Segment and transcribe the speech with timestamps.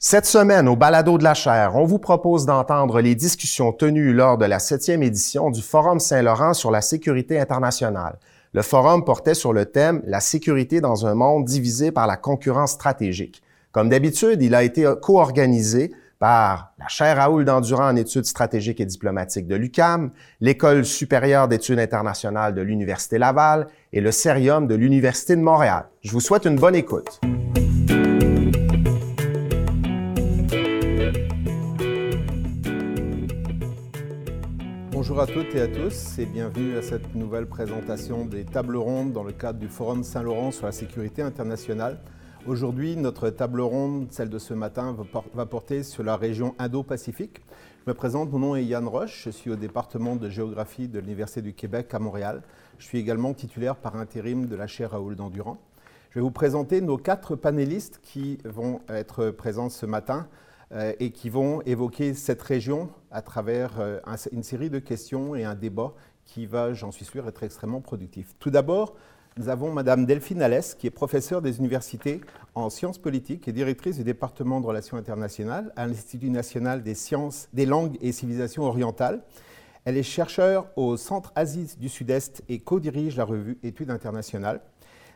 [0.00, 4.38] Cette semaine, au Balado de la chaire, on vous propose d'entendre les discussions tenues lors
[4.38, 8.16] de la septième édition du Forum Saint-Laurent sur la sécurité internationale.
[8.52, 12.70] Le forum portait sur le thème La sécurité dans un monde divisé par la concurrence
[12.70, 13.42] stratégique.
[13.72, 15.90] Comme d'habitude, il a été co-organisé
[16.20, 21.80] par la chaire Raoul d'Endurant en études stratégiques et diplomatiques de l'UCAM, l'École supérieure d'études
[21.80, 25.86] internationales de l'Université Laval et le Cerium de l'Université de Montréal.
[26.02, 27.20] Je vous souhaite une bonne écoute.
[35.08, 39.14] Bonjour à toutes et à tous et bienvenue à cette nouvelle présentation des tables rondes
[39.14, 41.98] dans le cadre du Forum Saint-Laurent sur la sécurité internationale.
[42.46, 44.94] Aujourd'hui, notre table ronde, celle de ce matin,
[45.32, 47.40] va porter sur la région Indo-Pacifique.
[47.86, 50.98] Je me présente, mon nom est Yann Roche, je suis au département de géographie de
[50.98, 52.42] l'Université du Québec à Montréal.
[52.76, 55.56] Je suis également titulaire par intérim de la chaire Raoul d'Endurant.
[56.10, 60.28] Je vais vous présenter nos quatre panélistes qui vont être présents ce matin
[60.98, 64.00] et qui vont évoquer cette région à travers euh,
[64.32, 65.94] une série de questions et un débat
[66.24, 68.34] qui va, j'en suis sûr, être extrêmement productif.
[68.38, 68.94] Tout d'abord,
[69.38, 72.20] nous avons Madame Delphine Alès, qui est professeure des universités
[72.54, 77.48] en sciences politiques et directrice du département de relations internationales à l'Institut national des sciences,
[77.52, 79.22] des langues et civilisations orientales.
[79.84, 84.60] Elle est chercheure au Centre Asie du Sud-Est et co-dirige la revue Études internationales.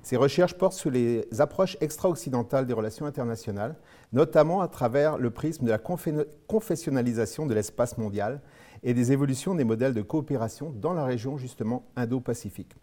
[0.02, 3.76] Ses recherches portent sur les approches extra-occidentales des relations internationales,
[4.12, 8.40] notamment à travers le prisme de la confessionnalisation de l'espace mondial
[8.82, 12.74] et des évolutions des modèles de coopération dans la région justement Indo-Pacifique.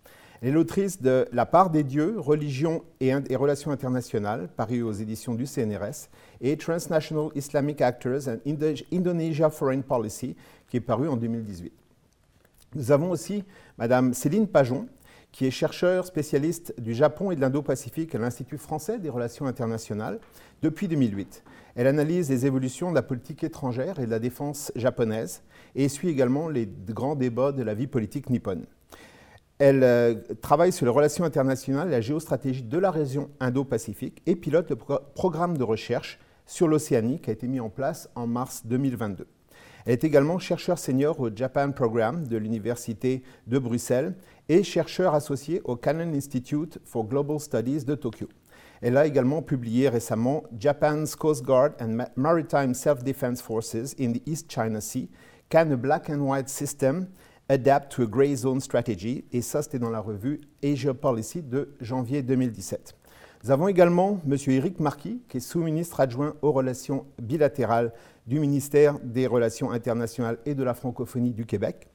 [0.41, 5.35] Elle est l'autrice de La part des dieux, religion et, relations internationales, paru aux éditions
[5.35, 6.07] du CNRS,
[6.39, 8.37] et Transnational Islamic Actors and
[8.91, 10.37] Indonesia Foreign Policy,
[10.69, 11.73] qui est paru en 2018.
[12.75, 13.43] Nous avons aussi
[13.77, 14.87] Madame Céline Pajon,
[15.31, 20.19] qui est chercheure spécialiste du Japon et de l'Indo-Pacifique à l'Institut français des relations internationales
[20.61, 21.43] depuis 2008.
[21.75, 25.43] Elle analyse les évolutions de la politique étrangère et de la défense japonaise
[25.75, 28.65] et suit également les grands débats de la vie politique nippone.
[29.59, 34.35] Elle euh, travaille sur les relations internationales et la géostratégie de la région Indo-Pacifique et
[34.35, 38.65] pilote le programme de recherche sur l'Océanie qui a été mis en place en mars
[38.65, 39.27] 2022.
[39.85, 44.15] Elle est également chercheur senior au Japan Programme de l'Université de Bruxelles
[44.49, 48.27] et chercheur associé au Canon Institute for Global Studies de Tokyo.
[48.81, 54.51] Elle a également publié récemment Japan's Coast Guard and Maritime Self-Defense Forces in the East
[54.51, 55.09] China Sea,
[55.49, 57.07] Can a Black and White System
[57.51, 61.75] Adapt to a Gray Zone Strategy, et ça c'était dans la revue Asia Policy de
[61.81, 62.95] janvier 2017.
[63.43, 64.37] Nous avons également M.
[64.47, 67.91] Éric Marquis, qui est sous-ministre adjoint aux relations bilatérales
[68.27, 71.87] du ministère des Relations internationales et de la francophonie du Québec.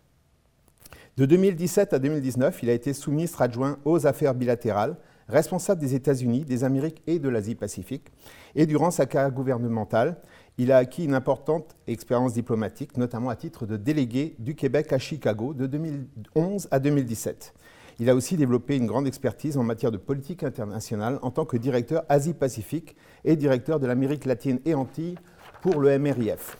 [1.17, 4.97] De 2017 à 2019, il a été sous-ministre adjoint aux affaires bilatérales,
[5.29, 8.09] responsable des États-Unis, des Amériques et de l'Asie-Pacifique.
[8.57, 10.17] Et durant sa carrière gouvernementale,
[10.59, 14.99] il a acquis une importante expérience diplomatique, notamment à titre de délégué du Québec à
[14.99, 17.55] Chicago de 2011 à 2017.
[18.01, 21.57] Il a aussi développé une grande expertise en matière de politique internationale en tant que
[21.57, 25.19] directeur Asie-Pacifique et directeur de l'Amérique latine et Antilles
[25.63, 26.57] pour le MRIF.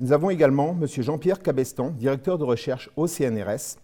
[0.00, 0.86] Nous avons également M.
[0.86, 3.76] Jean-Pierre Cabestan, directeur de recherche au CNRS,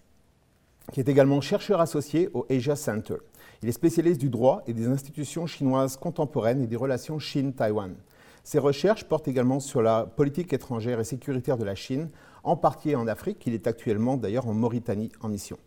[0.93, 3.17] qui est également chercheur associé au Asia Center.
[3.63, 7.95] Il est spécialiste du droit et des institutions chinoises contemporaines et des relations Chine-Taïwan.
[8.43, 12.09] Ses recherches portent également sur la politique étrangère et sécuritaire de la Chine,
[12.43, 13.43] en partie en Afrique.
[13.47, 15.59] Il est actuellement d'ailleurs en Mauritanie en mission.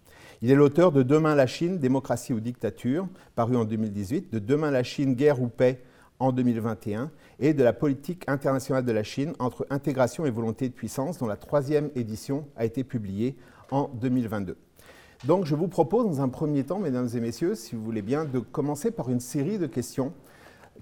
[0.41, 4.71] Il est l'auteur de Demain la Chine, démocratie ou dictature, paru en 2018, de Demain
[4.71, 5.83] la Chine, guerre ou paix
[6.21, 7.09] en 2021,
[7.39, 11.25] et de la politique internationale de la Chine entre intégration et volonté de puissance, dont
[11.25, 13.35] la troisième édition a été publiée
[13.71, 14.55] en 2022.
[15.25, 18.25] Donc je vous propose dans un premier temps, mesdames et messieurs, si vous voulez bien,
[18.25, 20.13] de commencer par une série de questions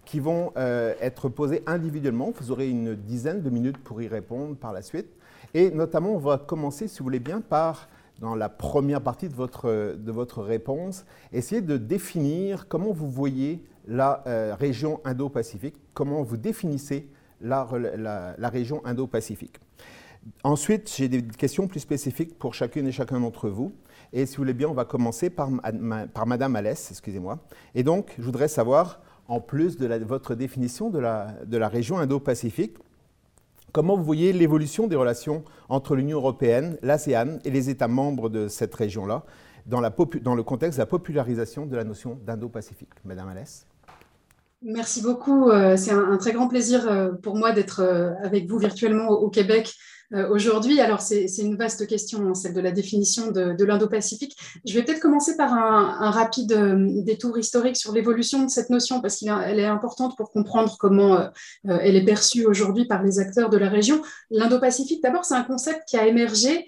[0.03, 2.33] qui vont euh, être posées individuellement.
[2.39, 5.07] Vous aurez une dizaine de minutes pour y répondre par la suite.
[5.53, 7.87] Et notamment, on va commencer, si vous voulez bien, par,
[8.19, 13.63] dans la première partie de votre, de votre réponse, essayer de définir comment vous voyez
[13.89, 17.09] la euh, région Indo-Pacifique, comment vous définissez
[17.41, 17.65] la,
[18.43, 19.57] région Indo-Pacifique?
[20.43, 23.73] Ensuite, j'ai des questions plus spécifiques pour chacune et chacun d'entre vous.
[24.13, 25.49] Et si vous voulez bien, on va commencer par,
[26.13, 27.39] par Madame Alès, excusez-moi.
[27.73, 31.97] Et donc, je voudrais savoir en plus de votre définition de la, de la région
[31.97, 32.77] Indo-Pacifique.
[33.71, 38.47] Comment vous voyez l'évolution des relations entre l'Union européenne, l'ASEAN et les États membres de
[38.47, 39.23] cette région-là
[39.67, 39.81] dans,
[40.21, 42.89] dans, le contexte de la popularisation de la notion d'Indo-Pacifique?
[43.05, 43.67] Madame Alès
[44.61, 45.49] Merci beaucoup.
[45.49, 49.29] Euh, c'est un, très grand plaisir euh, pour moi d'être euh, avec vous virtuellement au
[49.29, 49.73] Québec
[50.29, 50.79] aujourd'hui.
[50.79, 54.35] Alors, c'est une vaste question, hein, celle de la définition de, l'Indo-Pacifique.
[54.65, 56.53] Je vais peut-être commencer par un, rapide
[57.03, 61.29] détour historique sur l'évolution de cette notion, parce qu'elle est importante pour comprendre comment
[61.63, 64.01] elle est perçue aujourd'hui par les acteurs de la région.
[64.31, 66.65] L'Indo-Pacifique, d'abord, c'est un concept qui a émergé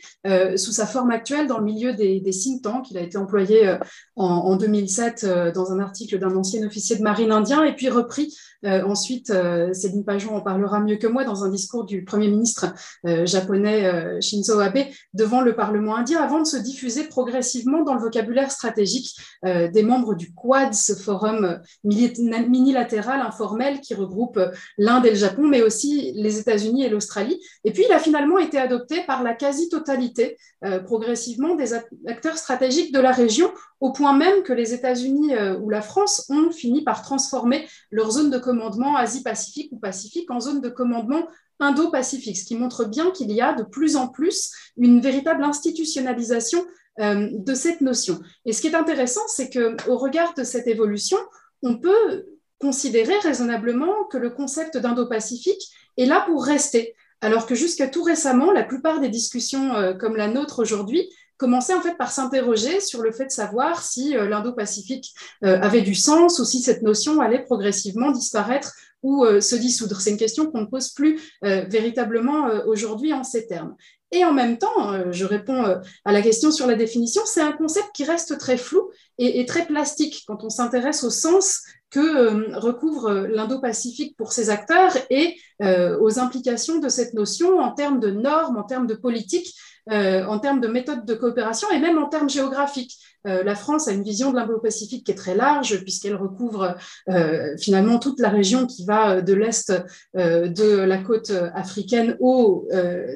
[0.56, 2.92] sous sa forme actuelle dans le milieu des, des think tanks.
[2.92, 3.78] Il a été employé
[4.16, 8.36] en, 2007 dans un article d'un ancien officier de marine indien et puis repris
[8.66, 12.28] euh, ensuite, euh, Céline Pajon en parlera mieux que moi dans un discours du Premier
[12.28, 12.74] ministre
[13.08, 18.02] euh, japonais Shinzo Abe devant le Parlement indien avant de se diffuser progressivement dans le
[18.02, 24.40] vocabulaire stratégique des membres du Quad, ce forum minilatéral informel qui regroupe
[24.78, 27.42] l'Inde et le Japon, mais aussi les États-Unis et l'Australie.
[27.64, 30.38] Et puis, il a finalement été adopté par la quasi-totalité
[30.86, 31.74] progressivement des
[32.08, 36.52] acteurs stratégiques de la région, au point même que les États-Unis ou la France ont
[36.52, 41.24] fini par transformer leur zone de commandement Asie-Pacifique ou Pacifique en zone de commandement
[41.62, 46.66] Indo-Pacifique, ce qui montre bien qu'il y a de plus en plus une véritable institutionnalisation
[47.00, 48.20] euh, de cette notion.
[48.46, 51.18] Et ce qui est intéressant, c'est qu'au regard de cette évolution,
[51.64, 52.26] on peut
[52.60, 58.52] considérer raisonnablement que le concept d'Indo-Pacifique est là pour rester, alors que jusqu'à tout récemment,
[58.52, 63.02] la plupart des discussions euh, comme la nôtre aujourd'hui commençait en fait par s'interroger sur
[63.02, 67.44] le fait de savoir si euh, l'Indo-Pacifique avait du sens ou si cette notion allait
[67.44, 70.00] progressivement disparaître ou euh, se dissoudre.
[70.00, 73.76] C'est une question qu'on ne pose plus véritablement aujourd'hui en ces termes.
[74.12, 75.64] Et en même temps, je réponds
[76.04, 79.66] à la question sur la définition, c'est un concept qui reste très flou et, très
[79.66, 86.80] plastique quand on s'intéresse au sens que recouvre l'Indo-Pacifique pour ses acteurs et aux implications
[86.80, 89.56] de cette notion en termes de normes, en termes de politique
[89.90, 92.98] euh, en termes de méthodes de coopération et même en termes géographiques.
[93.28, 96.76] Euh, la France a une vision de l'Indo-Pacifique qui est très large puisqu'elle recouvre
[97.10, 99.74] euh, finalement toute la région qui va de l'est
[100.14, 102.68] de la côte africaine au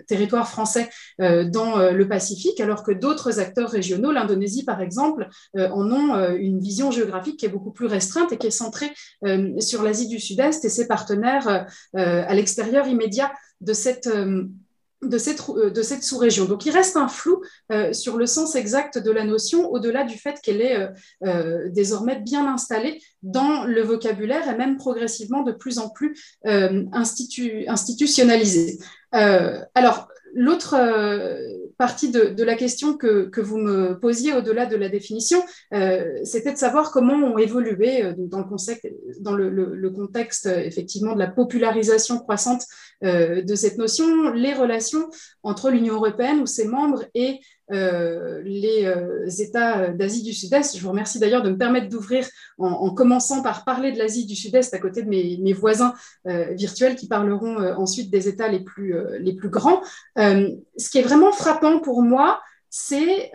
[0.08, 0.90] territoire français
[1.20, 5.28] dans le Pacifique, alors que d'autres acteurs régionaux, l'Indonésie par exemple,
[5.58, 8.92] en ont une vision géographique qui est beaucoup plus restreinte et qui est centrée
[9.60, 14.10] sur l'Asie du Sud-Est et ses partenaires à l'extérieur immédiat de cette
[15.10, 16.46] de cette, euh, de cette sous-région.
[16.46, 17.42] Donc il reste un flou
[17.72, 20.90] euh, sur le sens exact de la notion, au-delà du fait qu'elle est
[21.24, 28.80] euh, désormais bien installée dans le vocabulaire et même progressivement de plus en plus institutionnalisée.
[29.12, 30.76] alors, l'autre
[31.78, 35.44] partie de, la question que, vous me posiez au-delà de la définition,
[36.24, 42.20] c'était de savoir comment ont évolué dans, le, dans le, contexte effectivement de la popularisation
[42.20, 42.64] croissante
[43.04, 45.10] euh, de cette notion, les relations
[45.44, 47.40] entre l'Union européenne ou ses membres et
[47.72, 50.78] euh, les euh, États d'Asie du Sud-Est.
[50.78, 52.28] Je vous remercie d'ailleurs de me permettre d'ouvrir
[52.58, 55.94] en, commençant par parler de l'Asie du Sud-Est à côté de mes, voisins
[56.26, 59.82] virtuels qui parleront ensuite des États les plus, les plus grands.
[60.16, 63.32] ce qui est vraiment frappant pour moi, c'est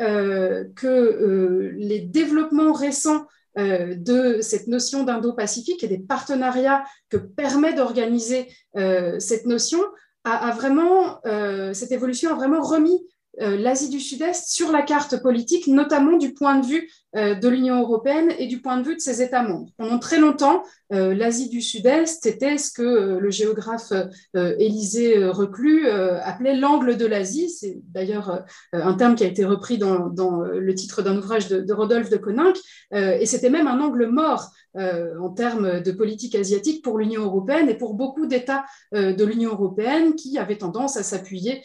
[0.76, 3.26] que les développements récents
[3.59, 9.81] euh, de cette notion d'Indo-Pacifique et des partenariats que permet d'organiser euh, cette notion,
[10.23, 13.05] a, vraiment, euh, cette évolution a vraiment remis
[13.40, 18.31] l'Asie du Sud-Est sur la carte politique, notamment du point de vue de l'Union européenne
[18.39, 19.71] et du point de vue de ses États membres.
[19.77, 20.62] Pendant très longtemps,
[20.93, 23.93] euh, L'Asie du Sud-Est était ce que euh, le géographe
[24.37, 27.49] euh, Élisée Reclus appelait l'angle de l'Asie.
[27.49, 30.11] C'est d'ailleurs un terme qui a été repris dans,
[30.41, 32.57] le titre d'un ouvrage de, Rodolphe de Coninck.
[32.93, 37.75] et c'était même un angle mort en termes de politique asiatique pour l'Union européenne et
[37.75, 41.62] pour beaucoup d'États de l'Union européenne qui avaient tendance à s'appuyer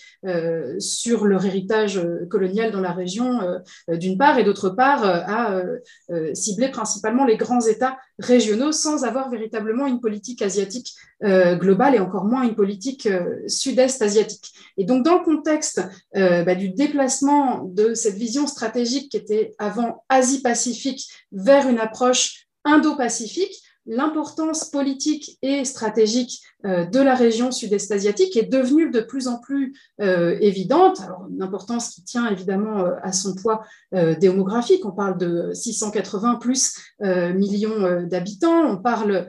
[0.79, 3.39] sur leur héritage colonial dans la région,
[3.89, 5.34] d'une part, et d'autre part, à
[6.33, 11.99] cibler principalement les grands États régionaux sans avoir véritablement une politique asiatique euh, globale et
[11.99, 14.53] encore moins une politique euh, sud-est asiatique.
[14.77, 15.81] Et donc dans le contexte
[16.15, 22.47] euh, bah, du déplacement de cette vision stratégique qui était avant Asie-Pacifique vers une approche
[22.65, 29.27] Indo-Pacifique, l'importance politique et stratégique euh, de la région sud-est asiatique est devenue de plus
[29.27, 30.99] en plus euh, évidente.
[31.01, 33.63] Alors, une importance qui tient évidemment euh, à son poids
[34.19, 34.85] démographique.
[34.85, 38.65] On parle de 680 plus millions d'habitants.
[38.65, 39.27] On parle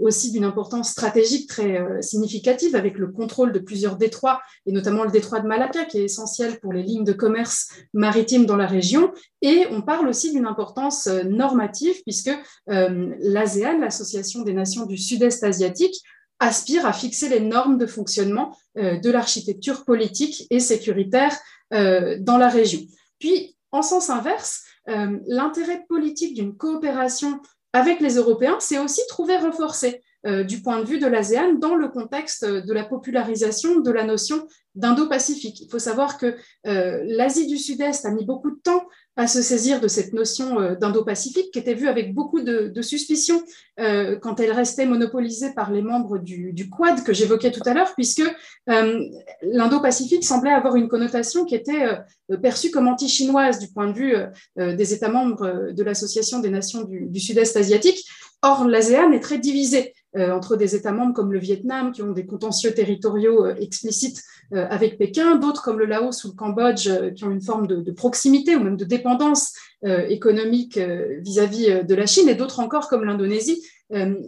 [0.00, 5.12] aussi d'une importance stratégique très significative avec le contrôle de plusieurs détroits, et notamment le
[5.12, 9.12] détroit de Malacca, qui est essentiel pour les lignes de commerce maritime dans la région.
[9.40, 12.32] Et on parle aussi d'une importance normative, puisque
[12.66, 16.02] l'ASEAN, l'Association des nations du Sud-Est asiatique,
[16.42, 21.36] aspire à fixer les normes de fonctionnement euh, de l'architecture politique et sécuritaire
[21.72, 22.80] euh, dans la région.
[23.18, 27.40] Puis, en sens inverse, euh, l'intérêt politique d'une coopération
[27.72, 30.02] avec les Européens s'est aussi trouvé renforcé.
[30.24, 34.46] Du point de vue de l'ASEAN dans le contexte de la popularisation de la notion
[34.76, 35.60] d'Indo-Pacifique.
[35.60, 38.84] Il faut savoir que l'Asie du Sud-Est a mis beaucoup de temps
[39.16, 43.42] à se saisir de cette notion euh, d'Indo-Pacifique qui était vue avec beaucoup de, suspicion
[43.78, 47.92] euh, quand elle restait monopolisée par les membres du, Quad que j'évoquais tout à l'heure,
[47.94, 48.22] puisque
[48.70, 49.04] euh,
[49.42, 51.98] l'Indo-Pacifique semblait avoir une connotation qui était
[52.42, 54.14] perçue comme anti-chinoise du point de vue
[54.56, 58.04] des États membres de l'Association des nations du, du Sud-Est asiatique.
[58.42, 59.92] Or, l'ASEAN est très divisée.
[60.14, 64.22] Euh, entre des États membres comme le Vietnam, qui ont des contentieux territoriaux euh, explicites
[64.52, 67.90] euh, avec Pékin, d'autres comme le Laos ou le Cambodge, qui ont une forme de,
[67.92, 69.54] proximité ou même de dépendance
[69.84, 73.60] économique vis-à-vis de la Chine, et d'autres encore comme l'Indonésie,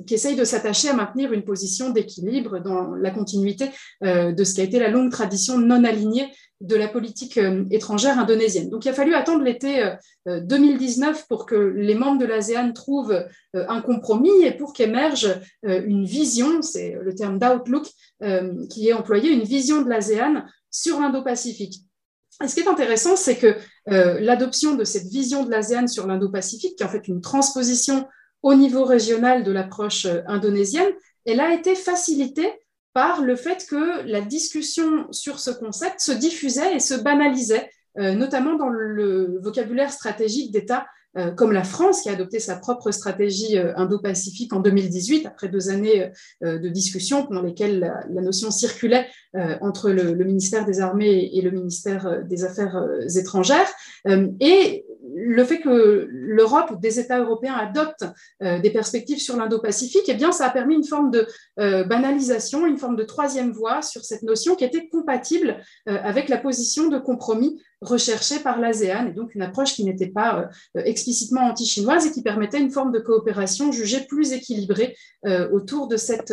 [0.04, 3.66] qui essayent de s'attacher à maintenir une position d'équilibre dans la continuité
[4.02, 6.26] de ce qui a été la longue tradition non alignée
[6.60, 8.70] de la politique euh, étrangère indonésienne.
[8.70, 9.92] Donc il a fallu attendre l'été
[10.26, 15.40] 2019 euh, pour que les membres de l'ASEAN trouvent euh, un compromis et pour qu'émerge
[15.62, 17.86] une vision, c'est le terme d'outlook
[18.70, 21.80] qui est employé, une vision de l'ASEAN sur l'Indo-Pacifique.
[22.42, 23.56] Et ce qui est intéressant, c'est que
[23.86, 28.06] l'adoption de cette vision de l'ASEAN sur l'Indo-Pacifique, qui est en fait une transposition
[28.42, 30.92] au niveau régional de l'approche indonésienne,
[31.26, 32.52] elle a été facilitée
[32.94, 38.14] par le fait que la discussion sur ce concept se diffusait et se banalisait, euh,
[38.14, 41.03] notamment dans le vocabulaire stratégique d'États euh,
[41.36, 45.70] comme la France, qui a adopté sa propre stratégie euh, indo-pacifique en 2018, après deux
[45.70, 46.10] années
[46.42, 49.06] de discussion pendant lesquelles la, notion circulait
[49.60, 52.82] entre le, ministère des Armées et le ministère des Affaires
[53.16, 53.68] étrangères.
[54.40, 58.06] et le fait que l'Europe ou des États européens adoptent
[58.42, 61.26] euh, des perspectives sur l'Indo-Pacifique, eh bien, ça a permis une forme de
[61.60, 66.28] euh, banalisation, une forme de troisième voie sur cette notion qui était compatible euh, avec
[66.28, 71.42] la position de compromis recherchée par l'ASEAN, et donc une approche qui n'était pas explicitement
[71.42, 74.96] anti-chinoise et qui permettait une forme de coopération jugée plus équilibrée
[75.52, 76.32] autour de cette,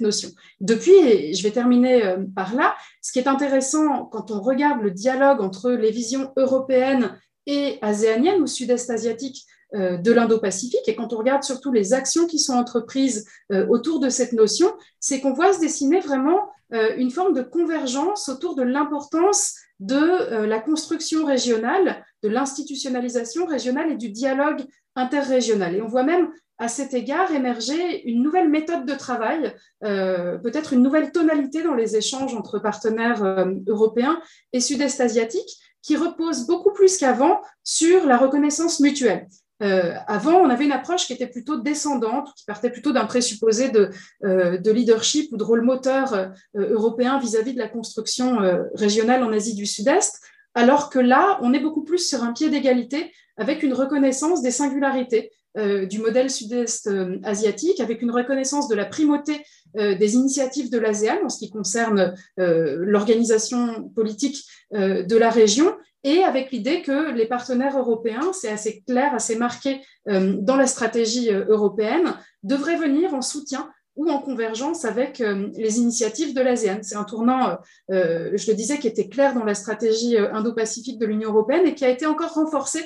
[0.00, 0.30] notion.
[0.60, 4.90] Depuis, et je vais terminer par là, ce qui est intéressant quand on regarde le
[4.90, 10.88] dialogue entre les visions européennes et aséanienne ou sud-est asiatique euh, de l'Indo-Pacifique.
[10.88, 14.66] Et quand on regarde surtout les actions qui sont entreprises euh, autour de cette notion,
[14.98, 20.44] c'est qu'on voit se dessiner vraiment euh, une forme de convergence autour de l'importance de
[20.44, 24.62] la construction régionale, de l'institutionnalisation régionale et du dialogue
[24.94, 25.74] interrégional.
[25.74, 30.82] Et on voit même à cet égard émerger une nouvelle méthode de travail, peut-être une
[30.82, 33.24] nouvelle tonalité dans les échanges entre partenaires
[33.66, 34.20] européens
[34.52, 39.26] et sud-est asiatiques, qui repose beaucoup plus qu'avant sur la reconnaissance mutuelle.
[39.62, 43.68] Euh, avant, on avait une approche qui était plutôt descendante, qui partait plutôt d'un présupposé
[43.68, 43.90] de,
[44.24, 48.38] euh, de, leadership ou de rôle moteur euh, européen vis-à-vis de la construction
[48.74, 50.20] régionale en Asie du Sud-Est,
[50.54, 54.50] alors que là, on est beaucoup plus sur un pied d'égalité avec une reconnaissance des
[54.50, 56.88] singularités du modèle sud-est
[57.24, 62.14] asiatique, avec une reconnaissance de la primauté des initiatives de l'ASEAN en ce qui concerne
[62.36, 69.14] l'organisation politique de la région et avec l'idée que les partenaires européens, c'est assez clair,
[69.14, 74.86] assez marqué euh, dans la stratégie euh, européenne, devraient venir en soutien ou en convergence
[74.86, 76.78] avec euh, les initiatives de l'ASEAN.
[76.82, 77.58] C'est un tournant,
[77.90, 81.84] je le disais, qui était clair dans la stratégie indo-pacifique de l'Union européenne et qui
[81.84, 82.80] a été encore renforcé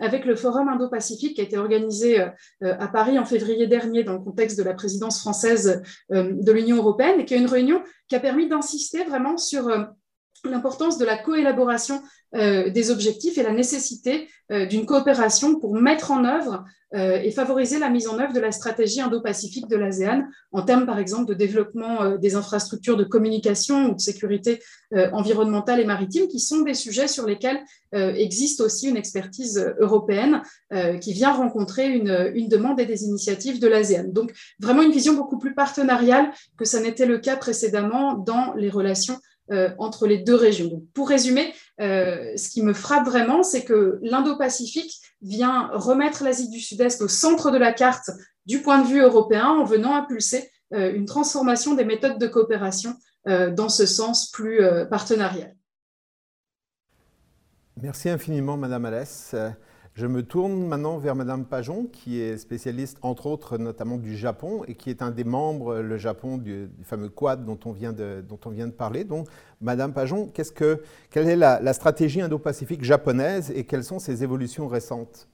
[0.00, 2.24] avec le Forum Indo-Pacifique qui a été organisé
[2.62, 7.20] à Paris en février dernier dans le contexte de la présidence française de l'Union européenne
[7.20, 9.68] et qui est une réunion qui a permis d'insister vraiment sur
[10.44, 12.02] l'importance de la coélaboration
[12.34, 16.62] euh, des objectifs et la nécessité euh, d'une coopération pour mettre en œuvre
[16.94, 20.84] euh, et favoriser la mise en œuvre de la stratégie indo-pacifique de l'ASEAN en termes,
[20.84, 24.60] par exemple, de développement des infrastructures de communication ou de sécurité
[25.12, 27.60] environnementale et maritime, qui sont des sujets sur lesquels
[27.92, 30.40] existe aussi une expertise européenne
[31.02, 34.04] qui vient rencontrer une, une demande et des initiatives de l'ASEAN.
[34.08, 38.70] Donc, vraiment une vision beaucoup plus partenariale que ça n'était le cas précédemment dans les
[38.70, 39.18] relations
[39.50, 40.82] euh, entre les deux régions.
[40.92, 46.60] pour résumer, euh, ce qui me frappe vraiment, c'est que l'Indo-Pacifique vient remettre l'Asie du
[46.60, 48.10] Sud-Est au centre de la carte
[48.44, 52.94] du point de vue européen en venant impulser euh, une transformation des méthodes de coopération
[53.26, 55.54] dans ce sens plus partenarial.
[57.82, 59.34] Merci infiniment, Madame Alès.
[59.98, 64.62] Je me tourne maintenant vers Madame Pajon, qui est spécialiste, entre autres, notamment du Japon,
[64.68, 68.22] et qui est un des membres, le Japon, du, fameux Quad dont on vient de,
[68.28, 69.02] dont on vient de parler.
[69.02, 69.26] Donc,
[69.60, 75.26] Madame Pajon, que, quelle est la stratégie indo-pacifique japonaise et quelles sont ses évolutions récentes?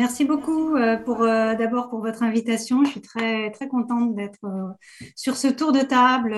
[0.00, 2.82] Merci beaucoup euh, pour euh, d'abord pour votre invitation.
[2.84, 4.72] Je suis très très contente d'être euh,
[5.14, 6.34] sur ce tour de table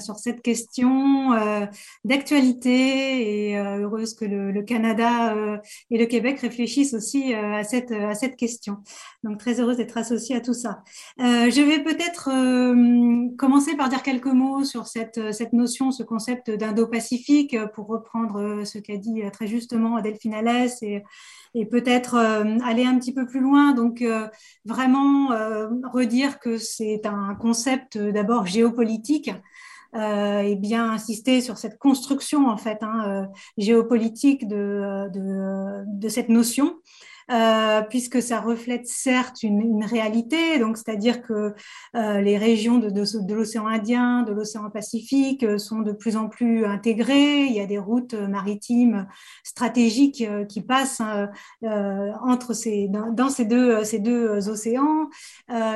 [0.00, 1.30] sur cette question
[2.04, 8.34] d'actualité et heureuse que le, Canada et le Québec réfléchissent aussi à cette à cette
[8.34, 8.78] question.
[9.22, 10.82] Donc très heureuse d'être associée à tout ça.
[11.18, 12.30] je vais peut-être
[13.36, 18.78] commencer par dire quelques mots sur cette cette notion, ce concept d'Indo-Pacifique pour reprendre ce
[18.78, 23.72] qu'a dit très justement Delphine Alès et peut-être aller un petit peu plus loin.
[23.72, 24.28] Donc, euh,
[24.64, 29.30] vraiment euh, redire que c'est un concept d'abord géopolitique.
[29.94, 36.76] et bien insister sur cette construction en fait hein, géopolitique de, de, cette notion
[37.30, 41.54] euh, puisque ça reflète certes une, réalité, donc c'est-à-dire que
[41.94, 46.64] euh, les régions de, l'océan Indien, de l'océan Pacifique euh, sont de plus en plus
[46.64, 47.44] intégrées.
[47.44, 49.06] Il y a des routes maritimes
[49.44, 51.28] stratégiques qui passent hein,
[52.22, 52.54] entre
[53.12, 55.08] dans, ces deux, ces deux océans.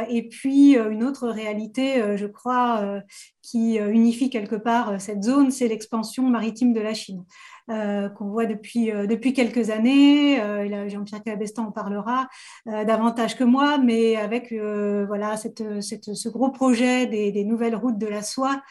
[0.09, 3.03] et puis une autre réalité, je crois,
[3.43, 7.25] qui unifie quelque part cette zone, c'est l'expansion maritime de la Chine.
[7.71, 10.41] Euh, qu'on voit depuis, euh, depuis quelques années.
[10.41, 12.29] Euh, Jean-Pierre Cabestan en parlera
[12.67, 18.07] davantage que moi, mais avec voilà, cette, ce gros projet des, des, nouvelles routes de
[18.07, 18.63] la soie,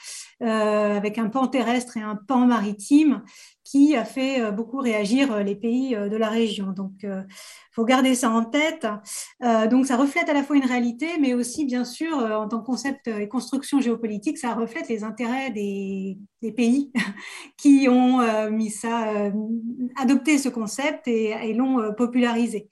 [0.41, 3.23] avec un pan terrestre et un pan maritime
[3.71, 6.73] qui a fait beaucoup réagir les pays de la région.
[6.73, 7.05] Donc,
[7.71, 8.85] il faut garder ça en tête.
[9.43, 12.49] Euh, donc, ça reflète à la fois une réalité, mais aussi, bien sûr, euh, en
[12.49, 16.17] tant que concept et construction géopolitique, ça reflète les intérêts des,
[16.57, 16.91] pays
[17.57, 19.31] qui ont euh, mis ça, euh,
[19.95, 22.67] adopté ce concept et, l'ont popularisé.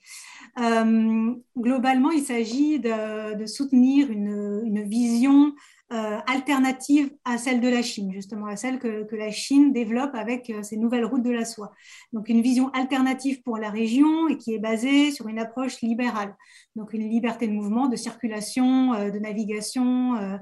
[1.56, 5.52] globalement, il s'agit de, soutenir une, vision euh,
[5.90, 10.62] alternative à celle de la Chine, justement à celle que, la Chine développe avec euh,
[10.62, 11.72] ses nouvelles routes de la soie.
[12.12, 16.36] Donc une vision alternative pour la région et qui est basée sur une approche libérale.
[16.76, 20.14] Donc une liberté de mouvement, de circulation, euh, de navigation.
[20.16, 20.38] Euh,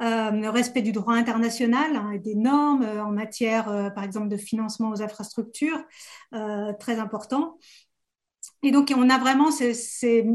[0.00, 4.90] le respect du droit international hein, et des normes en matière, par exemple, de financement
[4.90, 5.80] aux infrastructures,
[6.80, 7.58] très important.
[8.64, 9.78] Et donc, on a vraiment ces,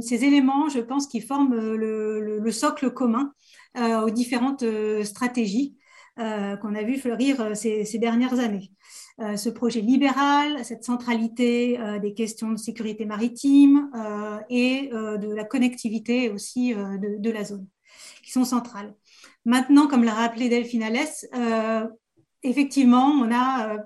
[0.10, 5.78] éléments, je pense, qui forment le, le, le socle commun euh, aux différentes euh, stratégies
[6.20, 8.72] euh, qu'on a vu fleurir ces, ces dernières années.
[9.20, 13.90] ce projet libéral, cette centralité des questions de sécurité maritime
[14.50, 17.68] et de la connectivité aussi de, de, la zone,
[18.24, 18.94] qui sont centrales.
[19.46, 21.26] Maintenant, comme l'a rappelé Delphine Alès,
[22.44, 23.78] effectivement, on a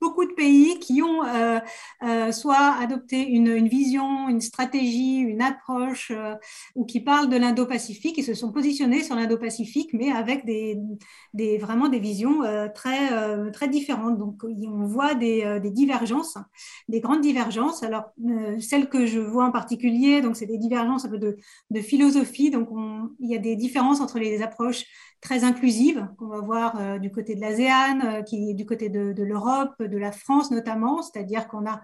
[0.00, 1.58] beaucoup de pays qui ont euh,
[2.02, 6.34] euh, soit adopté une, vision, une stratégie, une approche, euh,
[6.74, 10.78] ou qui parlent de l'Indo-Pacifique, et se sont positionnés sur l'Indo-Pacifique, mais avec des,
[11.34, 12.42] des, vraiment des visions
[12.74, 14.18] très, très différentes.
[14.18, 16.38] Donc, on voit des, divergences,
[16.88, 17.82] des grandes divergences.
[17.82, 18.12] Alors,
[18.60, 22.50] celles que je vois en particulier, donc c'est des divergences un peu de, philosophie.
[22.50, 24.84] Donc, on, il y a des différences entre les approches
[25.26, 28.88] très inclusive qu'on va voir euh, du côté de l'ASEAN, euh, qui est du côté
[28.88, 31.82] de, de l'Europe, de la France notamment, c'est-à-dire qu'on a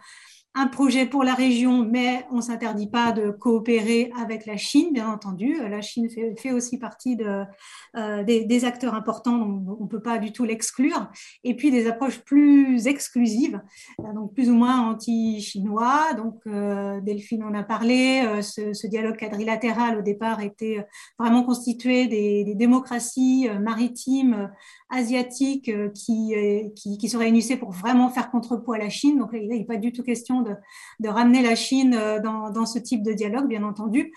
[0.54, 4.92] un projet pour la région, mais on ne s'interdit pas de coopérer avec la Chine,
[4.92, 5.56] bien entendu.
[5.68, 7.44] La Chine fait, aussi partie de,
[7.96, 11.10] euh, des, des, acteurs importants, on ne peut pas du tout l'exclure.
[11.42, 13.60] Et puis des approches plus exclusives,
[14.00, 16.12] euh, donc plus ou moins anti-chinois.
[16.16, 20.86] Donc euh, Delphine en a parlé, euh, ce, ce, dialogue quadrilatéral au départ était
[21.18, 24.50] vraiment constitué des, des démocraties euh, maritimes
[24.92, 26.34] asiatiques qui,
[26.76, 29.18] qui, qui, se réunissaient pour vraiment faire contrepoids à la Chine.
[29.18, 32.78] Donc il n'est pas du tout question de, ramener la Chine euh, dans, dans, ce
[32.78, 34.12] type de dialogue, bien entendu.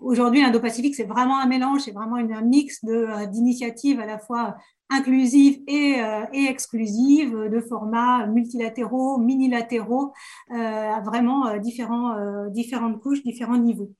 [0.00, 4.18] Aujourd'hui, l'Indo-Pacifique, c'est vraiment un mélange, c'est vraiment une, un mix euh, d'initiatives à la
[4.18, 4.56] fois
[4.90, 10.12] inclusives et, euh, et exclusives, de formats multilatéraux, minilatéraux,
[10.52, 13.92] euh, vraiment euh, euh, différentes couches, différents niveaux.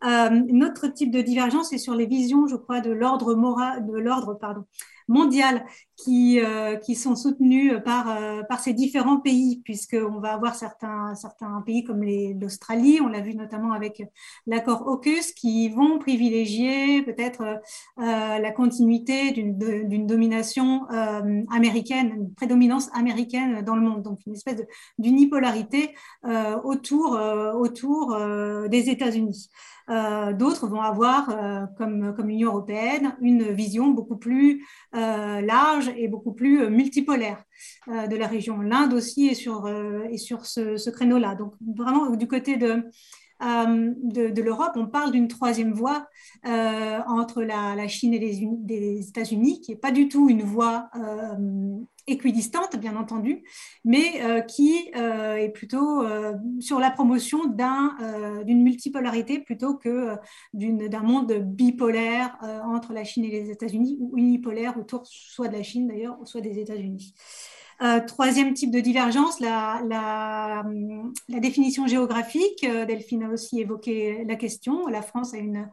[0.00, 3.96] un autre type de divergence est sur les visions, je crois, de l'ordre moral, de
[3.98, 4.64] l'ordre, pardon,
[5.08, 5.64] mondiales
[5.96, 11.14] qui, euh, qui sont soutenus par, euh, par ces différents pays, puisqu'on va avoir certains,
[11.14, 14.02] certains pays comme l'Australie, on l'a vu notamment avec
[14.46, 22.90] l'accord AUKUS, qui vont privilégier peut-être euh, la continuité d'une domination euh, américaine, une prédominance
[22.94, 24.64] américaine dans le monde, donc une espèce
[24.98, 27.18] d'unipolarité euh, autour,
[27.54, 28.16] autour
[28.68, 29.48] des États-Unis.
[29.88, 31.28] D'autres vont avoir,
[31.76, 37.44] comme, comme l'Union européenne, une vision beaucoup plus euh, large et beaucoup plus euh, multipolaire
[37.88, 38.60] euh, de la région.
[38.60, 41.34] L'Inde aussi est sur, est sur ce, ce créneau-là.
[41.34, 42.84] Donc vraiment du côté de,
[43.40, 46.06] de, l'Europe, on parle d'une troisième voie
[46.44, 50.90] entre la, Chine et les, États-Unis, qui n'est pas du tout une voie
[52.06, 53.44] équidistante, bien entendu,
[53.84, 60.16] mais euh, qui euh, est plutôt euh, sur la promotion d'une multipolarité plutôt que
[60.52, 65.62] d'un monde bipolaire entre la Chine et les États-Unis, ou unipolaire autour soit de la
[65.62, 67.14] Chine d'ailleurs, soit des États-Unis.
[68.06, 70.64] Troisième type de divergence, la,
[71.28, 72.64] définition géographique.
[72.64, 74.86] Delphine a aussi évoqué la question.
[74.86, 75.68] La France a une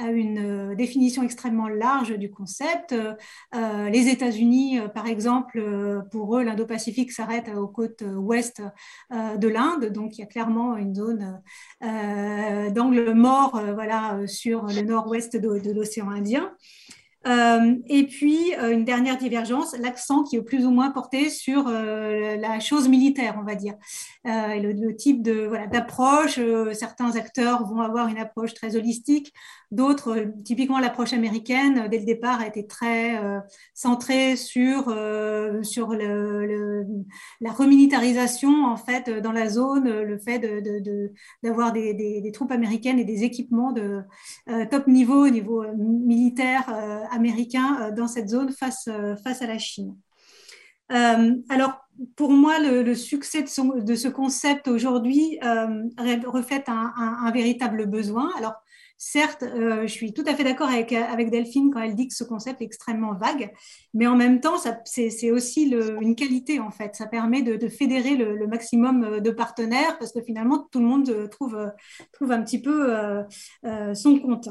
[0.00, 2.92] euh, définition extrêmement large du concept.
[2.92, 5.62] Euh, les États-Unis, euh, par exemple,
[6.10, 8.62] pour eux, l'Indo-Pacifique s'arrête aux côtes ouest
[9.10, 11.40] de l'Inde, donc il y a clairement une zone
[11.80, 16.52] d'angle mort voilà, sur le nord-ouest de l'océan Indien.
[17.26, 21.68] Euh, et puis, euh, une dernière divergence, l'accent qui est plus ou moins porté sur
[21.68, 23.74] euh, la chose militaire, on va dire.
[24.24, 26.38] Le, le, type de voilà, d'approche,
[26.72, 29.32] certains acteurs vont avoir une approche très holistique,
[29.72, 33.20] d'autres, typiquement l'approche américaine, dès le départ, a été très
[33.74, 34.88] centrée sur,
[37.40, 40.38] la remilitarisation, en fait, dans la zone, le fait
[41.42, 44.02] d'avoir de, de, des, troupes américaines et des équipements de
[44.70, 46.68] top niveau, au niveau militaire
[47.10, 49.96] américain euh, dans cette zone face, euh, à la Chine.
[50.90, 51.80] Euh, alors,
[52.16, 55.38] pour moi, le, succès de, de, ce concept aujourd'hui
[56.26, 58.30] reflète un, véritable besoin.
[59.02, 62.24] Certes, je suis tout à fait d'accord avec, avec, Delphine quand elle dit que ce
[62.24, 63.52] concept est extrêmement vague,
[63.94, 66.94] mais en même temps, c'est aussi une qualité, en fait.
[66.94, 71.72] Ça permet de, fédérer le, maximum de partenaires parce que finalement, tout le monde trouve,
[72.12, 72.94] trouve un petit peu
[73.94, 74.48] son compte.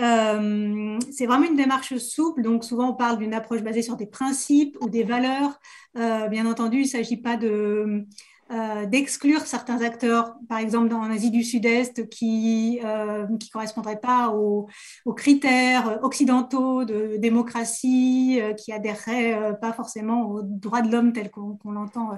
[0.00, 4.06] Euh, c'est vraiment une démarche souple, donc souvent on parle d'une approche basée sur des
[4.06, 5.60] principes ou des valeurs.
[5.98, 8.06] Euh, bien entendu, il ne s'agit pas de,
[8.52, 14.66] euh, d'exclure certains acteurs, par exemple dans l'Asie du Sud-Est, qui ne correspondraient pas aux,
[15.14, 22.10] critères occidentaux de démocratie, qui adhéreraient pas forcément aux droits de l'homme tel qu'on l'entend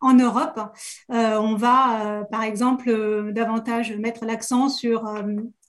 [0.00, 0.60] en Europe.
[1.08, 5.04] on va, par exemple, davantage mettre l'accent sur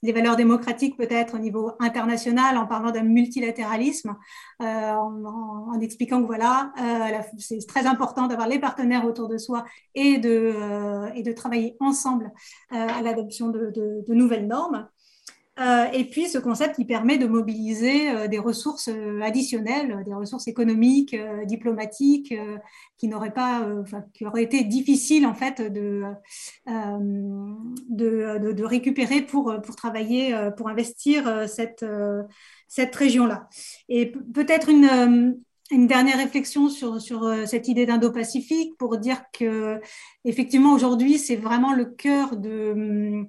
[0.01, 4.15] les valeurs démocratiques peut-être au niveau international en parlant d'un multilatéralisme,
[4.61, 9.65] euh, en, expliquant que voilà, euh, c'est très important d'avoir les partenaires autour de soi
[9.95, 12.31] et de, euh, et de travailler ensemble
[12.69, 14.87] à l'adoption de, de, nouvelles normes.
[15.59, 20.13] Euh, et puis ce concept qui permet de mobiliser euh, des ressources euh, additionnelles, des
[20.13, 22.33] ressources économiques, diplomatiques,
[22.97, 23.67] qui n'auraient pas,
[24.13, 26.03] qui auraient été difficiles en fait de,
[26.67, 31.85] de, de, récupérer pour, pour travailler, pour investir cette,
[32.67, 33.47] cette région-là.
[33.87, 35.39] Et peut-être une,
[35.71, 39.79] une dernière réflexion sur, sur cette idée d'Indo-Pacifique pour dire que
[40.25, 43.25] effectivement aujourd'hui c'est vraiment le cœur de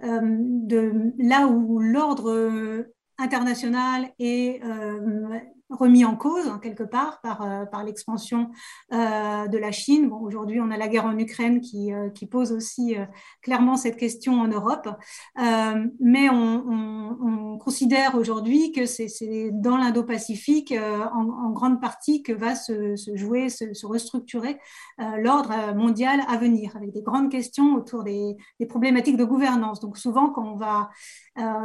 [0.00, 2.86] de là où l'ordre
[3.18, 8.50] international est euh, remis en cause hein, quelque part par, euh, par l'expansion
[8.92, 10.08] euh, de la Chine.
[10.08, 12.96] Bon, Aujourd'hui, on a la guerre en Ukraine qui, euh, qui pose aussi
[13.42, 14.88] clairement cette question en Europe,
[16.00, 22.54] mais on, on, considère aujourd'hui que c'est dans l'Indo-Pacifique en, en, grande partie que va
[22.54, 24.58] se, se jouer, se, se restructurer
[25.18, 29.80] l'ordre mondial à venir, avec des grandes questions autour des, des, problématiques de gouvernance.
[29.80, 30.90] Donc souvent, quand on va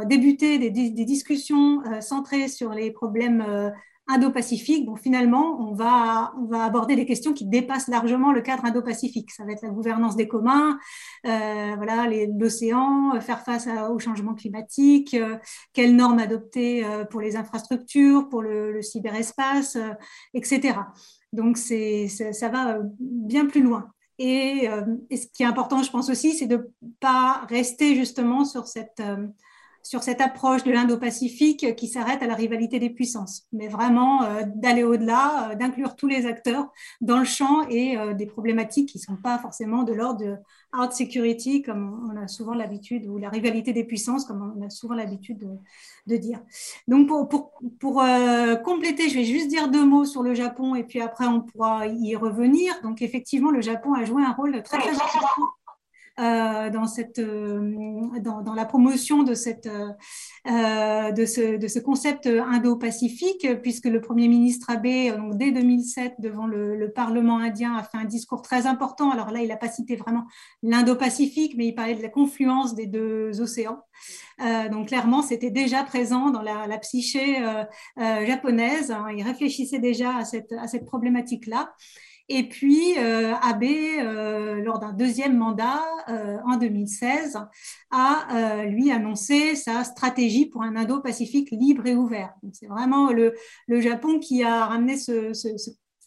[0.06, 3.72] débuter des, des discussions centrées sur les problèmes
[4.06, 8.64] Indo-Pacifique, bon, finalement, on va, on va aborder des questions qui dépassent largement le cadre
[8.66, 9.30] Indo-Pacifique.
[9.30, 10.78] Ça va être la gouvernance des communs,
[11.26, 12.06] euh, voilà,
[12.38, 15.36] l'océan, euh, faire face au changement climatique, euh,
[15.72, 19.78] quelles normes adopter pour les infrastructures, pour le, cyberespace,
[20.34, 20.78] etc.
[21.32, 23.88] Donc, c'est, ça, va bien plus loin.
[24.18, 24.68] Et,
[25.10, 28.66] et, ce qui est important, je pense aussi, c'est de ne pas rester justement sur
[28.66, 29.02] cette
[29.84, 34.42] sur cette approche de l'Indo-Pacifique qui s'arrête à la rivalité des puissances, mais vraiment euh,
[34.46, 38.98] d'aller au-delà, euh, d'inclure tous les acteurs dans le champ et euh, des problématiques qui
[38.98, 40.36] ne sont pas forcément de l'ordre de
[40.72, 44.70] hard security, comme on a souvent l'habitude, ou la rivalité des puissances, comme on a
[44.70, 45.46] souvent l'habitude
[46.06, 46.40] de, dire.
[46.88, 48.02] Donc, pour,
[48.64, 51.86] compléter, je vais juste dire deux mots sur le Japon et puis après, on pourra
[51.86, 52.74] y revenir.
[52.82, 55.52] Donc, effectivement, le Japon a joué un rôle très, important
[56.18, 57.74] dans, cette, euh,
[58.20, 64.28] dans, la promotion de, cette, euh, de, ce, de ce concept indo-pacifique, puisque le Premier
[64.28, 68.66] ministre Abe, donc dès 2007, devant le, le, Parlement indien, a fait un discours très
[68.66, 69.10] important.
[69.10, 70.24] Alors là, il n'a pas cité vraiment
[70.62, 73.80] l'Indo-Pacifique, mais il parlait de la confluence des deux océans.
[74.40, 77.64] Euh, donc clairement, c'était déjà présent dans la, psyché euh,
[78.26, 78.90] japonaise.
[78.90, 79.06] Hein.
[79.16, 81.72] il réfléchissait déjà à cette, à cette problématique-là.
[82.28, 83.64] Et puis, Abe,
[84.64, 85.82] lors d'un deuxième mandat
[86.46, 87.38] en 2016,
[87.90, 92.32] a lui annoncé sa stratégie pour un Indo-Pacifique libre et ouvert.
[92.52, 93.34] C'est vraiment le,
[93.68, 94.96] Japon qui a ramené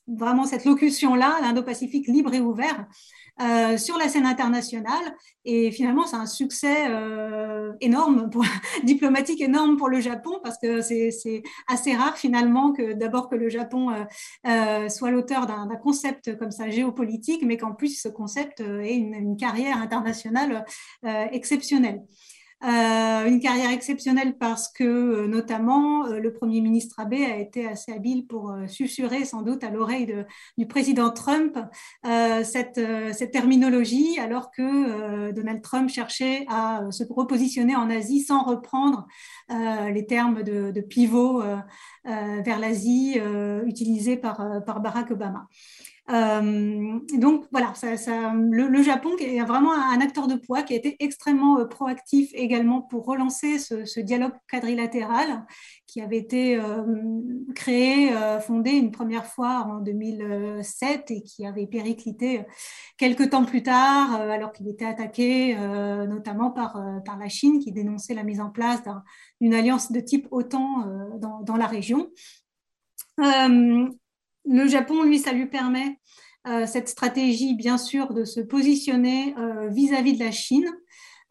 [0.07, 2.87] vraiment cette locution-là, l'Indo-Pacifique libre et ouvert,
[3.39, 5.15] euh, sur la scène internationale.
[5.45, 8.43] Et finalement, c'est un succès euh, énorme, pour,
[8.83, 13.49] diplomatique énorme pour le Japon, parce que c'est assez rare finalement que d'abord que le
[13.49, 13.89] Japon
[14.47, 19.13] euh, soit l'auteur d'un concept comme ça géopolitique, mais qu'en plus ce concept ait une,
[19.13, 20.65] une carrière internationale
[21.31, 22.01] exceptionnelle.
[22.63, 27.67] Euh, une carrière exceptionnelle parce que euh, notamment euh, le Premier ministre Abe a été
[27.67, 30.25] assez habile pour susurrer sans doute à l'oreille
[30.57, 31.59] du président Trump
[32.03, 32.81] cette,
[33.31, 39.07] terminologie alors que Donald Trump cherchait à se repositionner en Asie sans reprendre
[39.49, 41.43] les termes de, pivot
[42.03, 43.19] vers l'Asie
[43.65, 45.47] utilisés par Barack Obama.
[46.09, 47.73] Euh, donc voilà,
[48.33, 52.81] le, Japon est vraiment un, acteur de poids qui a été extrêmement euh, proactif également
[52.81, 55.45] pour relancer ce, dialogue quadrilatéral
[55.85, 56.83] qui avait été euh,
[57.55, 62.45] créé, fondé une première fois en 2007 et qui avait périclité
[62.97, 65.55] quelques temps plus tard, alors qu'il était attaqué
[66.07, 66.77] notamment par,
[67.19, 68.81] la Chine qui dénonçait la mise en place
[69.41, 70.85] d'une alliance de type OTAN
[71.19, 72.09] dans la région
[74.47, 75.99] le Japon, lui, ça lui permet
[76.47, 80.69] euh, cette stratégie, bien sûr, de se positionner euh, vis-à-vis de la Chine,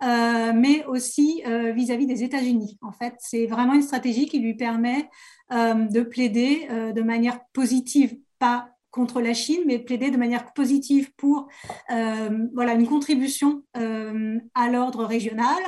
[0.03, 1.43] euh, mais aussi
[1.75, 2.79] vis-à-vis des États-Unis.
[2.83, 5.09] En fait, c'est vraiment une stratégie qui lui permet
[5.51, 11.49] de plaider de manière positive, pas contre la Chine, mais plaider de manière positive pour
[11.91, 15.63] euh, voilà, une contribution euh, à l'ordre régional,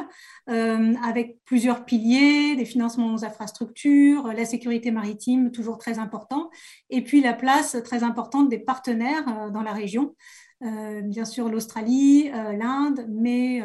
[0.48, 6.48] euh, avec plusieurs piliers, des financements aux infrastructures, la sécurité maritime, toujours très important,
[6.88, 10.14] et puis la place très importante des partenaires dans la région.
[10.60, 12.30] bien sûr l'Australie,
[12.62, 13.62] l'Inde, mais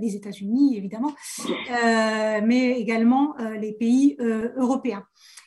[0.00, 1.12] les États-Unis évidemment,
[2.50, 4.16] mais également les pays
[4.56, 5.04] européens.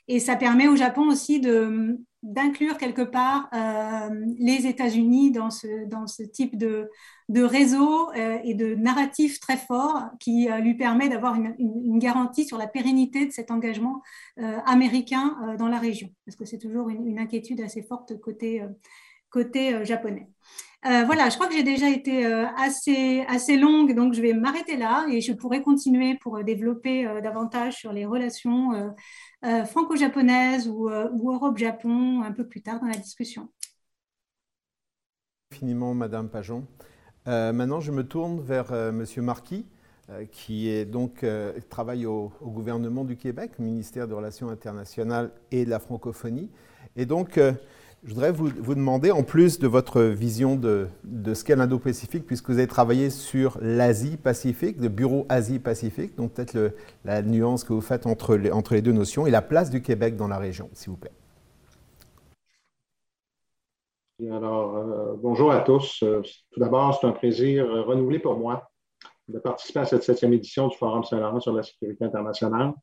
[0.07, 5.85] Et ça permet au Japon aussi de, d'inclure quelque part euh, les États-Unis dans ce,
[5.85, 6.89] dans ce type de,
[7.29, 11.99] de réseau euh, et de narratif très fort qui euh, lui permet d'avoir une, une,
[11.99, 14.01] garantie sur la pérennité de cet engagement
[14.65, 18.63] américain dans la région, parce que c'est toujours une, une, inquiétude assez forte côté,
[19.29, 20.27] côté japonais.
[20.83, 25.05] Voilà, je crois que j'ai déjà été assez, assez longue, donc je vais m'arrêter là
[25.09, 28.93] et je pourrais continuer pour développer davantage sur les relations
[29.43, 33.49] euh, franco-japonaise ou, euh, Europe-Japon un peu plus tard dans la discussion.
[35.51, 36.67] Infiniment, Madame Pajon.
[37.27, 39.65] Euh, maintenant, je me tourne vers Monsieur Marquis,
[40.31, 41.25] qui est donc
[41.69, 46.49] travaille au, au, gouvernement du Québec, ministère des Relations internationales et de la francophonie.
[46.95, 47.39] Et donc,
[48.03, 50.87] je voudrais vous, demander, en plus de votre vision de,
[51.33, 56.73] ce qu'est l'Indo-Pacifique, puisque vous avez travaillé sur l'Asie-Pacifique, le bureau Asie-Pacifique, donc peut-être
[57.05, 60.27] la nuance que vous faites entre les, deux notions, et la place du Québec dans
[60.27, 61.11] la région, s'il vous plaît.
[64.31, 66.03] Alors, euh, bonjour à tous.
[66.03, 68.69] Euh, tout d'abord, c'est un plaisir renouvelé pour moi
[69.27, 72.73] de participer à cette septième édition du Forum Saint-Laurent sur la sécurité internationale.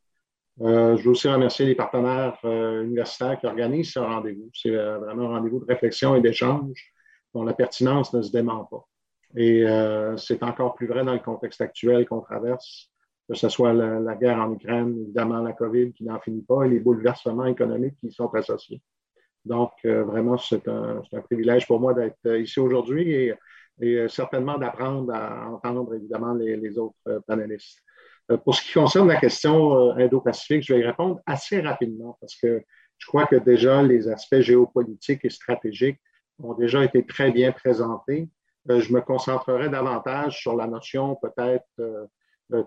[0.61, 4.49] Euh, je veux aussi remercier les partenaires euh, universitaires qui organisent ce rendez-vous.
[4.53, 6.91] C'est euh, vraiment un rendez-vous de réflexion et d'échange
[7.33, 8.85] dont la pertinence ne se dément pas.
[9.35, 9.63] Et
[10.17, 12.89] c'est encore plus vrai dans le contexte actuel qu'on traverse,
[13.27, 16.69] que ce soit la, guerre en Ukraine, évidemment la COVID qui n'en finit pas et
[16.69, 18.81] les bouleversements économiques qui y sont associés.
[19.45, 23.35] Donc, vraiment, c'est un, privilège pour moi d'être ici aujourd'hui et,
[23.81, 27.83] et, certainement d'apprendre à entendre évidemment les, les autres panélistes.
[28.31, 32.17] Euh, pour ce qui concerne la question euh, indo-pacifique, je vais y répondre assez rapidement
[32.21, 32.63] parce que
[32.97, 35.99] je crois que déjà les aspects géopolitiques et stratégiques
[36.39, 38.29] ont déjà été très bien présentés.
[38.69, 41.65] Euh, je me concentrerai davantage sur la notion peut-être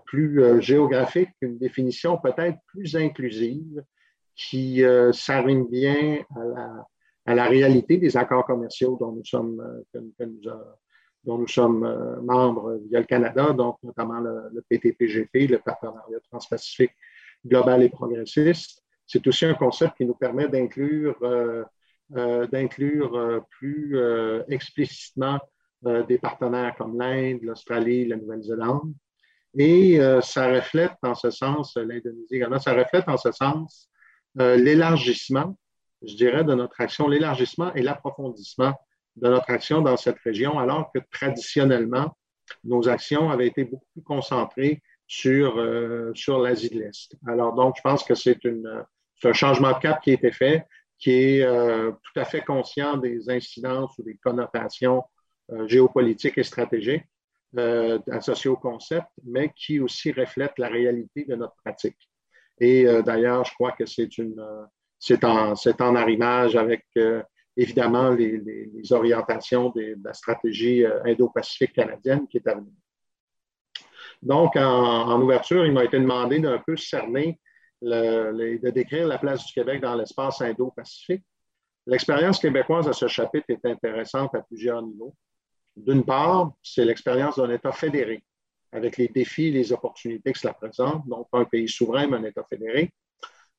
[0.05, 3.83] plus géographique, une définition peut-être plus inclusive
[4.33, 6.23] qui s'arrime bien
[7.25, 10.39] à la, réalité des accords commerciaux dont nous sommes, que nous,
[11.23, 16.19] dont nous sommes euh, membres via le Canada, donc notamment le, le PTPGP, le partenariat
[16.29, 16.91] transpacifique
[17.45, 18.83] global et progressiste.
[19.05, 21.63] C'est aussi un concept qui nous permet d'inclure euh,
[22.15, 25.39] euh, euh, plus euh, explicitement
[25.85, 28.93] euh, des partenaires comme l'Inde, l'Australie, la Nouvelle-Zélande.
[29.55, 33.87] Et ça reflète en ce sens, l'Indonésie également, ça reflète en ce sens
[34.33, 35.55] l'élargissement,
[36.01, 38.73] je dirais, de notre action, l'élargissement et l'approfondissement
[39.15, 42.15] de notre action dans cette région, alors que traditionnellement,
[42.63, 47.15] nos actions avaient été beaucoup plus concentrées sur, euh, sur l'Asie de l'Est.
[47.27, 50.65] Alors, donc, je pense que c'est un changement de cap qui a été fait,
[50.97, 55.03] qui est tout à fait conscient des incidences ou des connotations
[55.65, 57.05] géopolitiques et stratégiques
[58.09, 62.09] associées au concept, mais qui aussi reflète la réalité de notre pratique.
[62.59, 64.41] Et d'ailleurs, je crois que c'est une
[64.99, 66.85] c'est en, en, arrimage avec
[67.55, 72.73] évidemment les, orientations de la stratégie indo-pacifique canadienne qui est à venir.
[74.21, 77.39] Donc, en, ouverture, il m'a été demandé d'un peu cerner,
[77.81, 81.23] de décrire la place du Québec dans l'espace indo-pacifique.
[81.85, 85.13] L'expérience québécoise à ce chapitre est intéressante à plusieurs niveaux.
[85.75, 88.23] D'une part, c'est l'expérience d'un État fédéré,
[88.71, 92.17] avec les défis et les opportunités que cela présente, donc pas un pays souverain, mais
[92.17, 92.93] un État fédéré.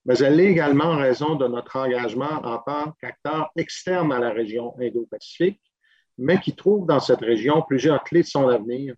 [0.06, 4.30] Mais elle l'est également en raison de notre engagement en tant qu'acteur externe à la
[4.30, 5.60] région Indo-Pacifique,
[6.18, 8.94] mais qui trouve dans cette région plusieurs clés de son avenir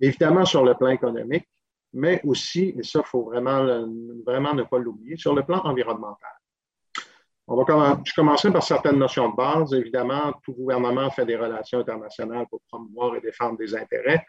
[0.00, 1.48] évidemment sur le plan économique,
[1.92, 3.86] mais aussi, et ça, il faut vraiment,
[4.24, 6.30] vraiment ne pas l'oublier, sur le plan environnemental.
[7.50, 9.72] On va je commencerai par certaines notions de base.
[9.72, 14.22] Évidemment, tout gouvernement fait des relations internationales pour promouvoir et défendre des intérêts,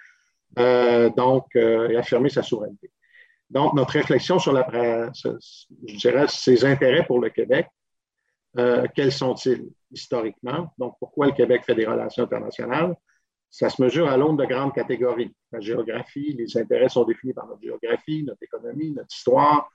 [0.57, 2.89] euh, donc, euh, et affirmer sa souveraineté.
[3.49, 7.67] Donc, notre réflexion sur la, je dirais, ses intérêts pour le Québec,
[8.57, 10.71] euh, quels sont-ils historiquement?
[10.77, 12.95] Donc, pourquoi le Québec fait des relations internationales?
[13.49, 15.35] Ça se mesure à l'aune de grandes catégories.
[15.51, 19.69] La géographie, les intérêts sont définis par notre géographie, notre économie, notre histoire,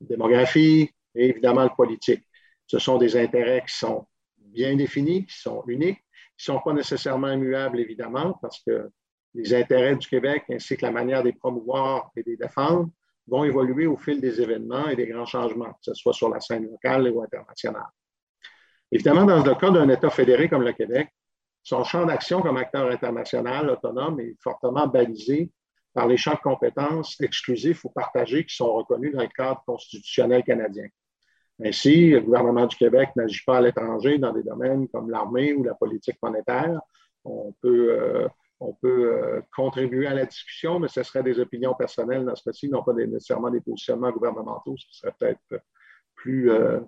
[0.00, 2.22] la démographie et évidemment le politique.
[2.66, 4.06] Ce sont des intérêts qui sont
[4.36, 6.00] bien définis, qui sont uniques,
[6.36, 8.90] qui ne sont pas nécessairement immuables, évidemment, parce que
[9.34, 12.90] les intérêts du Québec ainsi que la manière de les promouvoir et de les défendre
[13.26, 16.40] vont évoluer au fil des événements et des grands changements, que ce soit sur la
[16.40, 17.86] scène locale ou internationale.
[18.92, 21.08] Évidemment, dans le cas d'un État fédéré comme le Québec,
[21.62, 25.50] son champ d'action comme acteur international autonome est fortement balisé
[25.94, 30.42] par les champs de compétences exclusifs ou partagés qui sont reconnus dans le cadre constitutionnel
[30.42, 30.86] canadien.
[31.64, 35.62] Ainsi, le gouvernement du Québec n'agit pas à l'étranger dans des domaines comme l'armée ou
[35.62, 36.80] la politique monétaire.
[37.24, 38.28] On peut, euh,
[38.64, 42.44] on peut euh, contribuer à la discussion, mais ce serait des opinions personnelles dans ce
[42.44, 45.62] cas-ci, non pas nécessairement des positionnements gouvernementaux, ce serait peut-être
[46.14, 46.80] plus, euh,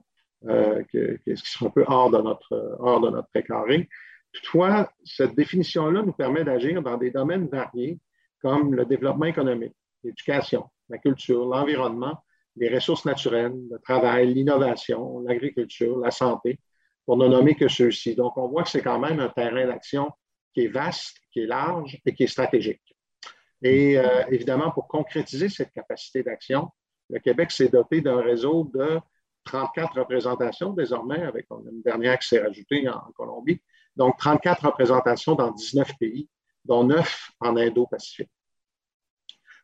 [0.93, 3.89] que, ce qui serait un peu hors de notre, hors de notre précaré.
[4.33, 7.99] Toutefois, cette définition-là nous permet d'agir dans des domaines variés
[8.43, 12.23] comme le développement économique, l'éducation, la culture, l'environnement,
[12.57, 16.59] les ressources naturelles, le travail, l'innovation, l'agriculture, la santé,
[17.05, 18.15] pour ne nommer que ceux-ci.
[18.15, 20.11] Donc, on voit que c'est quand même un terrain d'action
[20.57, 22.81] qui est vaste, qui est large et qui est stratégique.
[23.63, 26.71] Et euh, évidemment, pour concrétiser cette capacité d'action,
[27.11, 28.99] le Québec s'est doté d'un réseau de
[29.45, 33.61] 34 représentations désormais, avec une dernière qui s'est rajoutée en Colombie,
[33.97, 36.29] donc, 34 représentations dans 19 pays,
[36.65, 38.31] dont 9 en Indo-Pacifique.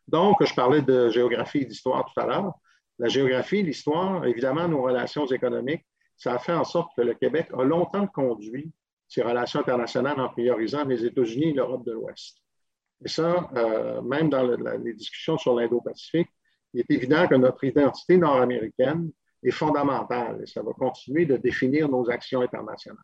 [0.07, 2.53] Donc, je parlais de géographie et d'histoire tout à l'heure.
[2.99, 5.85] La géographie, l'histoire, évidemment, nos relations économiques,
[6.17, 8.71] ça a fait en sorte que le Québec a longtemps conduit
[9.07, 12.37] ses relations internationales en priorisant les États-Unis et l'Europe de l'Ouest.
[13.03, 16.29] Et ça, euh, même dans les discussions sur l'Indo-Pacifique,
[16.73, 19.11] il est évident que notre identité nord-américaine
[19.43, 23.03] est fondamentale et ça va continuer de définir nos actions internationales.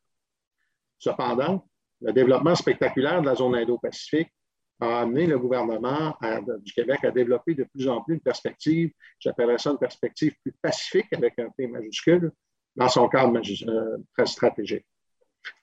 [0.97, 1.67] Cependant,
[2.01, 4.31] le développement spectaculaire de la zone Indo-Pacifique
[4.79, 6.17] a amené le gouvernement
[6.61, 10.53] du Québec à développer de plus en plus une perspective, j'appellerais ça une perspective plus
[10.61, 12.31] pacifique avec un P majuscule,
[12.75, 14.85] dans son cadre euh, très stratégique.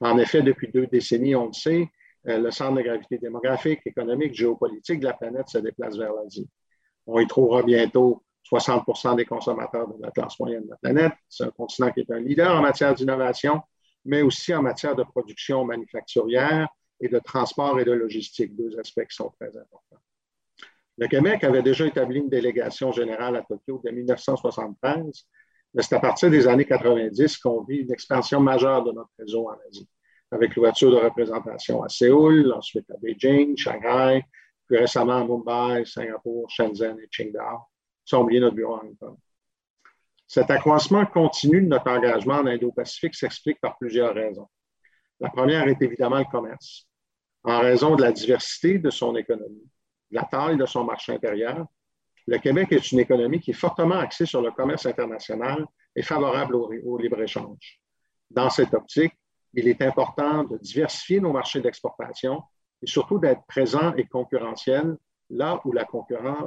[0.01, 1.89] En effet, depuis deux décennies, on le sait,
[2.29, 6.49] euh, le centre de gravité démographique, économique, géopolitique de la planète se déplace vers l'Asie.
[7.07, 11.13] On y trouvera bientôt 60% des consommateurs de la classe moyenne de la planète.
[11.29, 13.61] C'est un continent qui est un leader en matière d'innovation,
[14.05, 16.69] mais aussi en matière de production manufacturière
[17.01, 20.01] et de transport et de logistique, deux aspects qui sont très importants.
[20.99, 25.27] Le Québec avait déjà établi une délégation générale à Tokyo dès 1973,
[25.75, 29.49] mais c'est à partir des années 90 qu'on vit une expansion majeure de notre réseau
[29.49, 29.89] en Asie,
[30.31, 34.25] avec l'ouverture de représentation à Séoul, ensuite à Beijing, Shanghai,
[34.67, 37.61] plus récemment à Mumbai, Singapour, Shenzhen et Qingdao,
[38.05, 39.17] sans oublier notre bureau à Hong Kong.
[40.27, 44.49] Cet accroissement continu de notre engagement en Indo-Pacifique s'explique par plusieurs raisons.
[45.21, 46.89] La première est évidemment le commerce.
[47.45, 49.71] En raison de la diversité de son économie,
[50.11, 51.67] de la taille de son marché intérieur,
[52.27, 56.57] le Québec est une économie qui est fortement axée sur le commerce international et favorable
[56.57, 57.81] au, libre-échange.
[58.31, 59.15] Dans cette optique,
[59.55, 62.43] il est important de diversifier nos marchés d'exportation
[62.83, 64.97] et surtout d'être présent et concurrentiel
[65.31, 65.87] là où la,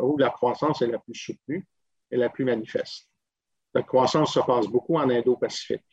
[0.04, 1.66] où la croissance est la plus soutenue
[2.12, 3.10] et la plus manifeste.
[3.74, 5.86] La croissance se passe beaucoup en Indo-Pacifique.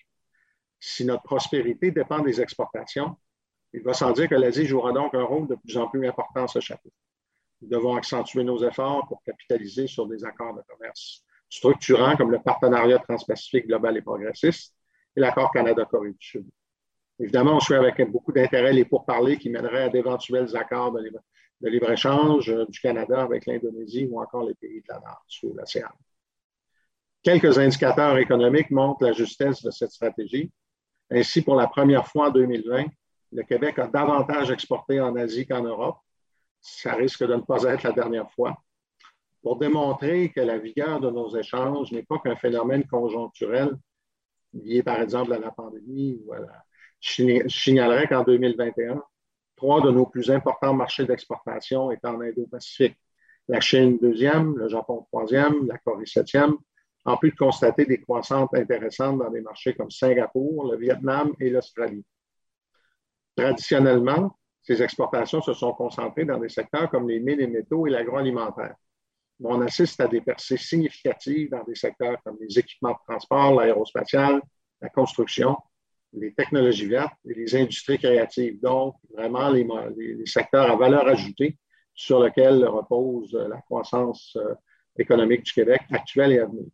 [0.80, 3.16] Si notre prospérité dépend des exportations,
[3.72, 6.44] il va sans dire que l'Asie jouera donc un rôle de plus en plus important
[6.44, 6.96] à ce chapitre.
[7.66, 12.38] Nous devons accentuer nos efforts pour capitaliser sur des accords de commerce structurants comme le
[12.38, 14.72] partenariat transpacifique global et progressiste
[15.16, 16.46] et l'accord Canada-Corée du Sud.
[17.18, 22.50] Évidemment, on suit avec beaucoup d'intérêt les pourparlers qui mèneraient à d'éventuels accords de libre-échange
[22.50, 25.88] euh, du Canada avec l'Indonésie ou encore les pays de la Nord, sous l'océan.
[27.24, 30.52] Quelques indicateurs économiques montrent la justesse de cette stratégie.
[31.10, 32.84] Ainsi, pour la première fois en 2020,
[33.32, 35.98] le Québec a davantage exporté en Asie qu'en Europe.
[36.68, 38.56] Ça risque de ne pas être la dernière fois.
[39.40, 43.76] Pour démontrer que la vigueur de nos échanges n'est pas qu'un phénomène conjoncturel
[44.52, 46.20] lié, par exemple, à la pandémie
[47.00, 49.00] je signalerais qu'en 2021,
[49.54, 52.96] trois de nos plus importants marchés d'exportation étaient en Indo-Pacifique.
[53.48, 56.56] La Chine deuxième, le Japon troisième, la Corée septième,
[57.04, 61.50] en plus de constater des croissances intéressantes dans des marchés comme Singapour, le Vietnam et
[61.50, 62.04] l'Australie.
[63.36, 64.36] Traditionnellement,
[64.66, 68.74] ces exportations se sont concentrées dans des secteurs comme les mines et métaux et l'agroalimentaire.
[69.42, 74.40] On assiste à des percées significatives dans des secteurs comme les équipements de transport, l'aérospatial,
[74.80, 75.56] la construction,
[76.14, 78.60] les technologies vertes et les industries créatives.
[78.60, 79.66] Donc, vraiment les,
[80.24, 81.58] secteurs à valeur ajoutée
[81.94, 84.54] sur lesquels repose la croissance euh,
[84.98, 86.66] économique du Québec actuelle et à venir.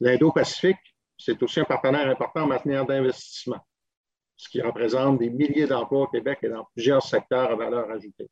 [0.00, 0.76] L'Indo-Pacifique,
[1.16, 3.64] c'est aussi un partenaire important en matière d'investissement,
[4.36, 8.28] ce qui représente des milliers d'emplois au Québec et dans plusieurs secteurs à valeur ajoutée.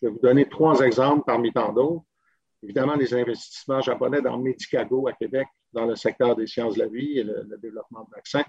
[0.00, 2.04] Je vais vous donner trois exemples parmi tant d'autres.
[2.62, 6.88] Évidemment, les investissements japonais dans Medicago à Québec, dans le secteur des sciences de la
[6.88, 8.44] vie et le, développement de vaccins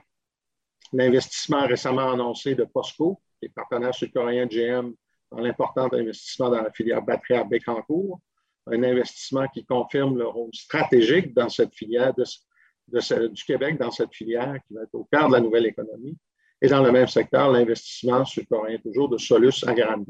[0.94, 4.94] l'investissement récemment annoncé de POSCO, qui est partenaire sud-coréen de GM
[5.32, 8.20] dans l'important investissement dans la filière batterie à Bécancourt,
[8.68, 14.58] un investissement qui confirme le rôle stratégique dans cette filière du Québec dans cette filière
[14.68, 16.18] qui va être au cœur de la nouvelle économie.
[16.62, 20.05] Et dans le même secteur, l'investissement sud-coréen toujours de Solus à Grande.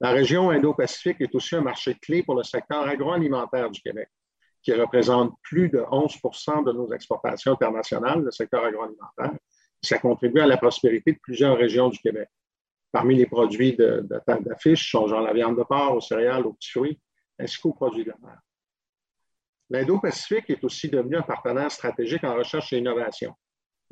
[0.00, 4.08] La région Indo-Pacifique est aussi un marché clé pour le secteur agroalimentaire du Québec
[4.62, 9.32] qui représente plus de 11% de nos exportations internationales, le secteur agroalimentaire.
[9.82, 12.28] Ça contribue à la prospérité de plusieurs régions du Québec.
[12.92, 16.52] Parmi les produits de, de d'affiche sont genre la viande de porc, aux céréales, aux
[16.52, 17.00] petits fruits,
[17.38, 18.38] ainsi qu'aux produits de mer.
[19.70, 23.34] L'Indo-Pacifique est aussi devenu un partenaire stratégique en recherche et innovation.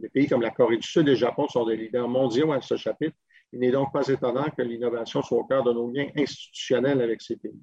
[0.01, 2.61] Des pays comme la Corée du Sud et le Japon sont des leaders mondiaux à
[2.61, 3.16] ce chapitre.
[3.53, 7.20] Il n'est donc pas étonnant que l'innovation soit au cœur de nos liens institutionnels avec
[7.20, 7.61] ces pays.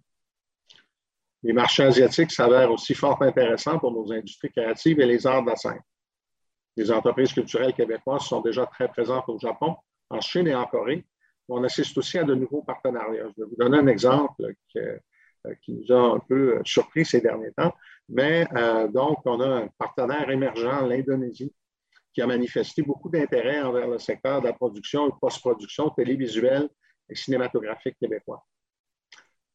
[1.44, 5.50] Les marchés asiatiques s'avèrent aussi fort intéressants pour nos industries créatives et les arts de
[5.50, 5.82] la scène.
[6.76, 9.76] Les entreprises culturelles québécoises sont déjà très présentes au Japon,
[10.10, 11.06] en Chine et en Corée.
[11.50, 13.30] On assiste aussi à de nouveaux partenariats.
[13.36, 14.98] Je vais vous donner un exemple euh,
[15.62, 17.74] qui nous a un peu surpris ces derniers temps.
[18.10, 21.54] Mais euh, donc, on a un partenaire émergent, l'Indonésie,
[22.18, 26.68] qui a manifesté beaucoup d'intérêt envers le secteur de la production et post-production télévisuelle
[27.08, 28.44] et cinématographique québécois.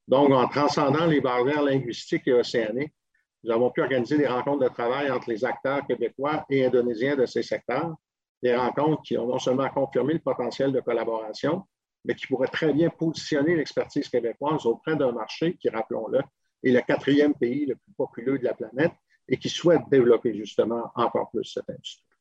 [0.07, 2.95] Donc, en transcendant les barrières linguistiques et océaniques,
[3.43, 7.27] nous avons pu organiser des rencontres de travail entre les acteurs québécois et indonésiens de
[7.27, 7.97] ces secteurs,
[8.41, 11.65] des rencontres qui ont non seulement confirmé le potentiel de collaboration,
[12.05, 16.21] mais qui pourraient très bien positionner l'expertise québécoise auprès d'un marché qui, rappelons-le,
[16.63, 18.93] est le quatrième pays le plus populeux de la planète
[19.27, 22.12] et qui souhaite développer justement encore plus cette industrie.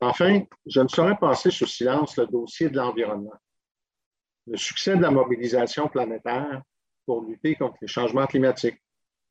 [0.00, 3.34] Enfin, je ne saurais passer sous silence le dossier de l'environnement.
[4.46, 6.62] Le succès de la mobilisation planétaire
[7.04, 8.82] pour lutter contre les changements climatiques,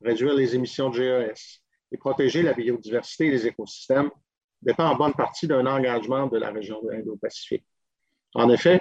[0.01, 1.61] réduire les émissions de GES
[1.91, 4.11] et protéger la biodiversité et les écosystèmes
[4.61, 7.65] dépend en bonne partie d'un engagement de la région de l'Indo-Pacifique.
[8.35, 8.79] En effet,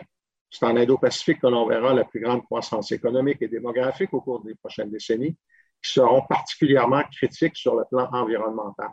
[0.50, 4.42] c'est en Indo-Pacifique que l'on verra la plus grande croissance économique et démographique au cours
[4.44, 5.36] des prochaines décennies,
[5.82, 8.88] qui seront particulièrement critiques sur le plan environnemental.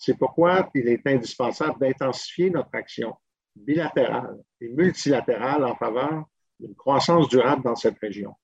[0.00, 3.14] C'est pourquoi il est indispensable d'intensifier notre action
[3.54, 6.24] bilatérale et multilatérale en faveur
[6.58, 8.34] d'une croissance durable dans cette région.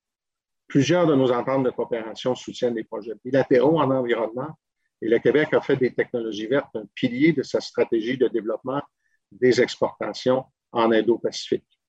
[0.68, 4.50] Plusieurs de nos ententes de coopération soutiennent des projets bilatéraux en environnement
[5.00, 8.82] et le Québec a fait des technologies vertes un pilier de sa stratégie de développement
[9.32, 11.80] des exportations en Indo-Pacifique.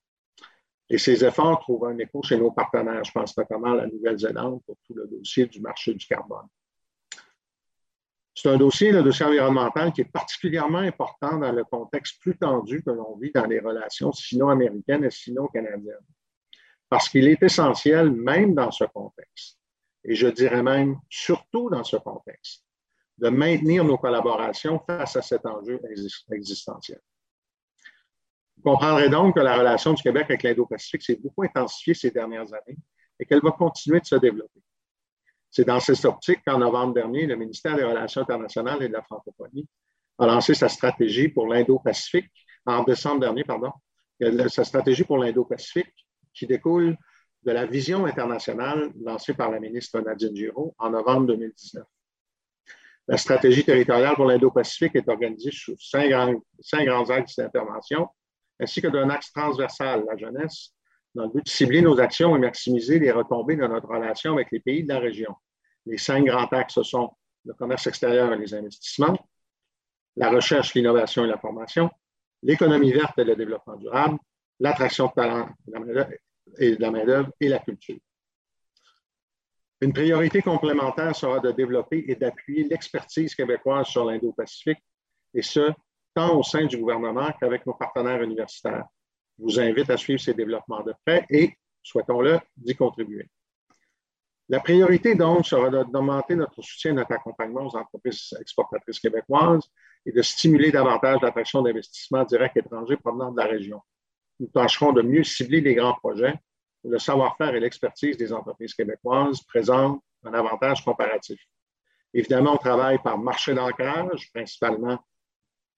[0.90, 3.04] Et ces efforts trouvent un écho chez nos partenaires.
[3.04, 6.48] Je pense notamment à la Nouvelle-Zélande pour tout le dossier du marché du carbone.
[8.40, 12.84] C'est un dossier, le dossier environnemental, qui est particulièrement important dans le contexte plus tendu
[12.84, 16.06] que l'on vit dans les relations sino-américaines et sino-canadiennes
[16.88, 19.58] parce qu'il est essentiel, même dans ce contexte,
[20.04, 22.64] et je dirais même surtout dans ce contexte,
[23.18, 25.82] de maintenir nos collaborations face à cet enjeu
[26.32, 27.02] existentiel.
[28.58, 32.54] Vous comprendrez donc que la relation du Québec avec l'Indo-Pacifique s'est beaucoup intensifiée ces dernières
[32.54, 32.78] années
[33.20, 34.62] et qu'elle va continuer de se développer.
[35.50, 39.02] C'est dans cette optique qu'en novembre dernier, le ministère des Relations internationales et de la
[39.02, 39.68] francophonie
[40.20, 42.32] a lancé sa stratégie pour l'Indo-Pacifique,
[42.66, 43.72] en décembre dernier, pardon,
[44.50, 45.94] sa stratégie pour l'Indo-Pacifique
[46.34, 46.98] qui découle
[47.44, 51.86] de la vision internationale lancée par la ministre Nadine Giraud en novembre 2019.
[53.08, 58.10] La stratégie territoriale pour l'Indo-Pacifique est organisée sous cinq, grands axes d'intervention,
[58.60, 60.74] ainsi que d'un axe transversal, la jeunesse,
[61.18, 64.52] dans le but de cibler nos actions et maximiser les retombées de notre relation avec
[64.52, 65.36] les pays de la région.
[65.88, 67.12] Les cinq grands axes sont
[67.44, 69.18] le commerce extérieur et les investissements,
[70.16, 71.90] la recherche, l'innovation et la formation,
[72.44, 74.20] l'économie verte et le développement durable,
[74.60, 75.50] l'attraction de talents
[76.60, 77.98] et de la main-d'œuvre et la culture.
[79.82, 84.84] Une priorité complémentaire sera de développer et d'appuyer l'expertise québécoise sur l'Indo-Pacifique,
[85.34, 85.72] et ce,
[86.14, 88.86] tant au sein du gouvernement qu'avec nos partenaires universitaires.
[89.38, 93.30] Vous invite à suivre ces développements de près et, souhaitons-le, d'y contribuer.
[94.50, 99.70] La priorité, donc, sera d'augmenter notre soutien et notre accompagnement aux entreprises exportatrices québécoises
[100.06, 103.82] et de stimuler davantage l'attraction d'investissements directs étrangers provenant de la région.
[104.40, 106.36] Nous tâcherons de mieux cibler les grands projets
[106.84, 111.40] le savoir-faire et l'expertise des entreprises québécoises présentent un avantage comparatif.
[112.14, 115.00] Évidemment, on travaille par marché d'ancrage, principalement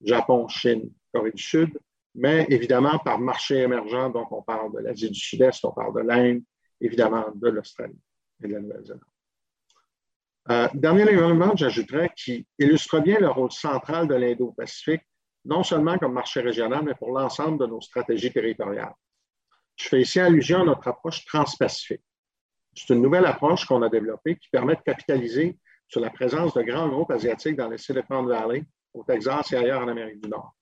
[0.01, 1.77] Japon, Chine, Corée du Sud,
[2.15, 6.07] mais évidemment par marché émergent, donc on parle de l'Asie du Sud-Est, on parle de
[6.07, 6.41] l'Inde,
[6.81, 7.99] évidemment de l'Australie
[8.43, 9.03] et de la Nouvelle-Zélande.
[10.51, 15.03] Euh, dernier élément, j'ajouterais, qui illustre bien le rôle central de l'Indo-Pacifique,
[15.45, 18.93] non seulement comme marché régional, mais pour l'ensemble de nos stratégies territoriales.
[19.75, 22.01] Je fais ici allusion à notre approche transpacifique.
[22.73, 25.57] C'est une nouvelle approche qu'on a développée qui permet de capitaliser
[25.87, 29.81] sur la présence de grands groupes asiatiques dans le Silicon Valley, au Texas et ailleurs
[29.81, 30.55] en Amérique du Nord.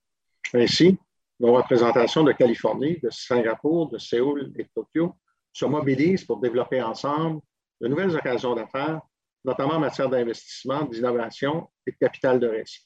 [0.54, 0.98] Ainsi,
[1.40, 5.16] nos représentations de Californie, de Singapour, de Séoul et de Tokyo
[5.54, 7.42] se mobilisent pour développer ensemble
[7.82, 9.02] de nouvelles occasions d'affaires,
[9.46, 12.84] notamment en matière d'investissement, d'innovation et de capital de risque.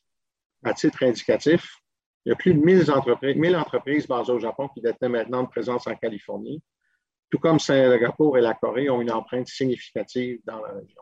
[0.63, 1.77] À titre indicatif,
[2.25, 5.41] il y a plus de 1000 entreprises, 1000 entreprises basées au Japon qui détiennent maintenant
[5.41, 6.61] une présence en Californie,
[7.29, 11.01] tout comme Singapour et la Corée ont une empreinte significative dans la région.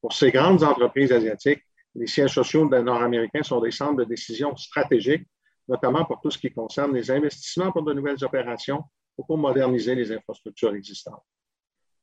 [0.00, 1.62] Pour ces grandes entreprises asiatiques,
[1.94, 5.26] les sièges sociaux nord-américains sont des centres de décision stratégiques,
[5.68, 8.84] notamment pour tout ce qui concerne les investissements pour de nouvelles opérations
[9.16, 11.24] ou pour moderniser les infrastructures existantes.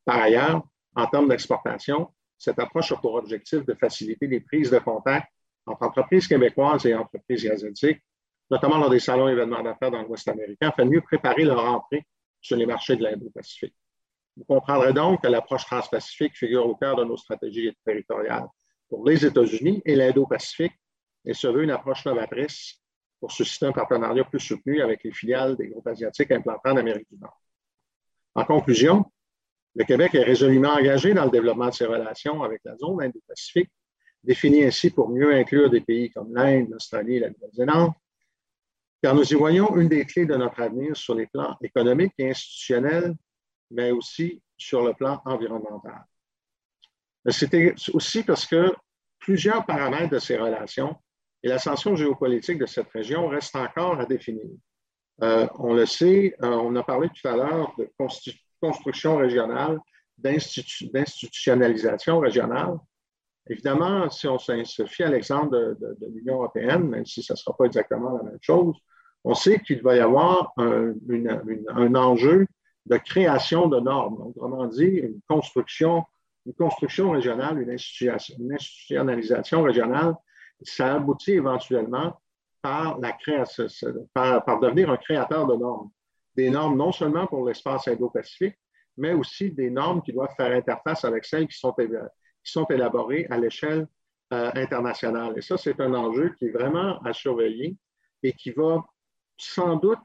[0.06, 0.64] Par ailleurs,
[0.96, 5.28] en termes d'exportation, cette approche a pour objectif de faciliter les prises de contact
[5.66, 8.02] entre entreprises québécoises et entreprises asiatiques
[8.54, 12.06] notamment lors des salons événements d'affaires dans l'Ouest américain, afin de mieux préparer leur entrée
[12.42, 13.76] sur les marchés de l'Indo-Pacifique.
[14.38, 18.48] Vous comprendrez donc que l'approche transpacifique figure au cœur de nos stratégies territoriales
[18.90, 20.74] pour les États-Unis et l'Indo-Pacifique
[21.26, 22.80] et se veut une approche novatrice
[23.24, 27.08] pour susciter un partenariat plus soutenu avec les filiales des groupes asiatiques implantés en Amérique
[27.10, 27.40] du Nord.
[28.36, 29.10] En conclusion,
[29.76, 33.72] le Québec est résolument engagé dans le développement de ses relations avec la zone Indo-Pacifique,
[34.26, 37.94] définie ainsi pour mieux inclure des pays comme l'Inde, l'Australie et la Nouvelle-Zélande,
[39.02, 42.32] car nous y voyons une des clés de notre avenir sur les plans économiques et
[42.32, 43.16] institutionnels,
[43.72, 46.04] mais aussi sur le plan environnemental.
[47.30, 48.76] C'était aussi parce que
[49.18, 50.98] plusieurs paramètres de ces relations
[51.44, 54.46] et l'ascension géopolitique de cette région restent encore à définir.
[55.22, 57.92] Euh, on le sait, euh, on a parlé tout à l'heure de
[58.62, 59.78] construction régionale,
[60.18, 62.78] d'institutionnalisation régionale.
[63.50, 67.38] Évidemment, si on se fie à l'exemple de, de l'Union européenne, même si ce ne
[67.38, 68.76] sera pas exactement la même chose,
[69.24, 70.94] on sait qu'il va y avoir un,
[71.96, 72.46] enjeu
[72.86, 74.22] de création de normes.
[74.22, 76.04] Autrement dit, une construction,
[76.46, 80.16] une construction régionale, une, institutionnalisation régionale,
[80.64, 82.20] ça aboutit éventuellement
[82.62, 85.90] par, devenir un créateur de normes.
[86.36, 88.58] Des normes non seulement pour l'espace Indo-Pacifique,
[88.98, 93.28] mais aussi des normes qui doivent faire interface avec celles qui sont, qui sont élaborées
[93.30, 93.88] à l'échelle
[94.34, 95.34] euh, internationale.
[95.38, 97.76] Et ça, c'est un enjeu qui est vraiment à surveiller
[98.24, 98.84] et qui va
[99.38, 100.00] sans doute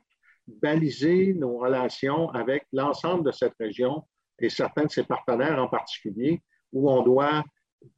[0.46, 4.04] baliser nos relations avec l'ensemble de cette région
[4.38, 6.42] et certains de ses partenaires en particulier,
[6.72, 7.44] où on doit,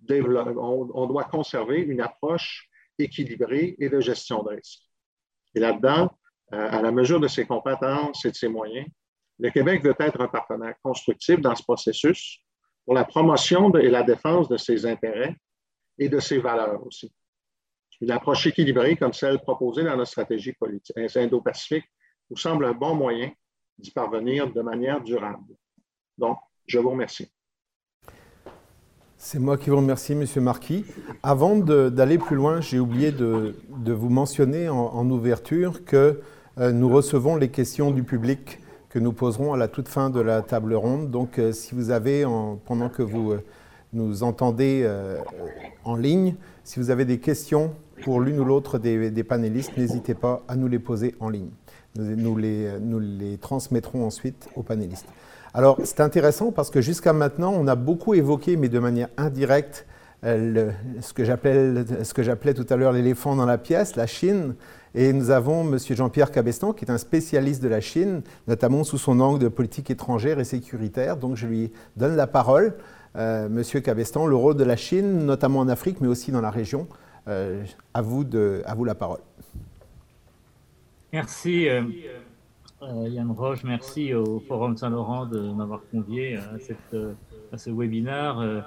[0.09, 2.69] on, doit conserver une approche
[2.99, 4.83] équilibrée et de gestion de risque.
[5.55, 6.11] Et là-dedans,
[6.53, 8.87] euh, à la mesure de ses compétences et de ses moyens,
[9.39, 12.39] le Québec veut être un partenaire constructif dans ce processus
[12.85, 15.37] pour la promotion et la défense de ses intérêts
[15.99, 17.13] et de ses valeurs aussi.
[18.01, 21.85] Une approche équilibrée comme celle proposée dans notre stratégie politique indo-pacifique
[22.31, 23.31] nous semble un bon moyen
[23.79, 25.55] d'y parvenir de manière durable.
[26.17, 27.31] Donc, je vous remercie.
[29.23, 30.25] C'est moi qui vous remercie, M.
[30.43, 30.87] Marquis.
[31.23, 33.55] Avant d'aller plus loin, j'ai oublié de,
[33.87, 36.23] vous mentionner en, ouverture que
[36.59, 40.21] euh, nous recevons les questions du public que nous poserons à la toute fin de
[40.21, 41.11] la table ronde.
[41.11, 42.25] Donc, euh, si vous avez,
[42.65, 43.45] pendant que vous euh,
[43.93, 44.91] nous entendez
[45.85, 50.43] en ligne, si vous avez des questions pour l'une ou l'autre des, panélistes, n'hésitez pas
[50.49, 51.51] à nous les poser en ligne.
[51.95, 55.09] Nous, les, nous les transmettrons ensuite aux panélistes.
[55.53, 59.87] Alors, c'est intéressant parce que jusqu'à maintenant, on a beaucoup évoqué, mais de manière indirecte,
[60.23, 64.55] ce que j'appelais tout à l'heure l'éléphant dans la pièce, la Chine.
[64.95, 65.79] Et nous avons M.
[65.79, 69.91] Jean-Pierre Cabestan, qui est un spécialiste de la Chine, notamment sous son angle de politique
[69.91, 71.17] étrangère et sécuritaire.
[71.17, 72.75] Donc je lui donne la parole.
[73.17, 76.51] Euh, Monsieur Cabestan, le rôle de la Chine, notamment en Afrique, mais aussi dans la
[76.51, 76.89] région.
[77.29, 78.25] Euh, à, vous
[78.65, 79.21] à vous la parole.
[81.13, 81.83] Merci euh,
[82.83, 88.65] Yann Roche, merci au Forum Saint-Laurent de m'avoir convié à, ce webinaire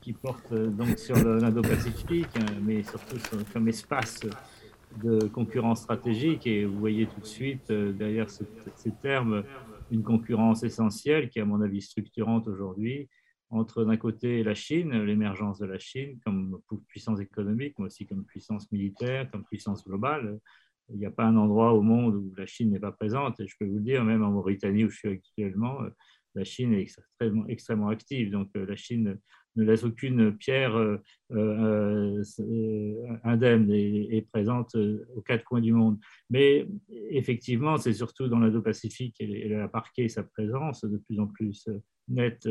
[0.00, 3.16] qui porte donc sur l'Indo-Pacifique, mais surtout
[3.52, 4.20] comme espace
[5.02, 6.46] de concurrence stratégique.
[6.46, 9.44] Et vous voyez tout de suite derrière ces termes
[9.90, 13.08] une concurrence essentielle qui, à mon avis, structurante aujourd'hui
[13.50, 18.24] entre d'un côté la Chine, l'émergence de la Chine comme puissance économique, mais aussi comme
[18.24, 20.38] puissance militaire, comme puissance globale.
[20.92, 23.40] Il n'y a pas un endroit au monde où la Chine n'est pas présente.
[23.40, 25.78] Et je peux vous le dire, même en Mauritanie où je suis actuellement,
[26.34, 26.86] la Chine est
[27.48, 28.30] extrêmement, active.
[28.30, 29.18] Donc euh, la Chine
[29.56, 30.98] ne laisse aucune pierre euh,
[31.32, 32.22] euh,
[33.24, 35.98] indemne et présente aux quatre coins du monde.
[36.30, 36.66] Mais
[37.10, 41.68] effectivement, c'est surtout dans l'Indo-Pacifique qu'elle a marqué sa présence de plus en plus
[42.08, 42.48] nette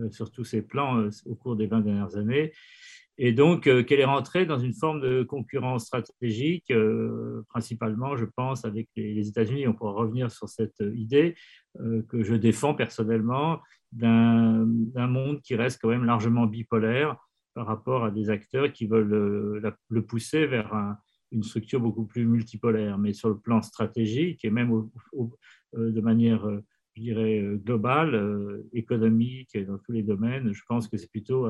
[0.00, 2.52] euh, sur tous ces plans euh, au cours des 20 dernières années.
[3.18, 6.72] Et donc, euh, qu'elle est rentrée dans une forme de concurrence stratégique,
[7.48, 9.66] principalement, je pense, avec les, États-Unis.
[9.66, 11.34] On pourra revenir sur cette idée
[12.08, 13.60] que je défends personnellement
[13.92, 14.64] d'un
[14.94, 17.16] monde qui reste quand même largement bipolaire
[17.54, 20.96] par rapport à des acteurs qui veulent le, pousser vers
[21.32, 22.98] une structure beaucoup plus multipolaire.
[22.98, 24.88] Mais sur le plan stratégique et même
[25.74, 26.46] de manière
[26.96, 30.52] je dirais, euh, globale, euh, économique, dans tous les domaines.
[30.52, 31.46] Je pense que c'est plutôt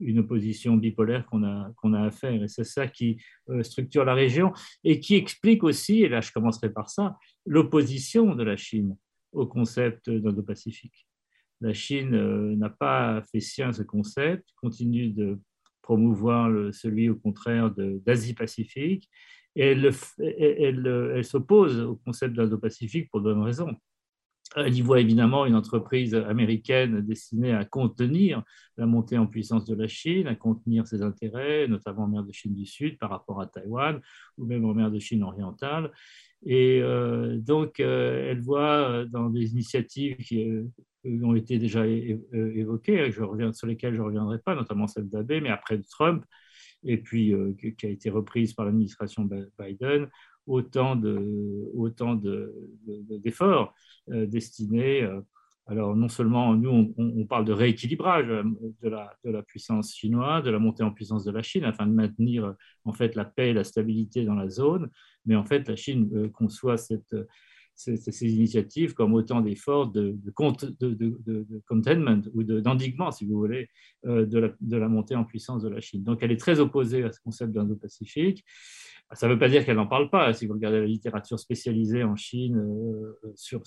[0.00, 2.42] une opposition bipolaire qu'on a, qu'on a à faire.
[2.42, 6.32] Et c'est ça qui euh, structure la région et qui explique aussi, et là je
[6.32, 7.16] commencerai par ça,
[7.46, 8.96] l'opposition de la Chine
[9.32, 11.06] au concept d'Indo-Pacifique.
[11.60, 15.38] La Chine n'a pas fait sien ce concept, continue de
[15.82, 19.08] promouvoir celui au contraire d'Asie-Pacifique,
[19.56, 23.74] et elle, elle, elle s'oppose au concept d'Indo-Pacifique pour de bonnes raisons.
[24.56, 28.42] Elle y voit évidemment une entreprise américaine destinée à contenir
[28.76, 32.32] la montée en puissance de la Chine, à contenir ses intérêts, notamment en mer de
[32.32, 34.00] Chine du Sud par rapport à Taïwan
[34.38, 35.90] ou même en mer de Chine orientale.
[36.46, 40.46] Et euh, donc, euh, elle voit euh, dans des initiatives qui
[41.22, 45.08] ont été déjà évoquées, hein, je reviens, sur lesquelles je ne reviendrai pas, notamment celle
[45.08, 46.24] d'Abbé, mais après Trump,
[46.82, 47.34] et puis
[47.78, 49.28] qui a été reprise par l'administration
[49.58, 50.08] Biden,
[50.46, 52.54] autant de, autant de,
[54.10, 55.02] euh, destinés.
[55.02, 55.20] Euh,
[55.66, 58.42] alors, non seulement nous, on, parle de rééquilibrage euh,
[58.82, 61.86] de la, de la, puissance chinoise, de la montée en puissance de la Chine, afin
[61.86, 62.54] de maintenir
[62.84, 64.90] en fait la paix et la stabilité dans la zone,
[65.24, 66.98] mais en fait, la Chine conçoit ces,
[68.20, 73.70] initiatives comme autant d'efforts de, de, de, containment ou d'endiguement, si vous voulez,
[74.04, 76.04] de la, de la montée en puissance de la Chine.
[76.04, 78.44] Donc, elle est très opposée à ce concept d'Indo-Pacifique.
[79.12, 80.32] Ça ne veut pas dire qu'elle n'en parle pas.
[80.32, 83.62] Si vous regardez la littérature spécialisée en Chine euh, sur,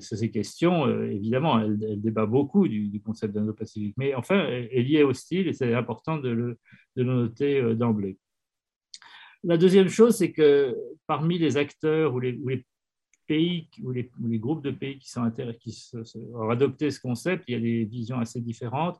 [0.00, 3.94] ces questions, euh, évidemment, elle, débat beaucoup du, concept d'Indo-Pacifique.
[3.96, 6.58] Mais enfin, elle y est hostile et c'est important de le,
[6.96, 8.18] noter euh, d'emblée.
[9.44, 10.76] La deuxième chose, c'est que
[11.06, 12.64] parmi les acteurs ou les,
[13.28, 15.30] pays ou les, groupes de pays qui, sont
[15.60, 15.92] qui
[16.34, 18.98] ont adopté ce concept, il y a des visions assez différentes.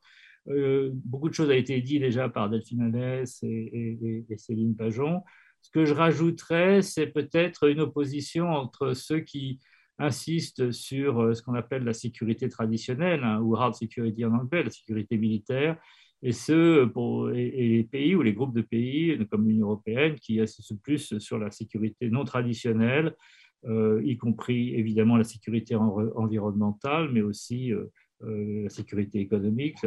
[0.49, 5.23] Euh, beaucoup de choses ont été dites déjà par Delphine Alès et, Céline Pajon.
[5.63, 9.59] Ce que je rajouterais, c'est peut-être une opposition entre ceux qui
[9.99, 14.63] insistent sur euh, ce qu'on appelle la sécurité traditionnelle, hein, ou hard security en anglais,
[14.63, 15.79] la sécurité militaire,
[16.23, 20.41] et ceux pour, et, les pays ou les groupes de pays comme l'Union européenne qui
[20.41, 23.15] insistent plus sur la sécurité non traditionnelle,
[23.67, 27.87] euh, y compris évidemment la sécurité environnementale, mais aussi euh,
[28.21, 29.85] la sécurité économique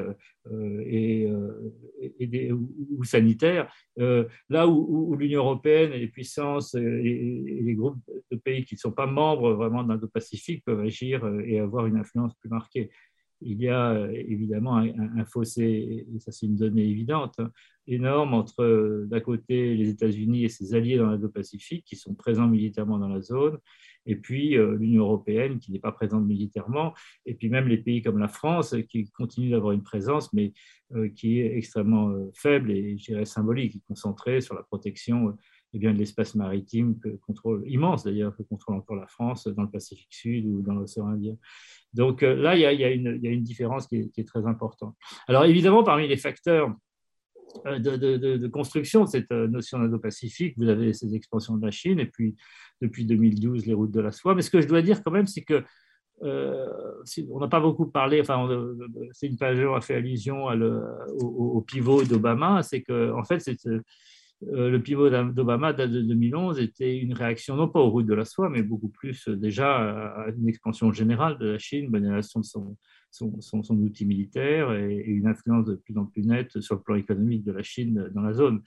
[0.51, 2.55] euh, et, euh,
[2.97, 7.99] ou, sanitaire, là où, l'Union européenne et les puissances et, les groupes
[8.31, 11.97] de pays qui ne sont pas membres vraiment de l'Indo-Pacifique peuvent agir et avoir une
[11.97, 12.91] influence plus marquée.
[13.41, 17.51] Il y a évidemment un, fossé, et ça c'est une donnée évidente, hein,
[17.87, 22.99] énorme entre d'un côté les États-Unis et ses alliés dans l'Indo-Pacifique qui sont présents militairement
[22.99, 23.57] dans la zone,
[24.05, 26.93] et puis euh, l'Union européenne qui n'est pas présente militairement,
[27.25, 30.53] et puis même les pays comme la France qui continuent d'avoir une présence, mais
[30.95, 35.35] euh, qui est extrêmement euh, faible et je dirais symbolique, est concentrée sur la protection
[35.73, 39.63] eh bien, de l'espace maritime que contrôle, immense d'ailleurs, que contrôle encore la France dans
[39.63, 41.35] le Pacifique Sud ou dans l'océan Indien.
[41.93, 44.95] Donc là, il y, a, une, différence qui est, très importante.
[45.27, 46.75] Alors évidemment, parmi les facteurs
[47.65, 52.05] de, de, de, construction cette notion d'Indo-Pacifique, vous avez ces expansions de la Chine, et
[52.05, 52.35] puis
[52.81, 54.35] depuis 2012 les routes de la soie.
[54.35, 55.63] Mais ce que je dois dire quand même, c'est que
[56.21, 58.47] on n'a pas beaucoup parlé, enfin,
[59.11, 60.47] c'est une page a fait allusion
[61.19, 63.49] au, pivot d'Obama, c'est que en fait,
[64.41, 68.25] le pivot d'Obama date de 2011 était une réaction non pas aux routes de la
[68.25, 72.75] soie, mais beaucoup plus déjà à une expansion générale de la Chine, une de son,
[73.11, 77.43] son, outil militaire et, une influence de plus en plus nette sur le plan économique
[77.43, 78.61] de la Chine dans la zone.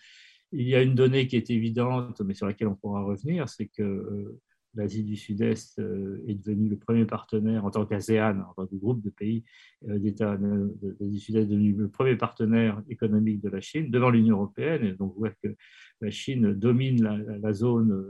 [0.53, 3.69] Il y a une donnée qui est évidente, mais sur laquelle on pourra revenir, c'est
[3.69, 4.39] que euh,
[4.75, 8.75] l'Asie du Sud-Est euh, est devenue le premier partenaire en tant qu'ASEAN, en tant que
[8.75, 9.45] groupe de pays
[9.89, 14.37] euh, d'États d'Asie du Sud-Est, devenu le premier partenaire économique de la Chine devant l'Union
[14.37, 14.85] européenne.
[14.85, 15.55] Et donc, on voit que
[16.03, 17.03] la Chine domine
[17.41, 18.05] la zone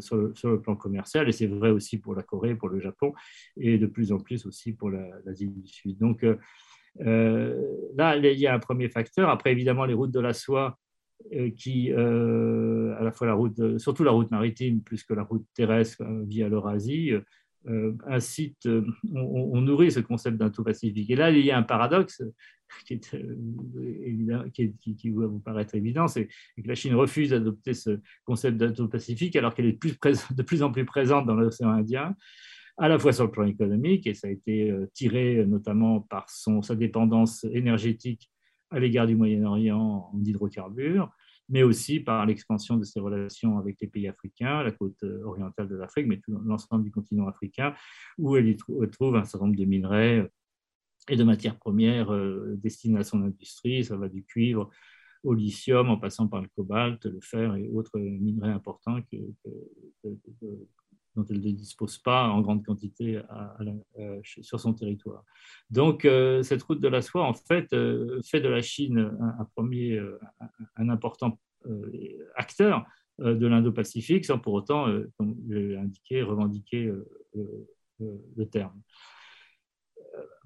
[0.00, 3.12] sur, le, plan commercial, et c'est vrai aussi pour la Corée, pour le Japon,
[3.56, 5.98] et de plus en plus aussi pour l'Asie du Sud.
[5.98, 6.36] Donc euh,
[7.00, 7.62] euh,
[7.96, 9.28] là, il y a un premier facteur.
[9.28, 10.78] Après, évidemment, les routes de la soie,
[11.32, 15.44] euh, qui, à la fois la route, surtout la route maritime, plus que la route
[15.54, 17.12] terrestre via l'Eurasie,
[17.68, 21.10] euh, un site, euh, on, nourrit ce concept d'un tout pacifique.
[21.10, 22.22] Et là, il y a un paradoxe
[22.86, 27.98] qui, est, euh, qui, va vous paraître évident, c'est que la Chine refuse d'adopter ce
[28.24, 29.78] concept d'un pacifique alors qu'elle est
[30.36, 32.14] de plus en plus présente dans l'océan Indien,
[32.78, 36.60] à la fois sur le plan économique, et ça a été tiré notamment par son,
[36.60, 38.30] sa dépendance énergétique
[38.70, 41.10] à l'égard du Moyen-Orient en hydrocarbures,
[41.48, 45.68] mais aussi par l'expansion de ses relations avec les pays africains, la côte euh, orientale
[45.68, 47.74] de l'Afrique, mais tout l'ensemble du continent africain,
[48.18, 50.28] où elle y trouve un certain nombre de minerais euh,
[51.08, 53.84] et de matières premières euh, destinées à son industrie.
[53.84, 54.70] Ça va du cuivre
[55.22, 59.16] au lithium, en passant par le cobalt, le fer et autres minerais importants que,
[61.16, 63.20] dont elle ne dispose pas en grande quantité
[64.22, 65.24] sur son territoire.
[65.70, 66.02] Donc,
[66.42, 67.70] cette route de la soie, en fait,
[68.24, 70.00] fait de la Chine un, premier,
[70.76, 71.38] un important
[72.34, 72.84] acteur
[73.18, 74.86] de l'Indo-Pacifique, sans pour autant,
[75.16, 76.92] comme je l'ai indiqué, revendiquer
[77.34, 78.80] le terme.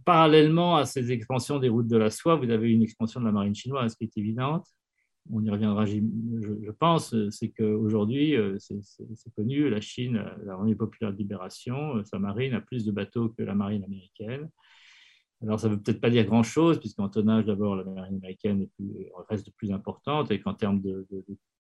[0.04, 3.32] Parallèlement à ces expansions des routes de la soie, vous avez une expansion de la
[3.32, 4.66] marine chinoise qui est évidente
[5.32, 11.12] on y reviendra, je, pense, c'est qu'aujourd'hui, euh, c'est connu, la Chine, la République populaire
[11.12, 14.48] de libération, euh, sa marine a plus de bateaux que la marine américaine.
[15.42, 18.66] Alors, ça ne veut peut-être pas dire grand-chose, puisqu'en tonnage, d'abord, la marine américaine
[19.28, 21.06] reste plus importante, et qu'en termes de,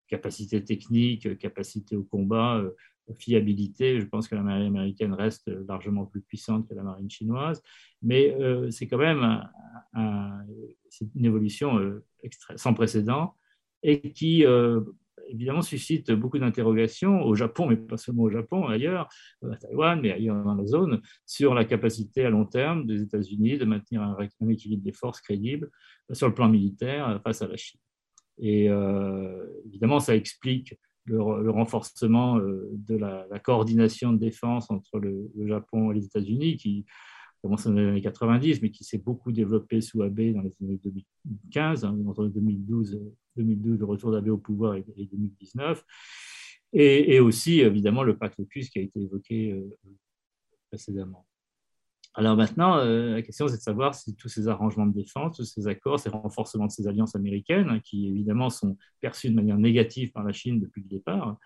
[0.08, 2.72] capacité technique, capacité au combat, euh,
[3.20, 7.62] fiabilité, je pense que la marine américaine reste largement plus puissante que la marine chinoise.
[8.04, 8.36] Mais
[8.70, 9.50] c'est quand même
[9.96, 12.00] une évolution
[12.56, 13.36] sans précédent
[13.84, 14.82] et qui euh,
[15.30, 19.08] évidemment suscite beaucoup d'interrogations au Japon, mais pas seulement au Japon, ailleurs,
[19.50, 23.58] à Taïwan, mais ailleurs dans la zone, sur la capacité à long terme des États-Unis
[23.58, 24.18] de maintenir un,
[24.50, 25.70] équilibre des forces crédible
[26.12, 27.80] sur le plan militaire face à la Chine.
[28.40, 30.76] Et euh, évidemment, ça explique
[31.06, 36.58] le, renforcement euh, de la, coordination de défense entre le, le Japon et les États-Unis,
[36.58, 36.86] qui
[37.42, 40.80] commencé dans les années 90, mais qui s'est beaucoup développé sous Abe dans les années
[40.84, 43.00] 2015, hein, entre 2012,
[43.38, 45.84] 2012, le retour d'Abe au pouvoir et, 2019.
[46.74, 49.78] Et, aussi, évidemment, le pacte AUKUS qui a été évoqué euh,
[50.70, 51.26] précédemment.
[52.16, 55.46] Alors maintenant, euh, la question c'est de savoir si tous ces arrangements de défense, tous
[55.46, 60.12] ces accords, ces renforcements de ces alliances américaines, qui évidemment sont perçus de manière négative
[60.12, 61.38] par la Chine depuis le départ,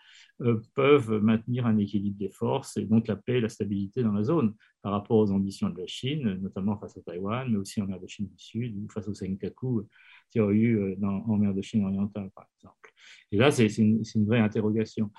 [0.42, 4.14] euh, peuvent maintenir un équilibre des forces et donc la paix et la stabilité dans
[4.14, 7.82] la zone par rapport aux ambitions de la Chine, notamment face à Taïwan, mais aussi
[7.82, 9.86] en mer de Chine du Sud ou face au Senkaku
[10.32, 12.94] qu'il y a eu euh, en mer de Chine orientale, par exemple.
[13.32, 15.12] Et là, c'est une vraie interrogation.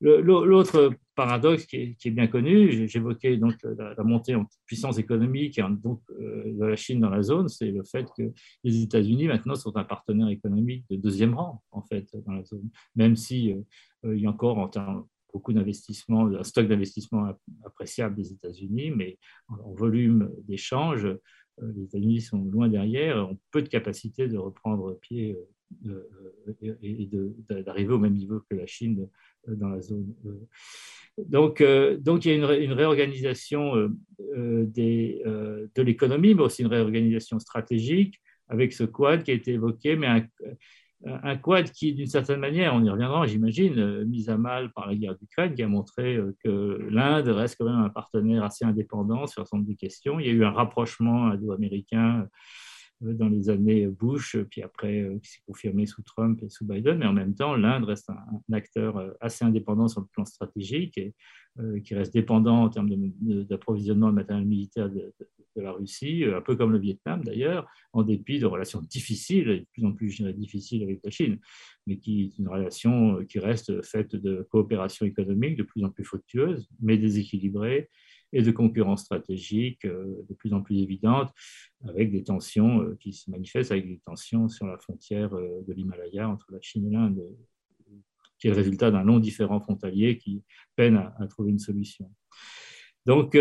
[0.00, 6.44] L'autre paradoxe qui est, bien connu, j'évoquais donc la, montée en puissance économique donc, euh,
[6.46, 8.22] de la Chine dans la zone, c'est le fait que
[8.64, 12.70] les États-Unis maintenant sont un partenaire économique de deuxième rang en fait dans la zone,
[12.96, 13.56] même si euh,
[14.06, 14.70] euh, il y a encore
[15.34, 17.34] beaucoup d'investissements, un stock d'investissement
[17.66, 21.06] appréciable des États-Unis, mais en volume d'échange,
[21.60, 25.36] les États-Unis sont loin derrière, ont peu de capacité de reprendre pied
[26.82, 27.08] et
[27.64, 29.08] d'arriver au même niveau que la Chine
[29.48, 30.14] euh, dans la zone.
[30.26, 30.46] Euh.
[31.18, 37.38] Donc, euh, donc il y a une, réorganisation des, de l'économie, mais aussi une réorganisation
[37.38, 40.24] stratégique avec ce quad qui a été évoqué, mais
[41.04, 44.94] un, quad qui, d'une certaine manière, on y reviendra, j'imagine, mis à mal par la
[44.94, 49.42] guerre d'Ukraine, qui a montré que l'Inde reste quand même un partenaire assez indépendant sur
[49.42, 50.20] un certain nombre de questions.
[50.20, 52.26] Il y a eu un rapprochement indo-américain euh,
[53.00, 56.98] dans les années Bush, puis après euh, qui s'est confirmé sous Trump et sous Biden,
[56.98, 60.98] mais en même temps, l'Inde reste un, acteur euh, assez indépendant sur le plan stratégique
[60.98, 61.14] et
[61.84, 62.88] qui reste dépendant en termes
[63.20, 65.12] d'approvisionnement de, matériel militaire de,
[65.56, 69.84] la Russie, un peu comme le Vietnam d'ailleurs, en dépit de relations difficiles, de plus
[69.84, 71.38] en plus difficiles avec la Chine,
[71.86, 76.04] mais qui est une relation qui reste faite de coopération économique de plus en plus
[76.04, 77.90] fructueuse, mais déséquilibrée
[78.32, 81.32] et de concurrence stratégique de plus en plus évidente,
[81.88, 86.46] avec des tensions qui se manifestent avec des tensions sur la frontière de l'Himalaya entre
[86.52, 87.22] la Chine et l'Inde,
[88.38, 90.42] qui est le résultat d'un long différent frontalier qui
[90.76, 92.10] peine à, trouver une solution.
[93.06, 93.36] Donc,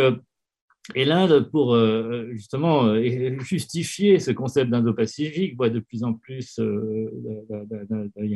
[0.95, 6.59] et l'Inde, pour euh, justement euh, justifier ce concept d'Indo-Pacifique, voit de plus en plus
[6.59, 7.09] euh,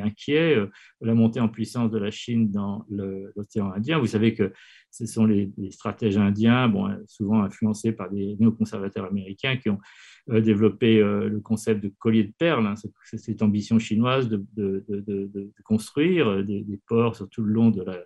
[0.02, 0.58] inquiet
[1.02, 4.00] la montée en puissance de la Chine dans l'océan Indien.
[4.00, 4.54] Vous savez que
[4.92, 9.80] ce sont les, stratèges indiens, bon, souvent influencés par des néoconservateurs américains, qui ont
[10.28, 16.44] développé le concept de collier de perles, hein, cette ambition chinoise de, de, de construire
[16.44, 18.04] des, ports sur tout le long de la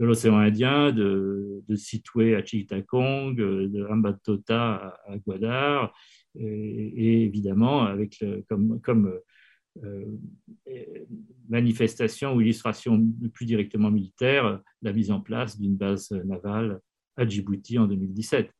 [0.00, 5.92] de l'océan Indien, de, de Situé à Chittagong, de Hambantota à, Gwadar,
[6.34, 9.12] et, évidemment avec comme, comme
[9.84, 10.04] euh,
[11.48, 16.80] manifestation ou illustration plus directement militaire, la mise en place d'une base navale
[17.16, 18.50] à Djibouti en 2017.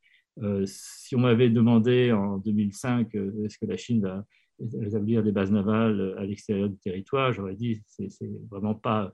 [0.42, 4.24] Euh, si on m'avait demandé en 2005 euh, est-ce que la Chine va
[4.86, 8.08] établir des bases navales à l'extérieur du territoire, j'aurais dit c'est
[8.50, 9.10] vraiment pas euh,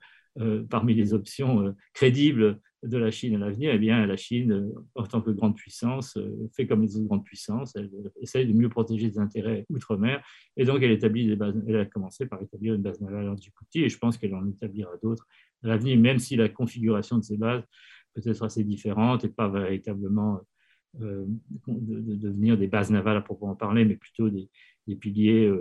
[0.70, 4.84] parmi les options euh, crédibles de la Chine à l'avenir, eh bien, la Chine, euh,
[4.94, 6.16] en tant que grande puissance,
[6.56, 10.24] fait comme les autres grandes puissances, elle, essaye de mieux protéger ses intérêts outre-mer,
[10.56, 13.36] et donc elle, établit des bases, elle a commencé par établir une base navale en
[13.36, 15.26] Djibouti, et je pense qu'elle en établira d'autres
[15.64, 17.64] à l'avenir, même si la configuration de ces bases
[18.14, 20.40] peut être assez différente et pas véritablement
[20.94, 21.26] de,
[21.66, 24.48] devenir des bases navales à proprement parler, mais plutôt des,
[25.00, 25.52] piliers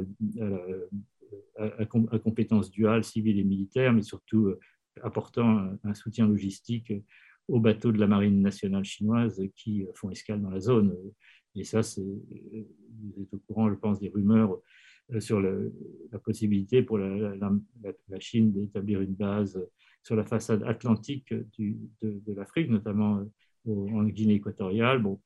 [1.57, 4.59] à, compétences duales, civiles et militaires, mais surtout euh,
[5.01, 6.93] apportant un, soutien logistique
[7.47, 10.95] aux bateaux de la marine nationale chinoise qui euh, font escale dans la zone.
[11.55, 14.59] Et ça, vous êtes au courant, je pense, des rumeurs
[15.11, 17.33] euh, sur la possibilité pour la,
[18.19, 19.59] Chine d'établir une base
[20.03, 23.23] sur la façade atlantique de, de l'Afrique, notamment
[23.67, 25.01] en Guinée équatoriale.
[25.01, 25.19] Bon,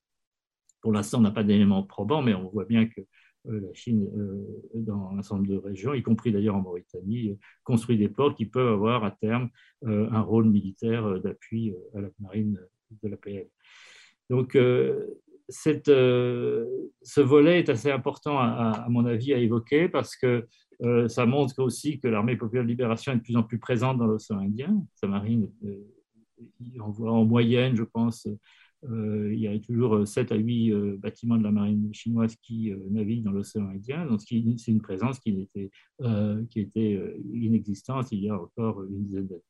[0.81, 3.05] pour l'instant, on n'a pas d'éléments probants, mais on voit bien que euh,
[3.45, 7.97] la Chine, euh, dans un certain nombre de régions, y compris d'ailleurs en Mauritanie, construit
[7.97, 9.49] des ports qui peuvent avoir à terme
[9.85, 12.59] euh, un rôle militaire d'appui à la marine
[13.03, 13.47] de la PL.
[14.29, 14.57] Donc,
[15.49, 15.87] ce
[17.21, 20.47] volet est assez important, à, mon avis, à évoquer parce que
[21.07, 24.07] ça montre aussi que l'armée populaire de libération est de plus en plus présente dans
[24.07, 24.83] l'océan Indien.
[24.95, 25.49] Sa marine
[26.79, 28.37] en moyenne, je pense, euh,
[28.89, 32.77] il y a toujours 7 à 8 euh, bâtiments de la marine chinoise qui euh,
[32.89, 34.05] naviguent dans l'océan Indien.
[34.05, 35.47] Donc, c'est une présence qui,
[36.55, 39.41] était, inexistante il y a encore une dizaine d'années.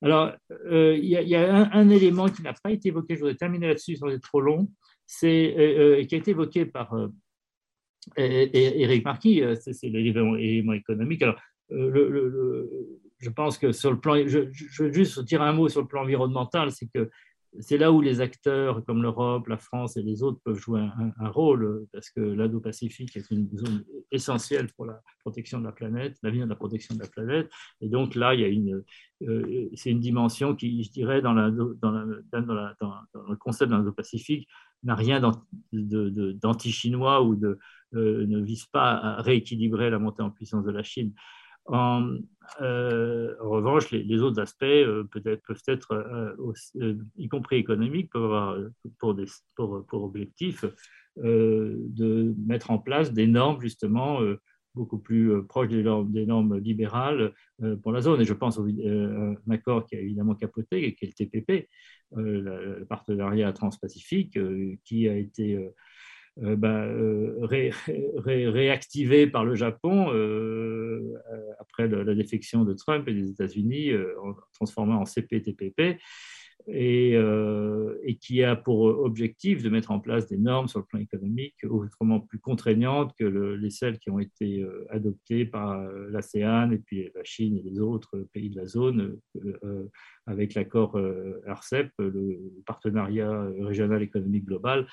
[0.00, 0.32] Alors,
[0.70, 4.08] il y a, un, élément qui n'a pas été évoqué, je voudrais terminer là-dessus sans
[4.08, 4.70] être trop long,
[5.06, 6.94] c'est qui a été évoqué par
[8.16, 11.22] Eric Marquis, c'est l'élément économique.
[11.22, 11.40] Alors,
[13.18, 14.38] je pense que sur le plan, je,
[14.82, 17.10] veux juste dire un mot sur le plan environnemental, c'est que
[17.60, 21.28] c'est là où les acteurs comme l'Europe, la France et les autres peuvent jouer un,
[21.28, 26.44] rôle, parce que l'Indo-Pacifique est une zone essentielle pour la protection de la planète, l'avenir
[26.44, 27.50] de la protection de la planète.
[27.80, 28.82] Et donc là, il y a une,
[29.22, 31.74] euh, c'est une dimension qui, je dirais, dans, le
[33.36, 34.48] concept de l'Indo-Pacifique,
[34.84, 35.20] n'a rien
[35.72, 37.40] d'anti-chinois ou
[37.94, 41.12] euh, ne vise pas à rééquilibrer la montée en puissance de la Chine.
[41.68, 42.16] En,
[42.60, 45.92] euh, en revanche, les, autres aspects euh, peut-être, peuvent être,
[46.80, 48.56] euh, y compris économiques, peuvent avoir
[48.96, 50.64] pour objectif
[51.16, 54.20] de mettre en place des normes justement
[54.74, 57.32] beaucoup plus proches des normes, des normes libérales
[57.82, 58.20] pour la zone.
[58.20, 61.68] Et je pense à un accord qui a évidemment capoté, qui est le TPP,
[62.14, 64.38] le partenariat transpacifique,
[64.84, 65.58] qui a été
[66.42, 67.36] euh, bah, euh,
[68.20, 71.14] réactivé par le Japon euh,
[71.58, 73.92] après la, défection de Trump et des États-Unis,
[74.52, 75.98] transformé en CPTPP
[76.66, 80.84] et, euh, et, qui a pour objectif de mettre en place des normes sur le
[80.84, 86.08] plan économique autrement plus contraignantes que les celles qui ont été euh, adoptées par euh,
[86.10, 89.18] l'ASEAN et puis la Chine et les autres pays de la zone
[90.26, 90.98] avec l'accord
[91.46, 94.86] RCEP, le partenariat régional économique global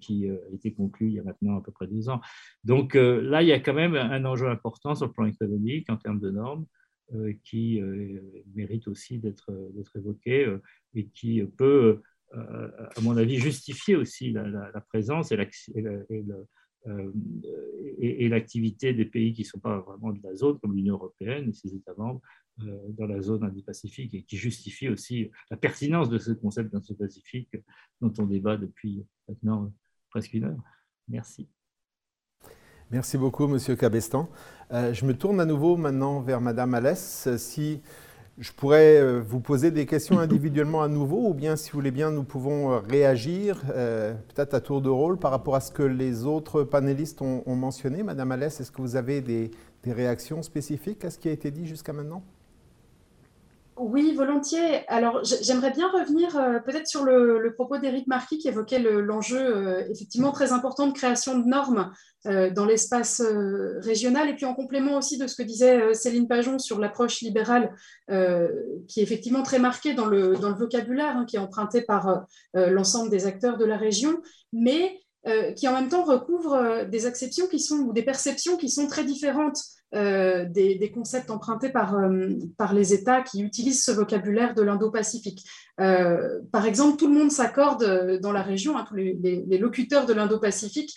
[0.00, 2.20] qui a été conclu il y a maintenant à peu près deux ans.
[2.64, 5.96] Donc là, il y a quand même un enjeu important sur le plan économique en
[5.96, 6.66] termes de normes.
[7.12, 8.20] Euh, qui euh,
[8.54, 9.50] mérite aussi d'être
[9.96, 10.62] évoqué euh,
[10.94, 12.02] et qui peut,
[12.32, 15.36] à mon avis, justifier aussi la, présence et
[18.28, 21.52] l'activité des pays qui ne sont pas vraiment de la zone, comme l'Union européenne et
[21.52, 22.20] ses États membres,
[22.58, 27.56] dans la zone Indo-Pacifique et qui justifie aussi la pertinence de ce concept d'Indo-Pacifique
[28.00, 29.74] dont on débat depuis maintenant
[30.10, 30.62] presque une heure.
[31.08, 31.48] Merci.
[32.92, 34.28] Merci beaucoup, Monsieur Cabestan.
[34.72, 37.28] Euh, je me tourne à nouveau maintenant vers Madame Alès.
[37.36, 37.80] Si
[38.36, 41.92] je pourrais euh, vous poser des questions individuellement à nouveau, ou bien si vous voulez
[41.92, 45.70] bien, nous pouvons euh, réagir, euh, peut-être à tour de rôle, par rapport à ce
[45.70, 48.02] que les autres panélistes ont, mentionné.
[48.02, 49.52] Madame Alès, est-ce que vous avez des
[49.86, 52.24] réactions spécifiques à ce qui a été dit jusqu'à maintenant?
[53.80, 54.86] Oui, volontiers.
[54.88, 59.88] Alors, j'aimerais bien revenir euh, peut-être sur le, propos d'Éric Marquis qui évoquait l'enjeu euh,
[59.90, 61.90] effectivement très important de création de normes
[62.26, 63.22] euh, dans l'espace
[63.78, 67.74] régional et puis en complément aussi de ce que disait Céline Pajon sur l'approche libérale
[68.08, 73.26] qui est effectivement très marquée dans le, vocabulaire, hein, qui est emprunté par l'ensemble des
[73.26, 74.20] acteurs de la région,
[74.52, 75.00] mais
[75.56, 79.04] qui en même temps recouvre des acceptions qui sont ou des perceptions qui sont très
[79.04, 79.58] différentes
[79.92, 85.44] euh, des, concepts empruntés par, euh, par les États qui utilisent ce vocabulaire de l'Indo-Pacifique.
[85.80, 90.12] Euh, par exemple, tout le monde s'accorde dans la région, hein, tous les, locuteurs de
[90.12, 90.94] l'Indo-Pacifique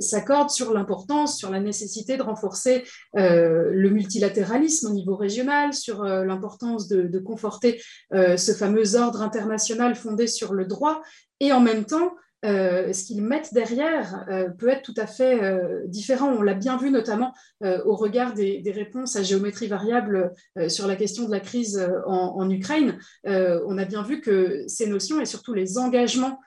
[0.00, 2.84] s'accordent sur l'importance, sur la nécessité de renforcer
[3.14, 7.80] le multilatéralisme au niveau régional, sur l'importance de, conforter
[8.12, 11.02] ce fameux ordre international fondé sur le droit,
[11.40, 12.12] et en même temps,
[12.44, 16.28] euh, ce qu'ils mettent derrière euh, peut être tout à fait euh, différent.
[16.28, 17.32] On l'a bien vu notamment
[17.62, 20.32] au regard des, réponses à géométrie variable
[20.68, 22.98] sur la question de la crise en, Ukraine.
[23.24, 26.38] on a bien vu que ces notions et surtout les engagements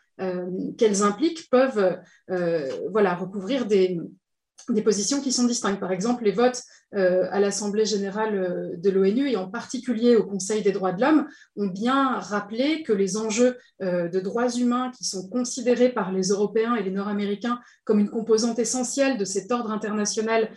[0.77, 3.99] qu'elles impliquent peuvent voilà, recouvrir des,
[4.83, 5.79] positions qui sont distinctes.
[5.79, 6.61] Par exemple, les votes
[6.93, 11.27] à l'Assemblée générale euh, de l'ONU et en particulier au Conseil des droits de l'homme
[11.55, 16.29] ont bien rappelé que les enjeux euh, de droits humains qui sont considérés par les
[16.29, 20.51] Européens et les Nord-Américains comme une composante essentielle de cet ordre international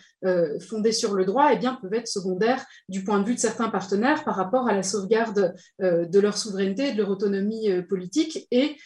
[0.69, 3.69] fondé sur le droit eh bien, peuvent être secondaires du point de vue de certains
[3.69, 8.77] partenaires par rapport à la sauvegarde de leur souveraineté et de leur autonomie politique et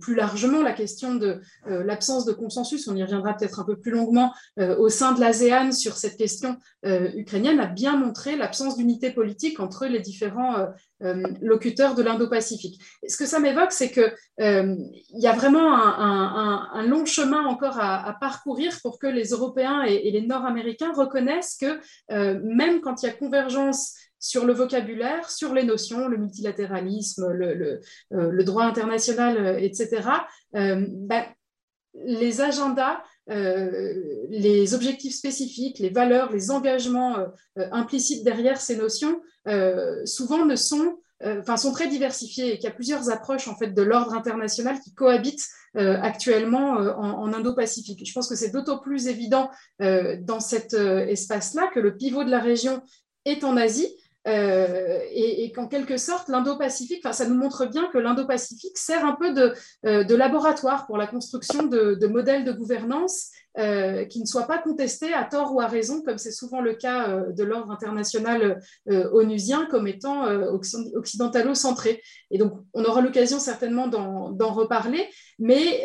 [0.00, 3.90] plus largement la question de l'absence de consensus, on y reviendra peut-être un peu plus
[3.90, 9.10] longuement au sein de l'ASEAN sur cette question euh, ukrainienne a bien montré l'absence d'unité
[9.10, 10.66] politique entre les différents euh,
[11.02, 12.80] euh, locuteurs de l'Indo-Pacifique.
[13.06, 18.78] Ce que ça m'évoque, c'est qu'il y a vraiment un, long chemin encore à, parcourir
[18.82, 21.80] pour que les Européens et, les Nord-Américains reconnaissent que
[22.10, 28.44] même quand il y a convergence sur le vocabulaire, sur les notions, le multilatéralisme, le,
[28.44, 30.02] droit international, etc.,
[30.52, 31.24] ben,
[31.94, 33.94] les agendas euh,
[34.28, 37.26] les objectifs spécifiques, les valeurs, les engagements euh,
[37.58, 39.20] euh, implicites derrière ces notions,
[40.04, 43.68] souvent ne sont Enfin, sont très diversifiés et qu'il y a plusieurs approches en fait
[43.68, 48.06] de l'ordre international qui cohabitent actuellement en, Indo-Pacifique.
[48.06, 49.48] Je pense que c'est d'autant plus évident
[49.78, 52.82] dans cet espace-là que le pivot de la région
[53.24, 53.88] est en Asie,
[54.26, 59.32] euh, et, qu'en quelque sorte, l'Indo-Pacifique, ça nous montre bien que l'Indo-Pacifique sert un peu
[59.32, 59.52] de,
[59.86, 65.12] euh, laboratoire pour la construction de modèles de gouvernance euh, qui ne soit pas contesté
[65.12, 69.86] à tort ou à raison, comme c'est souvent le cas de l'ordre international onusien, comme
[69.86, 70.26] étant
[70.94, 72.02] occidentalo-centré.
[72.30, 75.08] Et donc, on aura l'occasion certainement d'en reparler,
[75.38, 75.84] mais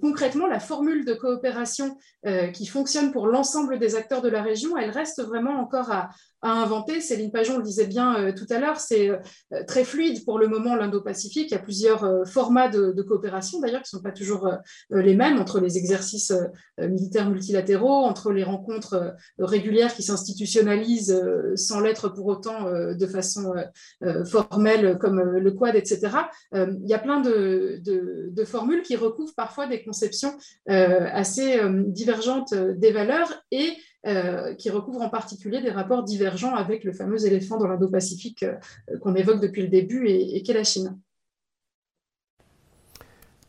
[0.00, 1.96] concrètement, la formule de coopération
[2.52, 6.10] qui fonctionne pour l'ensemble des acteurs de la région, elle reste vraiment encore à,
[6.42, 7.00] inventer.
[7.00, 9.10] Céline Pajon le disait bien tout à l'heure, c'est
[9.66, 11.50] très fluide pour le moment l'Indo-Pacifique.
[11.50, 14.50] Il y a plusieurs formats de, coopération, d'ailleurs, qui ne sont pas toujours
[14.90, 16.34] les mêmes entre les exercices
[16.78, 22.94] militaires multilatéraux, entre les rencontres euh, régulières qui s'institutionnalisent euh, sans l'être pour autant euh,
[22.94, 23.54] de façon
[24.26, 26.16] formelle comme le Quad, etc.
[26.52, 27.80] Il y a plein de,
[28.44, 30.32] formules qui recouvrent parfois des conceptions
[30.66, 33.72] assez divergentes des valeurs et
[34.58, 38.44] qui recouvrent en particulier des rapports divergents avec le fameux éléphant dans l'Indo-Pacifique
[39.00, 40.98] qu'on évoque depuis le début et, et qu'est la Chine.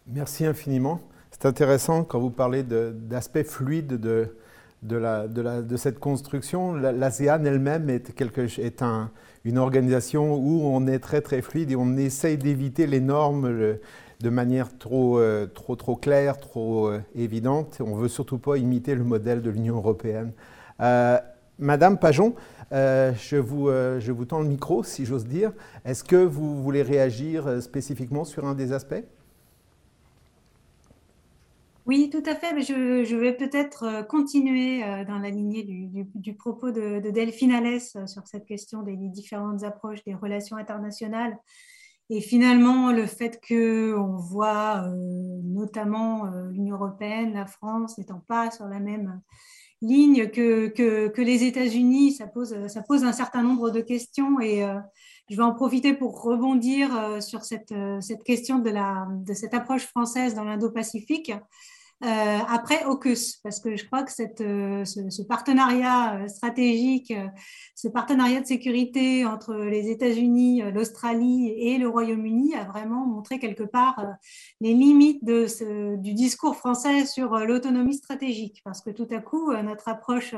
[0.07, 1.01] Merci infiniment.
[1.31, 4.35] C'est intéressant quand vous parlez d'aspect fluide de,
[4.83, 6.73] de, la, de, cette construction.
[6.73, 8.11] L'ASEAN elle-même est,
[8.59, 9.11] est un,
[9.43, 13.77] une organisation où on est très très fluide et on essaye d'éviter les normes
[14.25, 17.77] de manière trop, euh, trop, trop claire, trop euh, évidente.
[17.79, 20.31] On ne veut surtout pas imiter le modèle de l'Union européenne.
[20.81, 21.19] Euh,
[21.59, 22.33] Madame Pajon,
[22.71, 25.53] je, vous, je vous tends le micro, si j'ose dire.
[25.85, 29.05] Est-ce que vous voulez réagir spécifiquement sur un des aspects?
[31.85, 32.51] Oui, tout à fait.
[32.53, 35.63] Mais je, vais peut-être continuer dans la lignée
[36.13, 41.37] du, propos de, Delphine Alès sur cette question des différentes approches des relations internationales.
[42.09, 44.87] Et finalement, le fait qu'on voit
[45.43, 49.21] notamment l'Union européenne, la France n'étant pas sur la même
[49.81, 54.39] ligne que, que, les États-Unis, ça pose, ça pose un certain nombre de questions.
[54.39, 54.63] Et
[55.29, 59.87] je vais en profiter pour rebondir sur cette, cette question de, la, de cette approche
[59.87, 61.31] française dans l'Indo-Pacifique.
[62.03, 62.07] Euh,
[62.49, 67.13] après AUKUS, parce que je crois que euh, ce, partenariat euh, stratégique,
[67.73, 73.63] ce partenariat de sécurité entre les États-Unis, l'Australie et le Royaume-Uni a vraiment montré quelque
[73.63, 74.05] part
[74.59, 80.35] les limites du discours français sur l'autonomie stratégique, parce que tout à coup, notre approche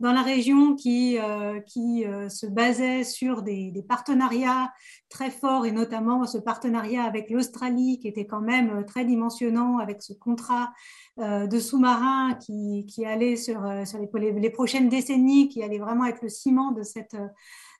[0.00, 1.18] dans la région qui,
[1.66, 4.72] qui se basait sur des, partenariats
[5.08, 10.02] très forts, et notamment ce partenariat avec l'Australie, qui était quand même très dimensionnant avec
[10.02, 10.72] ce contrat
[11.18, 16.04] de sous-marins qui, qui allaient sur, euh, sur les, les, prochaines décennies, qui allaient vraiment
[16.04, 17.16] être le ciment de cette,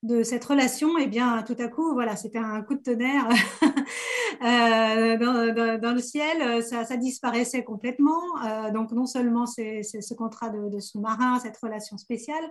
[0.03, 3.29] de cette relation, eh bien, tout à coup, voilà, c'était un coup de tonnerre
[4.45, 5.17] euh,
[5.79, 6.63] dans, le ciel.
[6.63, 8.21] Ça, ça disparaissait complètement.
[8.73, 12.45] donc, non seulement c'est ce contrat de, sous-marin, cette relation spéciale,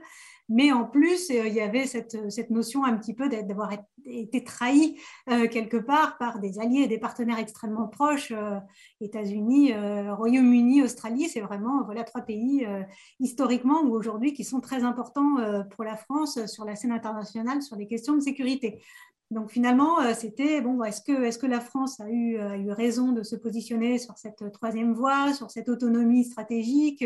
[0.49, 3.71] mais en plus, il y avait cette, cette notion un petit peu d'avoir
[4.05, 8.33] été trahi quelque part par des alliés, des partenaires extrêmement proches,
[9.01, 9.73] États-Unis,
[10.11, 12.81] Royaume-Uni, Australie, c'est vraiment voilà, trois pays euh,
[13.19, 17.34] historiquement ou aujourd'hui qui sont très importants euh, pour la France sur la scène internationale
[17.61, 18.81] sur les questions de sécurité.
[19.31, 22.71] Donc finalement, euh, c'était bon, est-ce que, est que la France a eu, a eu
[22.71, 27.05] raison de se positionner sur cette troisième voie, sur cette autonomie stratégique?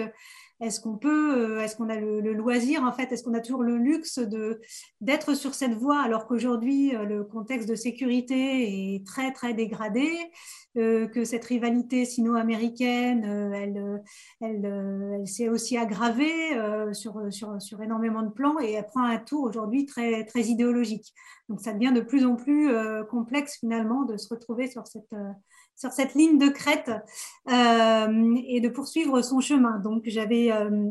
[0.62, 3.64] Est-ce qu'on peut, euh, est-ce qu'on a le, loisir en fait, est-ce qu'on a toujours
[3.64, 4.60] le luxe de
[5.00, 10.10] d'être sur cette voie alors qu'aujourd'hui euh, le contexte de sécurité est très très dégradé,
[10.78, 14.04] euh, que cette rivalité sino-américaine, elle,
[14.42, 16.30] elle, s'est aussi aggravée
[16.94, 21.14] sur, sur, sur, énormément de plans et elle prend un tour aujourd'hui très très idéologique.
[21.48, 22.70] Donc ça devient de plus en plus
[23.10, 25.16] complexe finalement de se retrouver sur cette
[25.80, 26.92] sur cette ligne de crête
[27.50, 29.80] euh, et de poursuivre son chemin.
[29.80, 30.90] Donc j'avais euh,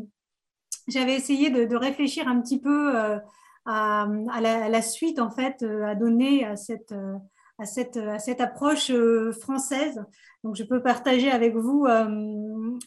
[0.87, 3.19] essayé de, réfléchir un petit peu euh,
[3.65, 4.07] à,
[4.41, 6.95] la, suite en fait à donner à cette
[7.59, 8.91] à cette, à cette approche
[9.39, 10.03] française.
[10.43, 11.85] Donc, je peux partager avec vous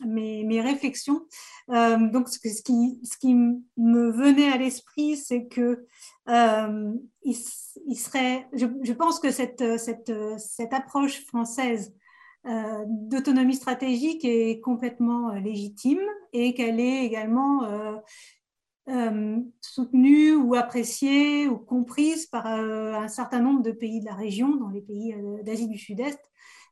[0.06, 1.26] mes, mes, réflexions.
[1.68, 5.86] donc, ce, qui, ce qui me venait à l'esprit, c'est que
[6.26, 7.36] il,
[7.96, 11.92] serait, je, pense que cette, cette, cette approche française
[12.44, 16.00] euh, d'autonomie stratégique est complètement euh, légitime
[16.32, 17.62] et qu'elle est également
[18.88, 24.56] euh, soutenue ou appréciée ou comprise par un certain nombre de pays de la région,
[24.56, 25.14] dans les pays
[25.44, 26.20] d'Asie du Sud-Est,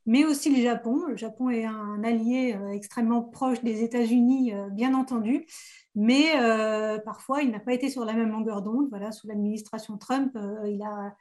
[0.06, 1.04] mais aussi le Japon.
[1.06, 5.46] Le Japon est un allié extrêmement proche des États-Unis, bien entendu,
[5.94, 6.32] mais
[7.04, 8.88] parfois il n'a pas été sur la même longueur d'onde.
[8.90, 10.36] Voilà, sous l'administration Trump,
[10.66, 11.14] il a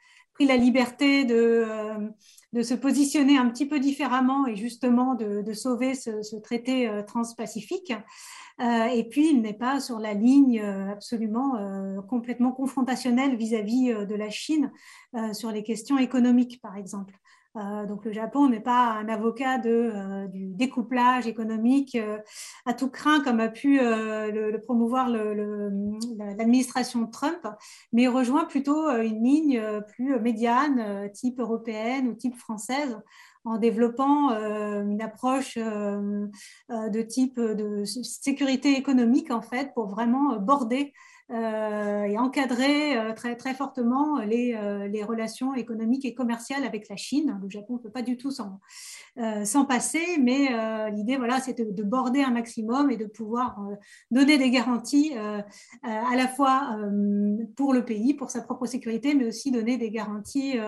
[0.46, 1.66] la liberté de,
[2.52, 7.92] de se positionner un petit peu différemment et justement de, sauver ce, traité euh, transpacifique.
[8.60, 11.56] Euh, et puis, il n'est pas sur la ligne euh, absolument
[12.08, 14.70] complètement confrontationnelle vis-à-vis de la Chine
[15.32, 17.14] sur les questions économiques, par exemple.
[17.56, 22.18] Euh, donc le Japon n'est pas un avocat euh, du découplage économique euh,
[22.64, 27.46] à tout craint comme a pu le, promouvoir l'administration Trump,
[27.92, 32.96] mais rejoint plutôt une ligne plus médiane, type européenne ou type française,
[33.44, 40.92] en développant une approche de type de sécurité économique en fait pour vraiment border
[41.32, 46.96] et encadrer euh, très, très fortement les, euh, les, relations économiques et commerciales avec la
[46.96, 47.38] Chine.
[47.40, 50.48] Le Japon ne peut pas du tout s'en passer, mais
[50.90, 53.60] l'idée, voilà, c'est de, border un maximum et de pouvoir
[54.10, 56.76] donner des garanties à la fois
[57.56, 60.58] pour le pays, pour sa propre sécurité, mais aussi donner des garanties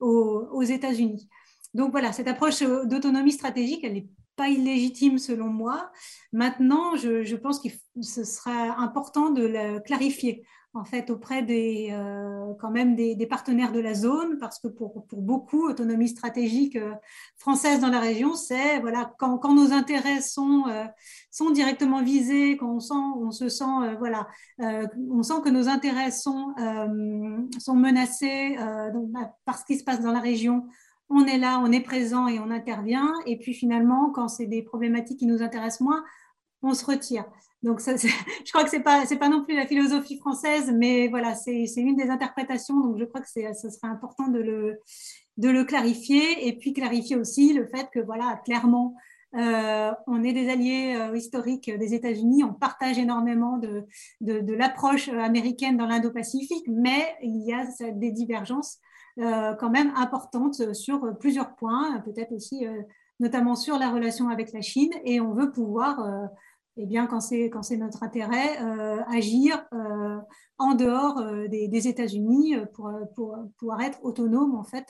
[0.00, 1.28] aux, aux États-Unis.
[1.74, 4.08] Donc voilà, cette approche d'autonomie stratégique, elle est
[4.42, 5.92] pas illégitime selon moi.
[6.32, 7.68] Maintenant, je, pense que
[8.00, 13.72] ce sera important de le clarifier en fait auprès des euh, quand même des, partenaires
[13.72, 16.94] de la zone parce que pour, beaucoup autonomie stratégique euh,
[17.36, 20.86] française dans la région c'est voilà quand, nos intérêts sont euh,
[21.30, 24.28] sont directement visés quand on sent on se sent voilà
[25.10, 26.54] on sent que nos intérêts sont
[27.58, 30.64] sont menacés bah, par ce qui se passe dans la région
[31.14, 33.12] on est là, on est présent et on intervient.
[33.26, 36.04] Et puis finalement, quand c'est des problématiques qui nous intéressent moins,
[36.62, 37.24] on se retire.
[37.62, 41.34] Donc, je crois que ce n'est pas, pas non plus la philosophie française, mais voilà,
[41.34, 42.80] c'est une des interprétations.
[42.80, 47.66] Donc, je crois que ce serait important de le, clarifier et puis clarifier aussi le
[47.66, 48.96] fait que, voilà, clairement,
[49.34, 53.86] euh, on est des alliés euh, historiques des États-Unis, on partage énormément de,
[54.20, 58.78] l'approche américaine dans l'Indo-Pacifique, mais il y a des divergences
[59.18, 62.82] quand même importante sur plusieurs points, peut-être aussi euh,
[63.20, 66.26] notamment sur la relation avec la Chine, et on veut pouvoir, euh,
[66.76, 68.56] eh bien, quand c'est quand c'est notre intérêt,
[69.08, 69.64] agir
[70.58, 74.86] en dehors des, États-Unis pour, pour, pouvoir être autonome en fait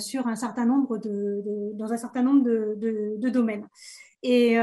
[0.00, 3.68] sur un certain nombre de, dans un certain nombre de, domaines.
[4.24, 4.54] Et,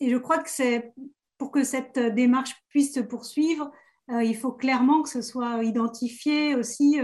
[0.00, 0.92] et, je crois que c'est
[1.38, 3.72] pour que cette démarche puisse se poursuivre,
[4.10, 7.00] il faut clairement que ce soit identifié aussi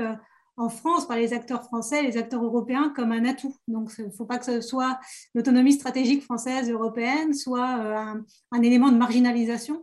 [0.60, 3.56] en France par les acteurs français, les acteurs européens comme un atout.
[3.66, 5.00] Donc, il ne faut pas que ce soit
[5.34, 8.20] l'autonomie stratégique française, européenne, soit euh,
[8.52, 9.82] un, élément de marginalisation,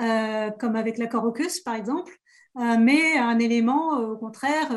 [0.00, 2.16] euh, comme avec l'accord AUKUS, par exemple,
[2.54, 4.68] mais un élément au contraire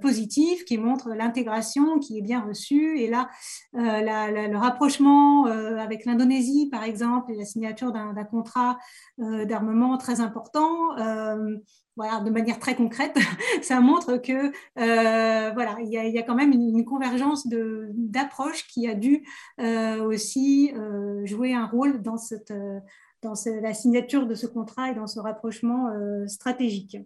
[0.00, 2.98] positif qui montre l'intégration qui est bien reçue.
[2.98, 3.28] Et là,
[3.72, 8.78] le rapprochement avec l'Indonésie, par exemple, et la signature d'un contrat
[9.18, 10.94] d'armement très important
[11.96, 13.16] voilà, de manière très concrète,
[13.62, 14.48] ça montre que
[14.78, 19.26] euh, voilà, il y, a, quand même une, convergence d'approches qui a dû
[19.60, 22.52] euh, aussi euh, jouer un rôle dans, cette,
[23.22, 23.32] dans
[23.62, 25.90] la signature de ce contrat et dans ce rapprochement
[26.26, 26.98] stratégique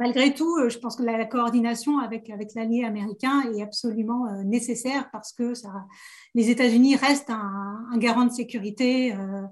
[0.00, 4.42] malgré tout, euh, je pense que la, coordination avec, avec l'allié américain est absolument euh,
[4.42, 5.52] nécessaire parce que
[6.34, 9.42] les États-Unis restent un, garant de sécurité euh,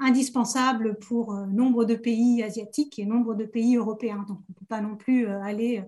[0.00, 4.24] indispensable pour nombre de pays asiatiques et nombre de pays européens.
[4.26, 5.84] Donc, on ne peut pas non plus aller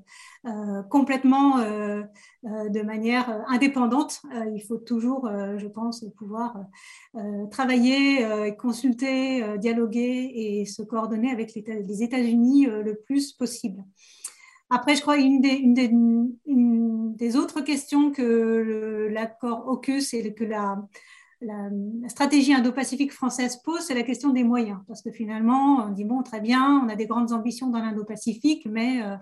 [0.90, 4.20] complètement de manière indépendante.
[4.54, 6.56] il faut toujours, je pense, pouvoir
[7.50, 13.82] travailler, consulter, dialoguer et se coordonner avec les États-Unis le plus possible.
[14.70, 15.40] Après, je crois une
[17.16, 20.82] des, autres questions que l'accord AUKUS et que la,
[21.40, 21.68] la,
[22.08, 24.78] stratégie indo-pacifique française pose, c'est la question des moyens.
[24.86, 28.66] Parce que finalement, on dit, bon, très bien, on a des grandes ambitions dans l'Indo-Pacifique,
[28.70, 29.16] mais euh,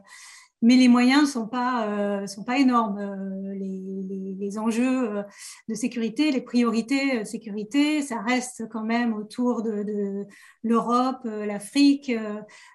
[0.63, 2.99] mais les moyens ne sont euh, sont pas énormes.
[2.99, 5.23] Euh, les, enjeux euh,
[5.69, 10.25] de sécurité, les priorités de sécurité, ça reste quand même autour de,
[10.63, 12.11] l'Europe, l'Afrique,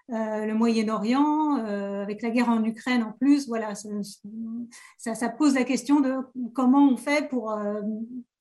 [0.10, 3.48] le Moyen-Orient, avec la guerre en Ukraine en plus.
[3.48, 6.18] Voilà, ça, ça, pose la question de
[6.54, 7.58] comment on fait pour,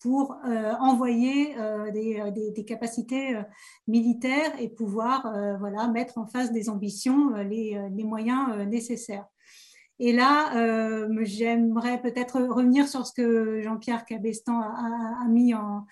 [0.01, 0.37] pour
[0.81, 1.55] envoyer
[1.95, 2.23] des,
[2.55, 3.41] des, capacités
[3.89, 5.23] militaires et pouvoir
[5.59, 9.32] voilà, mettre en face des ambitions les, les moyens nécessaires.
[10.05, 15.87] Et là, euh, j'aimerais peut-être revenir sur ce que Jean-Pierre Cabestan a, mis en,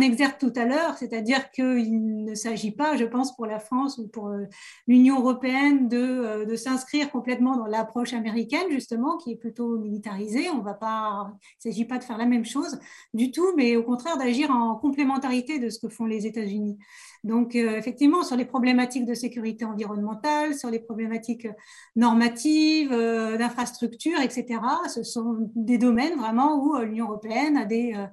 [0.00, 4.06] exergue tout à l'heure, c'est-à-dire qu'il ne s'agit pas, je pense, pour la France ou
[4.06, 4.44] pour euh,
[4.86, 10.48] l'Union européenne euh, de, s'inscrire complètement dans l'approche américaine, justement, qui est plutôt militarisée.
[10.48, 11.32] On va pas,
[11.64, 12.78] il ne s'agit pas de faire la même chose
[13.14, 16.78] du tout, mais au contraire d'agir en complémentarité de ce que font les États-Unis.
[17.26, 21.48] Donc, effectivement, sur les problématiques de sécurité environnementale, sur les problématiques
[21.96, 24.60] normatives, infrastructures, etc.
[24.88, 28.06] Ce sont des domaines vraiment où euh, l'Union européenne a des, euh,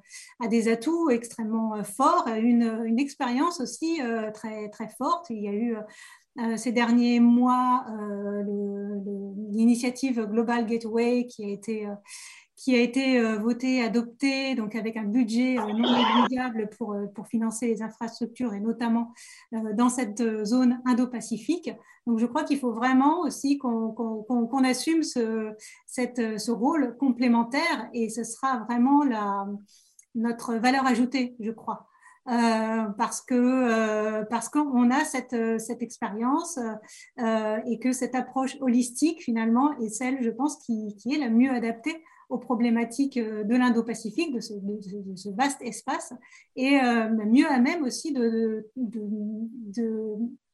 [0.44, 4.00] a des atouts extrêmement euh, forts, une, une expérience aussi
[4.34, 5.30] très, très forte.
[5.30, 5.76] Il y a eu
[6.58, 7.86] ces derniers mois
[9.52, 11.88] l'initiative Global Gateway qui a été
[12.64, 17.82] qui a été voté, adopté, donc avec un budget non négligeable pour, pour financer les
[17.82, 19.12] infrastructures et notamment
[19.52, 21.72] dans cette zone Indo-Pacifique.
[22.08, 25.52] Donc, je crois qu'il faut vraiment aussi qu'on assume ce,
[25.86, 29.46] cette, ce, rôle complémentaire et ce sera vraiment la,
[30.16, 31.88] notre valeur ajoutée, je crois.
[32.30, 36.58] Euh, parce que euh, parce qu'on a cette, cette expérience
[37.20, 41.30] euh, et que cette approche holistique finalement est celle, je pense, qui, qui est la
[41.30, 42.02] mieux adaptée
[42.34, 46.14] aux problématiques de l'Indo-Pacifique, de, ce vaste espace,
[46.56, 46.80] et
[47.26, 48.68] mieux à même aussi de,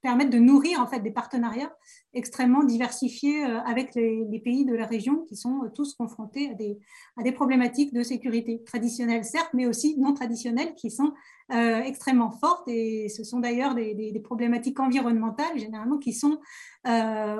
[0.02, 1.72] permettre de nourrir en fait des partenariats
[2.14, 6.54] extrêmement diversifiés euh, avec les, pays de la région qui sont euh, tous confrontés à
[6.54, 6.80] des,
[7.18, 11.14] à des problématiques de sécurité traditionnelles certes, mais aussi non traditionnelles qui sont
[11.52, 16.40] euh, extrêmement fortes et ce sont d'ailleurs des, des, problématiques environnementales généralement qui sont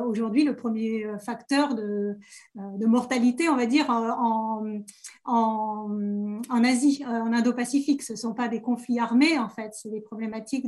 [0.06, 2.16] aujourd'hui le premier facteur de,
[2.56, 4.82] de, mortalité, on va dire, en,
[5.26, 8.04] en, en Asie, en Indo-Pacifique.
[8.04, 10.66] Ce ne sont pas des conflits armés en fait, c'est des problématiques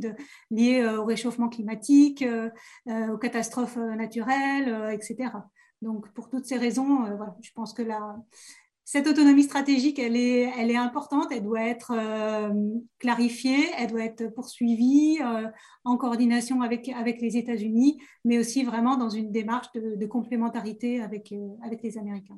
[0.52, 5.32] liées au réchauffement climatique, aux catastrophes euh, etc.
[5.82, 7.84] Donc, pour toutes ces raisons, euh, je pense que
[8.84, 12.52] cette autonomie stratégique, elle est, importante, elle doit être euh,
[13.00, 15.20] clarifiée, elle doit être poursuivie
[15.86, 16.88] en coordination avec,
[17.22, 22.38] les États-Unis, mais aussi vraiment dans une démarche de, complémentarité avec, les Américains.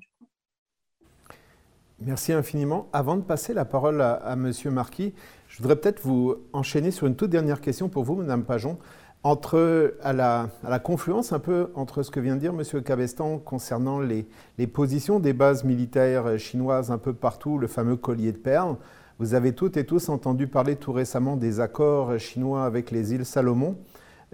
[2.00, 2.88] Merci infiniment.
[2.92, 4.52] Avant de passer la parole à, à M.
[4.66, 5.14] Marquis,
[5.48, 8.78] je voudrais peut-être vous enchaîner sur une toute dernière question pour vous, Mme Pajon
[9.24, 12.82] entre, à la, confluence un peu entre ce que vient de dire M.
[12.84, 14.28] Cabestan concernant les,
[14.68, 18.76] positions des bases militaires chinoises un peu partout, le fameux collier de perles.
[19.20, 23.26] Vous avez toutes et tous entendu parler tout récemment des accords chinois avec les îles
[23.26, 23.78] Salomon.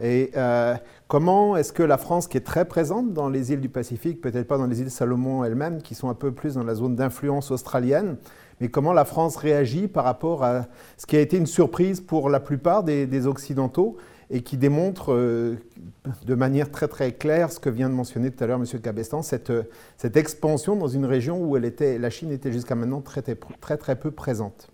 [0.02, 0.32] Et
[1.08, 4.48] comment est-ce que la France, qui est très présente dans les îles du Pacifique, peut-être
[4.48, 7.52] pas dans les îles Salomon elles-mêmes, qui sont un peu plus dans la zone d'influence
[7.52, 8.18] australienne,
[8.60, 10.66] mais comment la France réagit par rapport à
[10.98, 13.98] ce qui a été une surprise pour la plupart des, Occidentaux
[14.30, 15.56] et qui démontre euh,
[16.26, 18.82] de manière très très claire ce que vient de mentionner tout à l'heure M.
[18.82, 19.52] Cabestan, cette,
[19.98, 24.00] cette, expansion dans une région où elle était, la Chine était jusqu'à maintenant très, très
[24.00, 24.70] peu présente.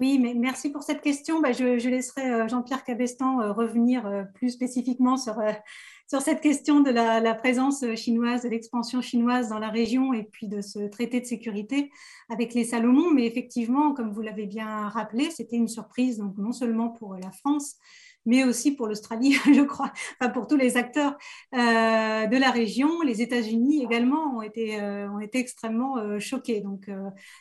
[0.00, 1.40] Oui, mais merci pour cette question.
[1.40, 5.40] Bah, je, laisserai euh, Jean-Pierre Cabestan euh, revenir plus spécifiquement sur
[6.08, 10.48] sur cette question de la, présence chinoise, de l'expansion chinoise dans la région et puis
[10.48, 11.90] de ce traité de sécurité
[12.30, 13.10] avec les Salomon.
[13.10, 17.30] Mais effectivement, comme vous l'avez bien rappelé, c'était une surprise, donc non seulement pour la
[17.30, 17.76] France,
[18.24, 21.16] mais aussi pour l'Australie, je crois, enfin pour tous les acteurs
[21.54, 23.02] euh, de la région.
[23.02, 26.62] Les États-Unis également ont été, euh, ont été extrêmement euh, choqués.
[26.62, 26.88] Donc,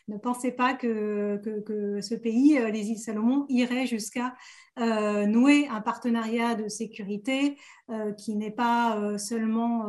[0.09, 4.35] ne pensez pas que, que, ce pays, les îles Salomon, irait jusqu'à
[4.77, 7.57] nouer un partenariat de sécurité
[8.17, 9.85] qui n'est pas seulement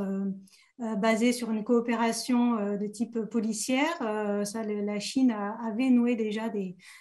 [0.81, 3.91] euh, basé sur une coopération euh, de type policière.
[4.01, 5.35] Euh, ça, la Chine
[5.67, 6.43] avait noué déjà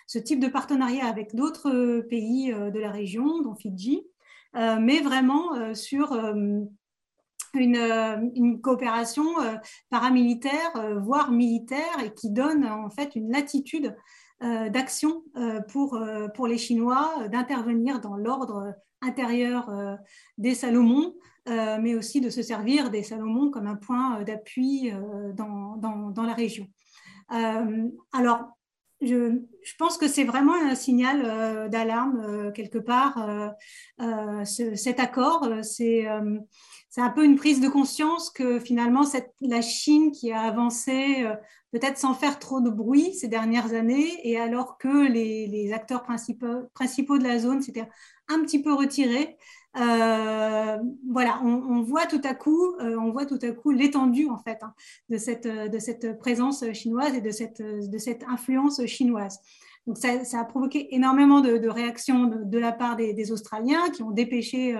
[0.07, 4.03] ce type de partenariat avec d'autres pays de la région, dont Fidji,
[4.53, 6.69] mais vraiment sur une,
[8.35, 9.25] une, coopération
[9.89, 13.95] paramilitaire, voire militaire, et qui donne en fait une latitude
[14.41, 15.23] d'action
[15.69, 15.99] pour,
[16.35, 19.97] pour les Chinois d'intervenir dans l'ordre intérieur
[20.37, 21.13] des Salomon
[21.47, 25.77] euh, mais aussi de se servir des Salomon comme un point euh, d'appui euh, dans,
[25.77, 26.67] dans, la région.
[27.29, 28.49] alors,
[28.99, 33.53] je, je, pense que c'est vraiment un signal d'alarme quelque part,
[34.43, 35.47] cet accord.
[35.61, 41.25] C'est un peu une prise de conscience que finalement, cette, la Chine qui a avancé
[41.77, 47.17] peut-être sans faire trop de bruit ces dernières années, et alors que les, acteurs principaux,
[47.17, 47.87] de la zone s'étaient
[48.29, 49.37] un petit peu retirés,
[49.79, 50.77] euh,
[51.09, 54.57] voilà, on, voit tout à coup, euh, on voit tout à coup l'étendue en fait
[54.63, 54.73] hein,
[55.09, 59.39] de, cette, de cette présence chinoise et de cette, de cette influence chinoise.
[59.87, 64.75] Donc ça, a provoqué énormément de, réactions de, la part des, Australiens qui ont dépêché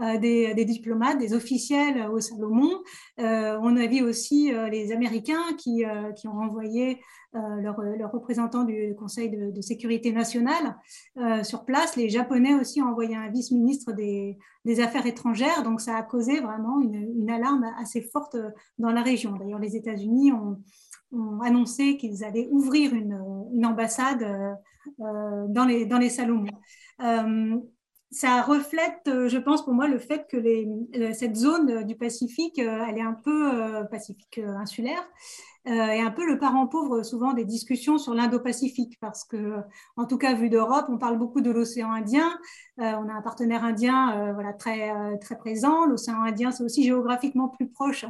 [0.00, 2.82] euh, des, diplomates, des officiels au Salomon.
[3.18, 5.84] on a vu aussi les Américains qui,
[6.24, 7.00] ont envoyé
[7.36, 10.76] euh, leurs leur représentants du Conseil de, sécurité nationale
[11.18, 11.96] euh, sur place.
[11.96, 14.38] Les Japonais aussi ont envoyé un vice-ministre des,
[14.80, 18.36] Affaires étrangères, donc ça a causé vraiment une, alarme assez forte
[18.78, 19.32] dans la région.
[19.32, 20.58] D'ailleurs, les États-Unis ont,
[21.42, 26.50] annoncé qu'ils allaient ouvrir une, ambassade euh, dans, les, dans les Salomon.
[28.12, 30.38] Ça reflète, je pense pour moi, le fait que
[31.12, 36.38] cette zone du Pacifique, elle est un peu pacifique insulaire, euh, est un peu le
[36.38, 39.56] parent pauvre souvent des discussions sur l'Indo-Pacifique, parce que,
[39.96, 42.38] en tout cas, vu d'Europe, on parle beaucoup de l'océan Indien.
[42.78, 45.86] Euh, on a un partenaire indien euh, voilà, très, très présent.
[45.86, 48.04] L'océan Indien, c'est aussi géographiquement plus proche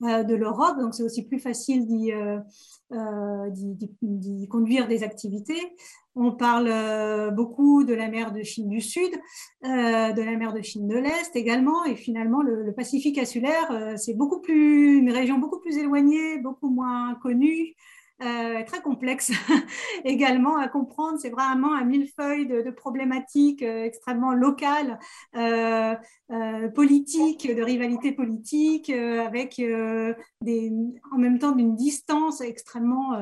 [0.00, 2.12] de l'Europe, donc c'est aussi plus facile d'y
[4.48, 5.60] conduire des activités.
[6.14, 9.12] On parle euh, beaucoup de la mer de Chine du Sud,
[9.64, 13.96] euh, de la mer de Chine de l'Est également, et finalement le, Pacifique insulaire, euh,
[13.96, 17.74] c'est beaucoup plus une région beaucoup plus éloignée, beaucoup moins connue,
[18.20, 19.32] très complexe
[20.04, 21.18] également à comprendre.
[21.18, 25.00] C'est vraiment un millefeuille de, de problématiques extrêmement locales,
[26.72, 29.56] politiques, de rivalités politiques, avec
[30.40, 30.72] des,
[31.10, 33.16] en même temps d'une distance extrêmement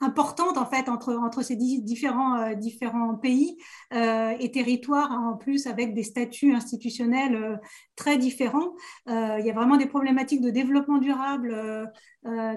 [0.00, 3.56] importante en fait entre, entre ces différents, euh, différents pays
[3.92, 7.56] euh, et territoires en plus avec des statuts institutionnels euh,
[7.96, 8.74] très différents.
[9.06, 11.54] il y a vraiment des problématiques de développement durable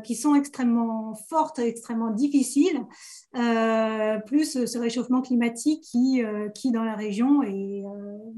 [0.05, 2.85] qui sont extrêmement fortes, extrêmement difficiles,
[4.25, 6.21] plus ce réchauffement climatique qui,
[6.55, 7.83] qui dans la région est,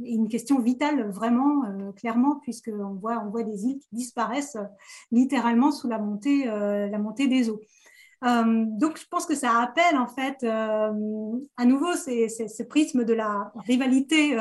[0.03, 1.61] une question vitale vraiment
[1.95, 4.57] clairement puisqu'on voit, on voit des îles qui disparaissent
[5.11, 7.61] littéralement sous la montée, la montée des eaux.
[8.23, 10.91] Euh, donc, je pense que ça appelle en fait euh,
[11.57, 14.37] à nouveau ce prisme de la rivalité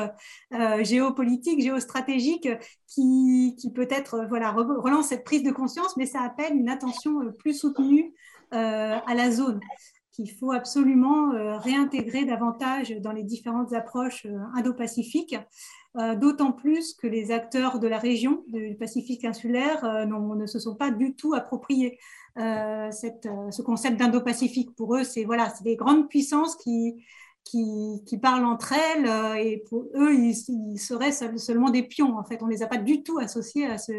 [0.52, 2.48] euh, géopolitique, géostratégique
[2.86, 7.58] qui, qui peut-être voilà, relance cette prise de conscience, mais ça appelle une attention plus
[7.58, 8.14] soutenue
[8.50, 9.58] à la zone
[10.12, 15.34] qu'il faut absolument réintégrer davantage dans les différentes approches indo-pacifiques,
[15.94, 20.90] d'autant plus que les acteurs de la région du Pacifique insulaire ne se sont pas
[20.90, 21.98] du tout appropriés
[22.38, 24.74] euh, euh, ce concept d'Indo-Pacifique.
[24.74, 27.04] Pour eux, c'est voilà, des grandes puissances qui,
[27.44, 32.18] qui, parlent entre elles euh, et pour eux, ils, seraient seulement des pions.
[32.18, 33.92] En fait, on ne les a pas du tout associés à ce,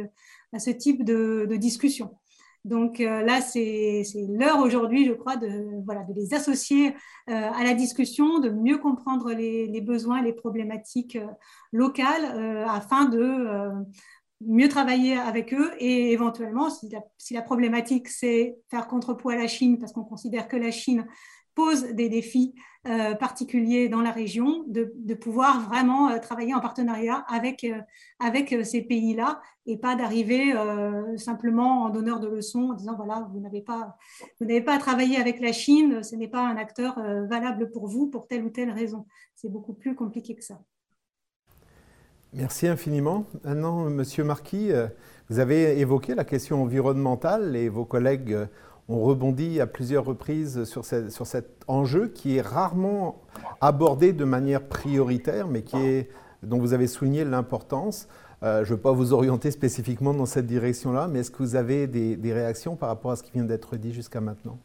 [0.53, 2.17] à ce type de discussion.
[2.65, 6.95] Donc là, c'est l'heure aujourd'hui, je crois, de, voilà, de les associer
[7.27, 11.17] à la discussion, de mieux comprendre les, besoins, les problématiques
[11.71, 13.71] locales afin de
[14.41, 19.37] mieux travailler avec eux et éventuellement, si la, si la problématique c'est faire contrepoids à
[19.37, 21.05] la Chine, parce qu'on considère que la Chine
[21.55, 22.53] pose des défis
[22.87, 27.79] euh, particuliers dans la région, de, pouvoir vraiment euh, travailler en partenariat avec, euh,
[28.19, 30.53] avec ces pays-là et pas d'arriver
[31.17, 33.97] simplement en donneur de leçons en disant voilà, vous n'avez pas,
[34.39, 38.27] pas à travailler avec la Chine, ce n'est pas un acteur valable pour vous pour
[38.27, 39.07] telle ou telle raison.
[39.33, 40.61] C'est beaucoup plus compliqué que ça.
[42.33, 43.25] Merci infiniment.
[43.43, 44.69] Maintenant, Monsieur Marquis,
[45.29, 48.37] vous avez évoqué la question environnementale et vos collègues
[48.89, 53.21] euh, ont rebondi à plusieurs reprises sur, cet enjeu qui est rarement
[53.61, 56.09] abordé de manière prioritaire, mais qui est,
[56.43, 58.07] dont vous avez souligné l'importance.
[58.43, 61.55] Euh, je ne veux pas vous orienter spécifiquement dans cette direction-là, mais est-ce que vous
[61.55, 64.59] avez des réactions par rapport à ce qui vient d'être dit jusqu'à maintenant?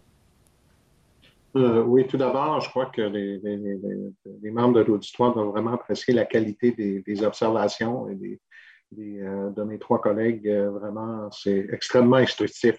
[1.57, 6.25] Euh, oui, tout d'abord, je crois que les, membres de l'auditoire doivent vraiment apprécier la
[6.25, 10.49] qualité des, observations euh, de mes trois collègues.
[10.49, 12.79] Vraiment, c'est extrêmement instructif.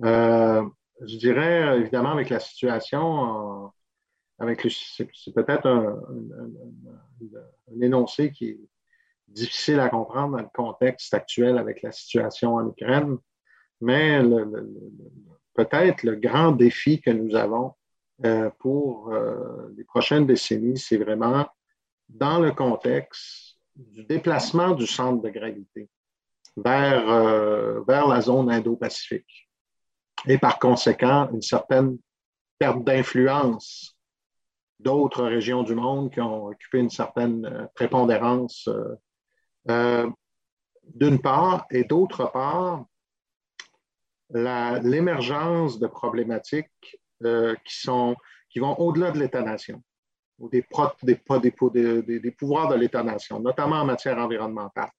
[0.00, 3.72] Je dirais, évidemment, avec la situation,
[4.38, 6.00] avec c'est peut-être un,
[7.80, 8.60] énoncé qui est
[9.28, 13.18] difficile à comprendre dans le contexte actuel avec la situation en Ukraine,
[13.80, 14.20] mais
[15.54, 17.74] peut-être le grand défi que nous avons,
[18.24, 21.46] euh, pour euh, les prochaines décennies, c'est vraiment
[22.08, 25.88] dans le contexte du déplacement du centre de gravité
[26.56, 29.50] vers, euh, vers la zone Indo-Pacifique
[30.26, 31.98] et par conséquent une certaine
[32.58, 33.96] perte d'influence
[34.78, 38.68] d'autres régions du monde qui ont occupé une certaine prépondérance
[40.94, 42.84] d'une part, et d'autre part,
[44.30, 48.16] l'émergence de problématiques euh, qui, sont,
[48.50, 49.82] qui vont au-delà de l'État-nation,
[50.38, 50.64] ou des,
[51.02, 51.20] des,
[52.02, 54.90] des, des, pouvoirs de l'État-nation, notamment en matière environnementale,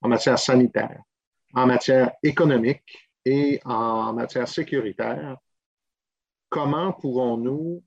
[0.00, 1.00] en matière sanitaire,
[1.54, 5.36] en matière économique et en matière sécuritaire.
[6.48, 7.82] Comment pourrons-nous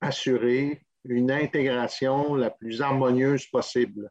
[0.00, 4.10] assurer une intégration la plus harmonieuse possible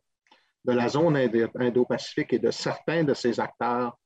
[0.65, 3.97] de la zone Indo-Pacifique et de certains de ses acteurs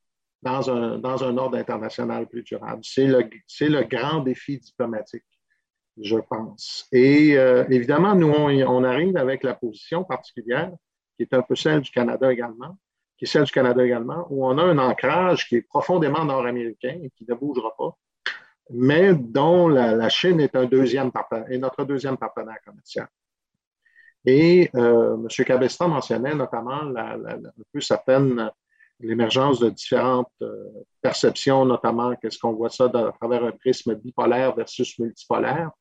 [0.41, 2.81] dans un, dans un ordre international plus durable?
[2.83, 3.29] C'est le,
[3.61, 5.25] le, grand défi diplomatique,
[6.01, 6.87] je pense.
[6.91, 10.71] Et euh, évidemment, nous, on, arrive avec la position particulière,
[11.17, 12.77] qui est un peu celle du Canada également,
[13.19, 16.97] qui est celle du Canada également, où on a un ancrage qui est profondément nord-américain
[17.03, 17.93] et qui ne bougera pas,
[18.69, 21.11] mais dont la, la Chine est, un deuxième
[21.49, 23.07] est notre deuxième partenaire commercial.
[24.25, 25.45] Et euh, M.
[25.45, 27.17] Cabestan mentionnait notamment la,
[27.73, 28.49] peu certaines
[29.01, 30.65] l'émergence de différentes euh,
[31.01, 35.71] perceptions, notamment qu'est-ce qu'on voit ça à travers un prisme bipolaire versus multipolaire.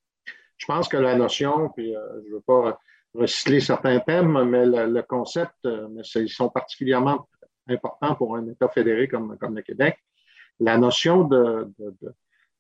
[0.57, 2.79] Je pense que la notion, puis euh, je ne veux pas
[3.15, 7.29] recycler certains thèmes, mais le, concept, euh, ils sont particulièrement
[7.69, 9.99] importants pour un État fédéré comme, comme le Québec.
[10.61, 11.73] La notion de,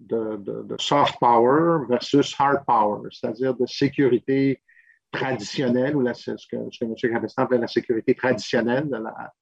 [0.00, 4.62] de, de, soft power versus hard power, c'est-à-dire de sécurité
[5.10, 6.94] traditionnelle, ou la, ce, que, ce que M.
[7.12, 9.32] Cabestan appelle la sécurité traditionnelle, de la,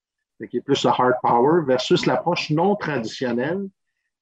[0.49, 3.67] qui est plus le hard power, versus l'approche non traditionnelle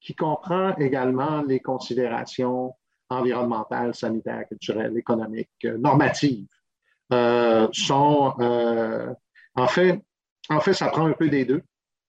[0.01, 2.75] qui comprend également les considérations
[3.09, 6.47] environnementales, sanitaires, culturelles, économiques, euh, normatives.
[7.13, 9.13] Euh, sont, euh,
[9.55, 10.01] en, fait,
[10.49, 11.61] en fait, ça prend un peu des deux.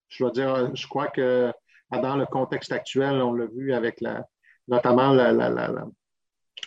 [0.09, 1.52] Je dois dire, je crois que
[1.90, 4.27] dans le contexte actuel, on l'a vu avec la,
[4.68, 5.85] notamment la, la, la,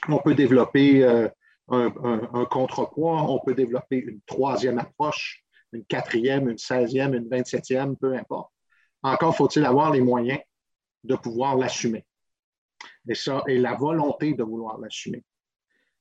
[0.07, 1.31] on peut développer un,
[1.69, 5.43] un, un contrepoids, on peut développer une troisième approche
[5.73, 8.51] une quatrième, une seizième, une vingt-septième, peu importe.
[9.03, 10.39] Encore faut-il avoir les moyens
[11.03, 12.06] de pouvoir l'assumer.
[13.07, 15.23] Et ça, et la volonté de vouloir l'assumer.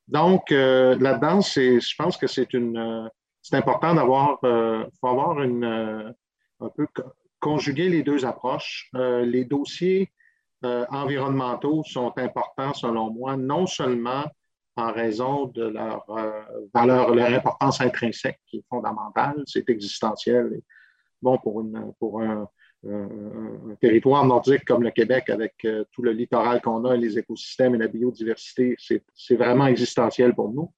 [0.08, 3.08] Donc, euh, là-dedans, je pense que c'est une, euh,
[3.42, 6.14] c'est important d'avoir, euh, faut avoir une,
[6.60, 6.86] un peu
[7.38, 8.90] conjuguer les deux approches.
[8.94, 10.10] les dossiers
[10.62, 14.24] environnementaux sont importants, selon moi, non seulement
[14.78, 20.60] en raison de leur euh, valeur, leur importance intrinsèque qui est fondamentale, c'est existentiel.
[21.20, 22.48] bon, pour, une, pour un,
[23.80, 27.78] territoire nordique comme le Québec, avec euh, tout le littoral qu'on a, les écosystèmes et
[27.78, 30.72] la biodiversité, c'est vraiment existentiel pour nous.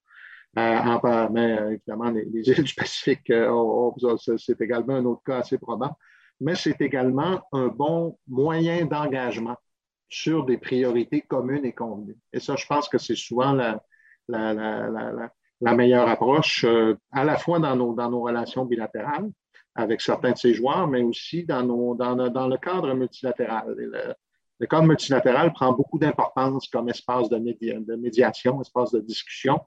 [0.59, 3.33] Euh, mais évidemment, les, îles du Pacifique,
[4.39, 5.97] c'est également un autre cas assez probant.
[6.41, 9.57] Mais c'est également un bon moyen d'engagement
[10.09, 12.17] sur des priorités communes et convenues.
[12.33, 13.79] Et ça, je pense que c'est souvent la,
[15.61, 19.31] meilleure approche, euh, à la fois dans nos relations bilatérales,
[19.75, 23.75] avec certains de ses joueurs, mais aussi dans, nos, dans, dans le cadre multilatéral.
[23.77, 29.61] Le, cadre multilatéral prend beaucoup d'importance comme espace de, de, médiation, espace de discussion.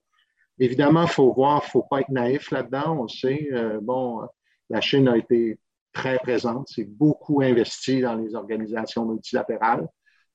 [0.60, 3.00] Évidemment, il faut voir, il ne faut pas être naïf là-dedans.
[3.02, 4.22] On sait, euh, bon,
[4.70, 5.58] la Chine a été
[5.94, 9.88] très présente, c'est beaucoup investi dans les organisations multilatérales.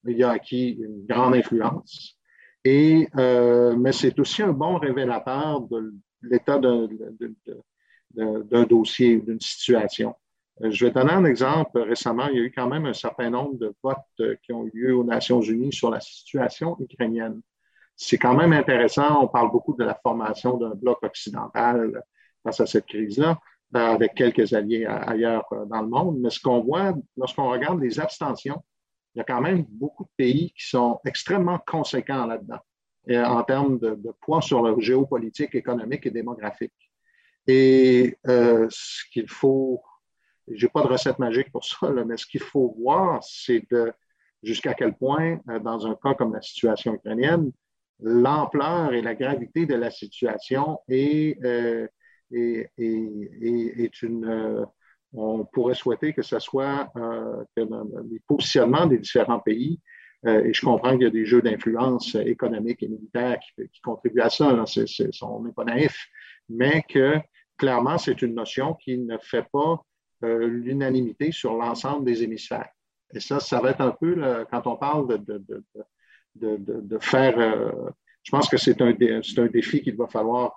[0.07, 2.19] Il a acquis une grande influence.
[2.65, 6.59] Et, euh, mais c'est aussi un bon révélateur de l'état
[8.11, 10.15] d'un dossier ou d'une situation.
[10.63, 11.81] Euh, je vais donner un exemple.
[11.81, 14.67] Récemment, il y a eu quand même un certain nombre de votes euh, qui ont
[14.67, 17.41] eu lieu aux Nations Unies sur la situation ukrainienne.
[17.97, 19.23] C'est quand même intéressant.
[19.23, 22.03] On parle beaucoup de la formation d'un bloc occidental
[22.43, 23.39] face à cette crise-là,
[23.75, 26.19] avec quelques alliés ailleurs dans le monde.
[26.21, 28.63] Mais ce qu'on voit lorsqu'on regarde les abstentions,
[29.15, 32.61] il y a quand même beaucoup de pays qui sont extrêmement conséquents là-dedans
[33.17, 36.88] en termes de, poids sur le géopolitique, économique et démographique.
[37.49, 39.83] Et euh, ce qu'il faut,
[40.47, 43.67] je n'ai pas de recette magique pour ça, mais ce qu'il faut voir, c'est
[44.43, 47.51] jusqu'à quel point, euh, dans un cas comme la situation ukrainienne,
[48.01, 51.89] l'ampleur et la gravité de la situation est, euh,
[52.31, 54.67] est une,
[55.15, 57.63] on pourrait souhaiter que ce soit euh, que
[58.11, 59.81] les positionnements des différents pays,
[60.27, 64.29] et je comprends qu'il y a des jeux d'influence économique et militaire qui, contribuent à
[64.29, 64.53] ça,
[65.23, 66.09] on n'est pas naïf,
[66.49, 67.15] mais que
[67.59, 69.83] clairement, c'est une notion qui ne fait pas
[70.25, 72.71] euh, l'unanimité sur l'ensemble des hémisphères.
[73.13, 75.43] Et ça, ça va être un peu, quand on parle de,
[76.35, 77.39] de, faire,
[78.23, 80.55] je pense que c'est un, un, défi qu'il va falloir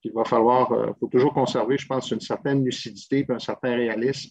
[0.00, 3.74] qu'il va falloir, euh, faut toujours conserver, je pense, une certaine lucidité et un certain
[3.74, 4.30] réalisme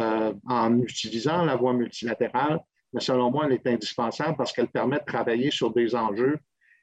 [0.00, 2.60] euh, en utilisant la voie multilatérale.
[2.92, 6.38] Mais selon moi, elle est indispensable parce qu'elle permet de travailler sur des enjeux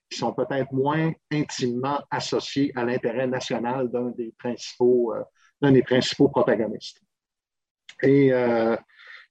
[0.10, 6.30] qui sont peut-être moins intimement associés à l'intérêt national d'un des principaux, euh, des principaux
[6.30, 7.02] protagonistes.
[8.02, 8.32] Et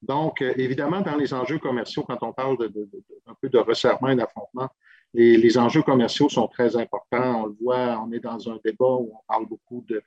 [0.02, 2.88] donc, évidemment, dans les enjeux commerciaux, quand on parle de,
[3.26, 4.68] un peu de resserrement et d'affrontement,
[5.14, 7.42] les, enjeux commerciaux sont très importants.
[7.42, 10.02] On le voit, on est dans un débat où on parle beaucoup de,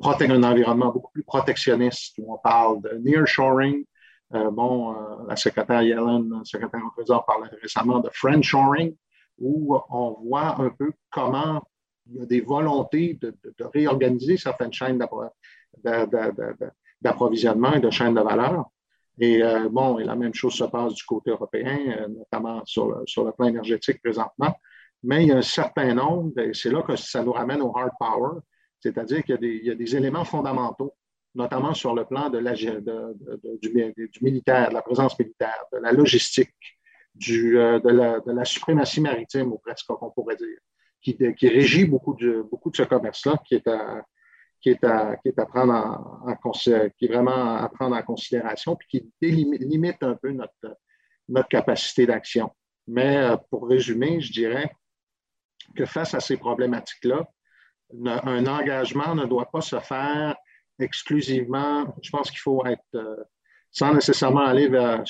[0.00, 3.84] protéger un environnement beaucoup plus protectionniste, où on parle de nearshoring.
[4.34, 8.94] Euh, bon, euh, la secrétaire Yellen, la secrétaire en président, parlait récemment de friendshoring,
[9.38, 11.62] où on voit un peu comment
[12.10, 14.98] il y a des volontés de, de réorganiser certaines chaînes
[17.00, 18.70] d'approvisionnement et de chaînes de valeur.
[19.20, 22.88] Et euh, bon, et la même chose se passe du côté européen, euh, notamment sur
[22.88, 24.54] le, sur le plan énergétique présentement.
[25.02, 27.76] Mais il y a un certain nombre, et c'est là que ça nous ramène au
[27.76, 28.40] hard power,
[28.80, 30.94] c'est-à-dire qu'il y, y, a des éléments fondamentaux,
[31.34, 35.78] notamment sur le plan de la, de, du, du, militaire, de la présence militaire, de
[35.78, 36.77] la logistique,
[37.30, 40.58] euh, de, la, suprématie maritime, ou presque, qu'on pourrait dire,
[41.00, 44.04] qui, qui, régit beaucoup de, beaucoup de ce commerce-là, qui est à,
[44.60, 48.76] qui est à, qui est à prendre en, qui est vraiment à prendre en considération,
[48.76, 50.76] puis qui limite un peu notre,
[51.28, 52.50] notre capacité d'action.
[52.86, 54.70] Mais euh, pour résumer, je dirais
[55.76, 57.28] que face à ces problématiques-là,
[58.04, 60.36] un engagement ne doit pas se faire
[60.78, 61.94] exclusivement.
[62.02, 63.16] Je pense qu'il faut être, euh,
[63.70, 65.04] sans nécessairement aller vers,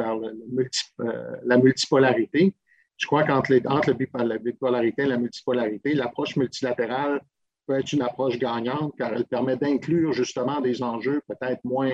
[0.00, 2.54] euh, la multipolarité.
[2.96, 3.92] Je crois qu'entre entre
[4.22, 7.20] la bipolarité et la multipolarité, l'approche multilatérale
[7.66, 11.92] peut être une approche gagnante car elle permet d'inclure justement des enjeux peut-être moins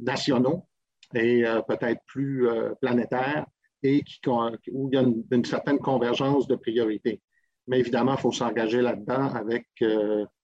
[0.00, 0.66] nationaux
[1.14, 3.46] et euh, peut-être plus euh, planétaires
[3.82, 4.02] et
[4.72, 7.20] où il y a une, certaine convergence de priorités.
[7.68, 9.66] Mais évidemment, il faut s'engager là-dedans avec,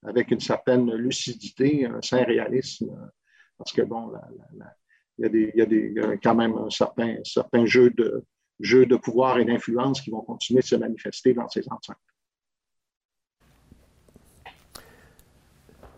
[0.05, 2.95] avec une certaine lucidité, un sain réalisme,
[3.59, 4.13] parce que, bon,
[5.19, 8.25] il, y a des, il, y a des, quand même un certain, certain jeu, de,
[8.61, 11.97] jeu de pouvoir et d'influence qui vont continuer de se manifester dans ces enceintes.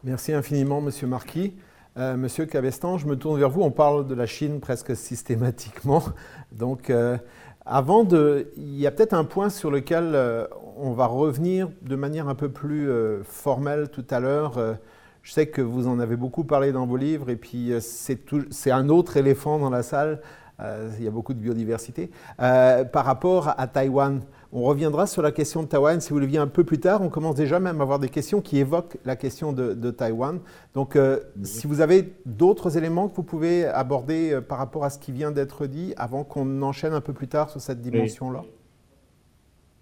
[0.04, 1.54] Merci infiniment, Monsieur Marquis.
[1.96, 3.62] Euh, Monsieur Cabestan, je me tourne vers vous.
[3.62, 6.02] On parle de la Chine presque systématiquement.
[6.52, 7.16] Donc, euh,
[7.64, 8.52] avant de.
[8.56, 12.34] Il y a peut-être un point sur lequel euh, on va revenir de manière un
[12.34, 12.88] peu plus
[13.24, 14.78] formelle tout à l'heure.
[15.26, 18.88] Je sais que vous en avez beaucoup parlé dans vos livres, et puis c'est un
[18.88, 20.20] autre éléphant dans la salle.
[20.60, 22.10] il y a beaucoup de biodiversité.
[22.38, 24.20] par rapport à Taïwan,
[24.52, 27.02] on reviendra sur la question de Taïwan si vous voulez un peu plus tard.
[27.02, 30.38] On commence déjà même à avoir des questions qui évoquent la question de, Taïwan.
[30.74, 34.90] Donc, euh, si vous avez d'autres éléments que vous pouvez aborder euh, par rapport à
[34.90, 38.44] ce qui vient d'être dit avant qu'on enchaîne un peu plus tard sur cette dimension-là.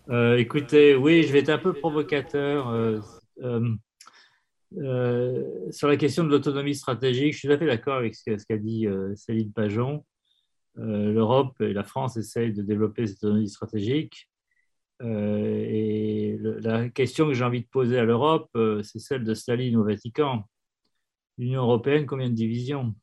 [0.09, 2.75] Euh, écoutez, oui, je vais être un peu provocateur.
[4.77, 8.57] Sur la question de l'autonomie stratégique, je suis tout à fait d'accord avec ce qu'a
[8.57, 10.05] dit Céline Pajon.
[10.77, 14.29] L'Europe et la France essayent de développer cette autonomie stratégique.
[15.03, 19.35] Euh, et la question que j'ai envie de poser à l'Europe, euh, c'est celle de
[19.35, 20.45] Staline au Vatican.
[21.39, 22.95] l'Union européenne, combien de divisions?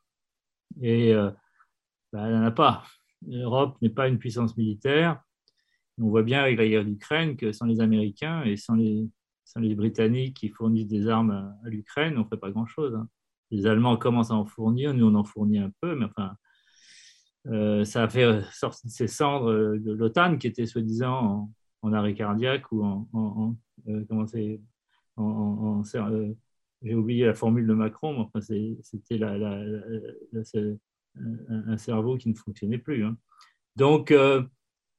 [0.82, 2.84] Et ben, elle n'en a pas.
[3.28, 5.22] L'Europe n'est pas une puissance militaire.
[6.00, 9.08] On voit bien avec la guerre d'Ukraine que sans les Américains et sans les,
[9.60, 12.96] les Britanniques qui fournissent des armes à, l'Ukraine, on ne ferait pas grand-chose.
[12.96, 13.08] Hein.
[13.52, 16.36] Les Allemands commencent à en fournir, nous on en fournit un peu, mais enfin,
[17.48, 21.52] euh, ça a fait sortir ces cendres de l'OTAN qui était soi-disant
[21.82, 23.56] en, arrêt cardiaque ou en,
[23.88, 24.62] euh, comment c'est,
[25.20, 26.34] euh,
[26.84, 29.20] j'ai oublié la formule de Macron, mais enfin, c'était
[31.16, 33.04] un, cerveau qui ne fonctionnait plus.
[33.04, 33.18] Hein.
[33.76, 34.14] Donc,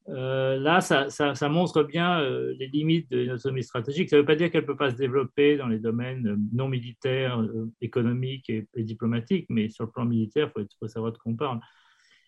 [0.08, 4.10] euh, là, ça, montre bien euh, les limites de l'autonomie stratégique.
[4.10, 6.36] Ça ne veut pas dire qu'elle ne peut pas se développer dans les domaines euh,
[6.52, 7.40] non militaires,
[7.80, 11.60] économiques et, diplomatiques, mais sur le plan militaire, il faut, savoir de quoi on parle.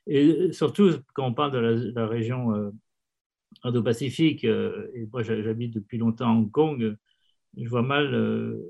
[0.06, 2.72] Et surtout, quand on parle de la, région
[3.62, 6.94] Indo-Pacifique, et moi j'habite depuis longtemps à Hong Kong,
[7.56, 8.60] je vois mal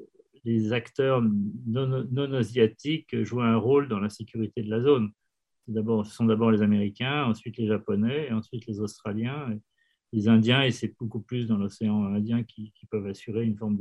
[0.44, 1.22] les acteurs
[1.66, 5.10] non asiatiques jouer un rôle dans la sécurité de la zone
[5.66, 9.48] ce sont d'abord les Américains, ensuite les Japonais, ensuite les Australiens,
[10.14, 13.76] les Indiens, et c'est beaucoup plus dans l'océan Indien qui, peuvent assurer une forme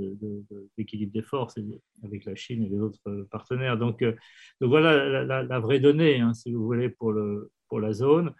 [0.77, 1.60] d'équilibre des forces
[2.03, 3.77] avec la Chine et les autres partenaires.
[3.77, 4.14] Donc, euh,
[4.60, 8.34] donc voilà la, vraie donnée, hein, si vous voulez, pour, le, pour la zone.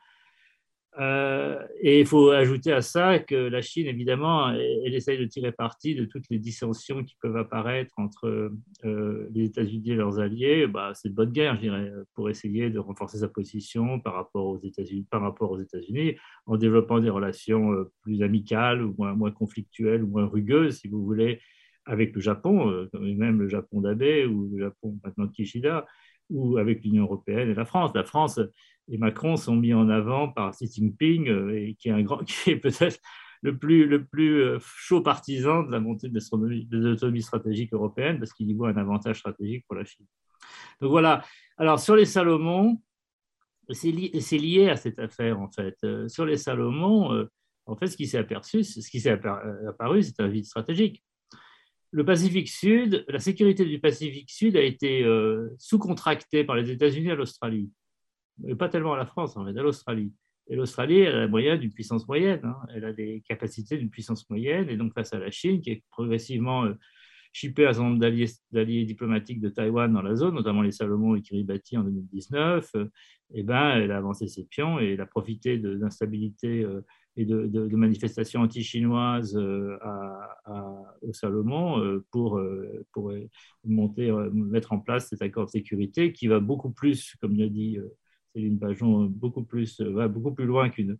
[1.00, 5.52] Euh, et il faut ajouter à ça que la Chine, évidemment, elle, essaye de tirer
[5.52, 8.52] parti de toutes les dissensions qui peuvent apparaître entre
[8.86, 10.68] euh, les États-Unis et leurs alliés.
[10.68, 14.46] Bah, c'est de bonne guerre, je dirais, pour essayer de renforcer sa position par rapport
[14.46, 16.16] aux États-Unis, par rapport aux États-Unis,
[16.46, 21.04] en développant des relations euh, plus amicales ou moins, conflictuelles ou moins rugueuses, si vous
[21.04, 21.40] voulez,
[21.86, 25.86] avec le Japon, même le Japon d'Abe ou le Japon maintenant de Kishida,
[26.30, 27.92] ou avec l'Union européenne et la France.
[27.94, 28.40] La France
[28.90, 33.00] et Macron sont mis en avant par Xi Jinping, euh, qui est, peut-être
[33.42, 36.20] le plus, le plus euh, chaud partisan de la montée de
[36.78, 40.06] l'autonomie stratégique européenne, parce qu'il y voit un avantage stratégique pour la Chine.
[40.82, 41.24] Donc voilà.
[41.58, 42.82] Alors sur les Salomon,
[43.70, 45.78] c'est lié, à cette affaire en fait.
[45.84, 47.28] Euh, sur les Salomon,
[47.66, 51.02] en fait, ce qui s'est aperçu, ce qui s'est apparu, c'est un vide stratégique.
[51.94, 55.06] Le Pacifique Sud, la sécurité du Pacifique Sud a été
[55.60, 57.70] sous-contractée par les États-Unis à l'Australie
[58.40, 60.12] mais pas tellement à la France, en fait, à l'Australie.
[60.48, 62.58] Et l'Australie, elle a moyenne d'une puissance moyenne, hein.
[62.74, 65.84] elle a des capacités d'une puissance moyenne, et donc face à la Chine, qui est
[65.90, 66.74] progressivement euh,
[67.32, 71.22] chippée à certain nombre d'alliés diplomatiques de Taïwan dans la zone, notamment les Salomon et
[71.22, 72.86] Kiribati en 2019, euh,
[73.34, 76.82] eh ben, elle a avancé ses pions et elle a profité d'instabilité euh,
[77.16, 82.42] et de, manifestations anti-chinoises au Salomon pour,
[82.92, 83.14] pour
[83.66, 87.78] monter, mettre en place cet accord de sécurité qui va beaucoup plus, comme l'a dit
[88.36, 90.98] une Bajon beaucoup plus, euh, va beaucoup plus loin qu'une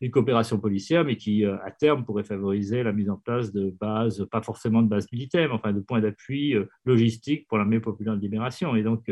[0.00, 3.70] une coopération policière, mais qui, euh, à terme, pourrait favoriser la mise en place de
[3.80, 7.80] bases, pas forcément de bases militaires, mais enfin de points d'appui euh, logistiques pour l'armée
[7.80, 8.76] populaire de libération.
[8.76, 9.10] Et donc,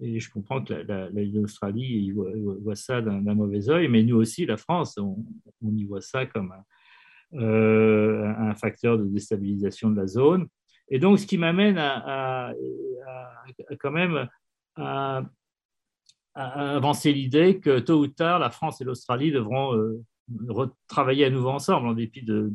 [0.00, 0.74] et je comprends que
[1.34, 5.16] l'Australie voit, ça d'un mauvais oeil, mais nous aussi, la France, on,
[5.76, 6.52] y voit ça comme
[7.32, 10.46] un, un, facteur de déstabilisation de la zone.
[10.88, 12.54] Et donc, ce qui m'amène à, à,
[13.78, 14.28] quand même
[14.76, 15.22] à
[16.34, 20.00] avancer l'idée que tôt ou tard, la France et l'Australie devront euh,
[20.86, 22.50] travailler à nouveau ensemble, en dépit de,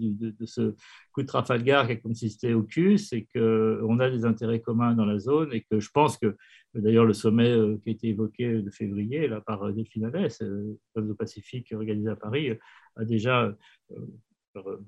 [0.45, 0.75] ce
[1.11, 5.05] coup de Trafalgar qui a consisté au cul, c'est qu'on a des intérêts communs dans
[5.05, 6.35] la zone et que je pense que,
[6.73, 10.77] d'ailleurs, le sommet euh, qui a été évoqué de février là, par Delphine Alès, euh,
[10.95, 12.49] le Pacifique organisé à Paris,
[12.95, 13.55] a déjà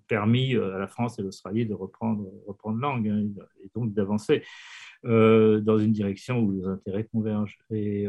[0.08, 3.26] permis à la France et l'Australie de reprendre, reprendre langue hein,
[3.64, 4.44] et donc d'avancer
[5.04, 7.58] dans une direction où les intérêts convergent.
[7.72, 8.08] Et,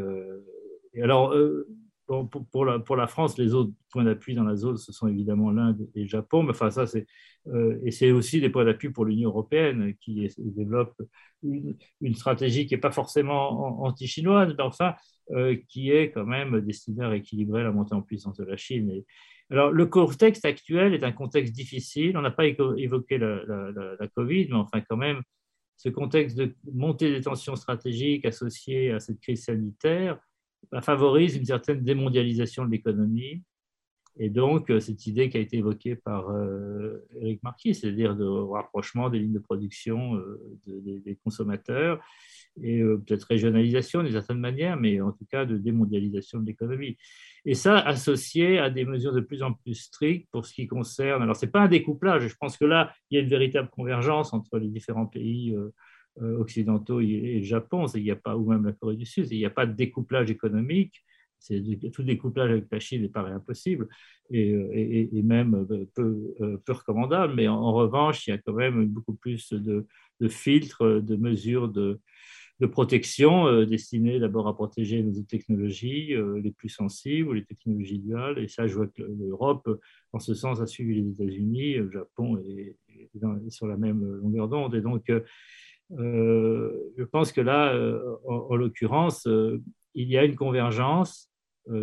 [1.01, 1.67] alors, euh,
[2.07, 6.01] pour, la, France, les autres points d'appui dans la zone, ce sont évidemment l'Inde et
[6.01, 6.43] le Japon.
[6.43, 7.05] Mais enfin, ça, c'est,
[7.47, 10.95] euh, et c'est aussi des points d'appui pour l'Union européenne qui développe
[11.43, 11.75] une,
[12.15, 14.95] stratégie qui n'est pas forcément anti-chinoise, mais enfin,
[15.31, 19.03] euh, qui est quand même destinée à rééquilibrer la montée en puissance de la Chine.
[19.49, 22.17] Alors, le contexte actuel est un contexte difficile.
[22.17, 25.21] On n'a pas évoqué la, la, Covid, mais enfin, quand même,
[25.75, 30.19] ce contexte de montée des tensions stratégiques associées à cette crise sanitaire
[30.81, 33.43] favorise une certaine démondialisation de l'économie.
[34.19, 38.25] Et donc, euh, cette idée qui a été évoquée par euh, Eric Marquis, c'est-à-dire de
[38.25, 42.03] rapprochement des lignes de production euh, des consommateurs
[42.63, 46.97] et peut-être régionalisation d'une certaine manière, mais en tout cas de démondialisation de l'économie.
[47.45, 51.21] Et ça associé à des mesures de plus en plus strictes pour ce qui concerne.
[51.21, 53.69] Alors, ce n'est pas un découplage, je pense que là, il y a une véritable
[53.69, 55.69] convergence entre les différents pays euh,
[56.21, 59.37] occidentaux et le Japon, il n'y a pas, ou même la Corée du Sud, il
[59.37, 61.03] n'y a pas de découplage économique.
[61.93, 63.87] Tout découplage avec la Chine paraît impossible
[64.31, 68.53] et, et, même euh, peu, euh, peu, recommandable, mais en, revanche, il y a quand
[68.53, 69.85] même beaucoup plus de,
[70.27, 72.01] filtres, de mesures de,
[72.59, 78.39] de protection destinées d'abord à protéger nos technologies les plus sensibles, les technologies duales.
[78.39, 79.69] Et ça, je vois que l'Europe,
[80.11, 82.75] en ce sens, a suivi les États-Unis, le Japon est,
[83.49, 84.75] sur la même longueur d'onde.
[84.75, 85.11] Et donc,
[85.89, 87.73] je pense que là,
[88.25, 89.27] en, l'occurrence,
[89.93, 91.31] il y a une convergence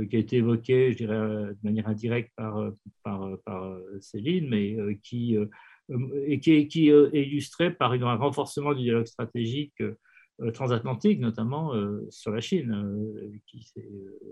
[0.08, 2.72] qui a été évoquée, je dirais, de manière indirecte par,
[4.00, 5.46] Céline, mais qui euh,
[5.90, 6.66] euh, est
[7.12, 11.72] illustré par un renforcement du dialogue stratégique euh, transatlantique, notamment
[12.10, 13.88] sur la Chine, qui s'est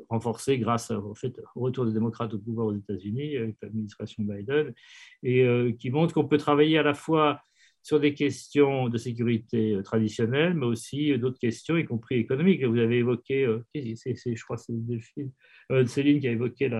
[0.08, 1.14] renforcé grâce au
[1.54, 4.74] retour des démocrates au pouvoir aux États-Unis avec l'administration Biden,
[5.22, 5.46] et
[5.78, 7.40] qui montre qu'on peut travailler à la fois
[7.82, 12.64] sur des questions de sécurité traditionnelles, mais aussi d'autres questions, y compris économiques.
[12.64, 16.70] Vous avez évoqué, je crois que c'est Céline qui a évoqué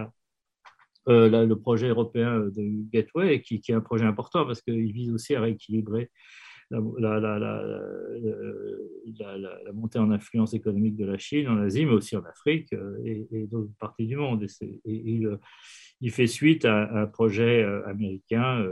[1.08, 5.34] euh, le projet européen de Gateway, qui, est un projet important parce qu'il vise aussi
[5.34, 6.10] à rééquilibrer
[6.70, 6.80] la,
[9.72, 13.46] montée en influence économique de la Chine en Asie, mais aussi en Afrique euh, et,
[13.46, 14.46] d'autres parties du monde.
[14.62, 14.80] Et,
[16.00, 18.64] il, fait suite à, un projet euh, américain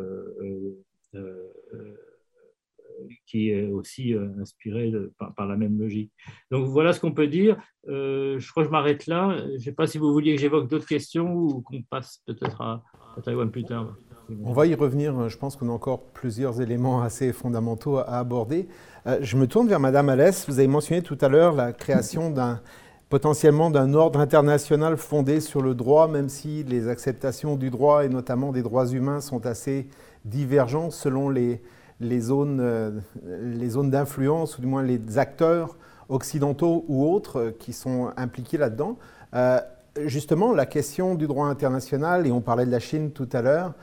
[3.26, 4.92] qui est aussi euh, inspiré
[5.36, 6.12] par, la même logique.
[6.50, 7.56] Donc voilà ce qu'on peut dire.
[7.88, 9.36] Euh, je crois que je m'arrête là.
[9.48, 12.60] Je ne sais pas si vous vouliez que j'évoque d'autres questions ou qu'on passe peut-être
[12.60, 12.82] à,
[13.24, 13.96] Taïwan plus tard.
[14.44, 15.28] On va y revenir.
[15.28, 18.68] Je pense qu'on a encore plusieurs éléments assez fondamentaux à aborder.
[19.06, 20.48] Euh, je me tourne vers Madame Alès.
[20.48, 22.60] Vous avez mentionné tout à l'heure la création d'un
[23.08, 28.08] potentiellement d'un ordre international fondé sur le droit, même si les acceptations du droit et
[28.08, 29.88] notamment des droits humains sont assez
[30.24, 31.60] divergentes selon les,
[32.00, 32.90] les zones, euh,
[33.26, 35.76] les zones d'influence, ou du moins les acteurs
[36.08, 38.96] occidentaux ou autres euh, qui sont impliqués là-dedans.
[39.34, 39.60] Euh,
[40.06, 43.74] justement, la question du droit international, et on parlait de la Chine tout à l'heure,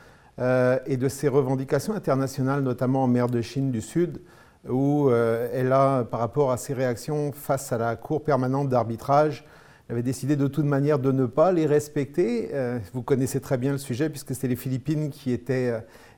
[0.86, 4.22] et de ses revendications internationales, notamment en mer de Chine du Sud,
[4.70, 9.48] où elle a, par rapport à ses réactions face à la Cour permanente d'arbitrage,
[9.90, 12.52] avait décidé de toute manière de ne pas les respecter.
[12.94, 15.74] vous connaissez très bien le sujet, puisque c'est les Philippines qui étaient,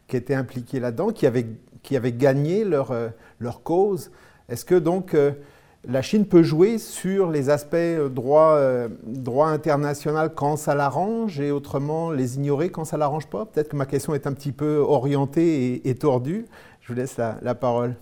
[0.10, 1.48] qui étaient impliquées là-dedans, qui avaient
[1.84, 4.12] qui avaient gagné leur, euh, leur cause.
[4.48, 5.32] Est-ce que donc euh,
[5.88, 8.60] la Chine peut jouer sur les aspects euh, droit,
[9.06, 13.46] droit international quand ça l'arrange et autrement les ignorer quand ça l'arrange pas?
[13.46, 16.46] Peut-être que ma question est un petit peu orientée et, tordue.
[16.82, 17.96] Je vous laisse la parole.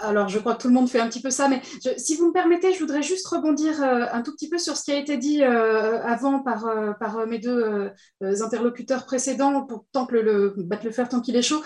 [0.00, 1.60] Alors, je crois que tout le monde fait un petit peu ça, mais
[1.98, 4.84] si vous me permettez, je voudrais juste rebondir euh, un tout petit peu sur ce
[4.84, 7.90] qui a été dit euh, avant par, euh, mes deux
[8.22, 11.62] interlocuteurs précédents, pour, tant que le, battre le fer tant qu'il est chaud,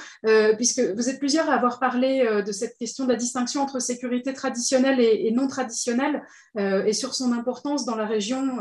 [0.56, 4.32] puisque vous êtes plusieurs à avoir parlé de cette question de la distinction entre sécurité
[4.32, 6.22] traditionnelle et, non traditionnelle,
[6.58, 8.58] et sur son importance dans la région.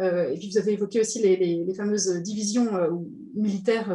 [0.00, 2.70] et puis, vous avez évoqué aussi les fameuses divisions
[3.34, 3.90] militaires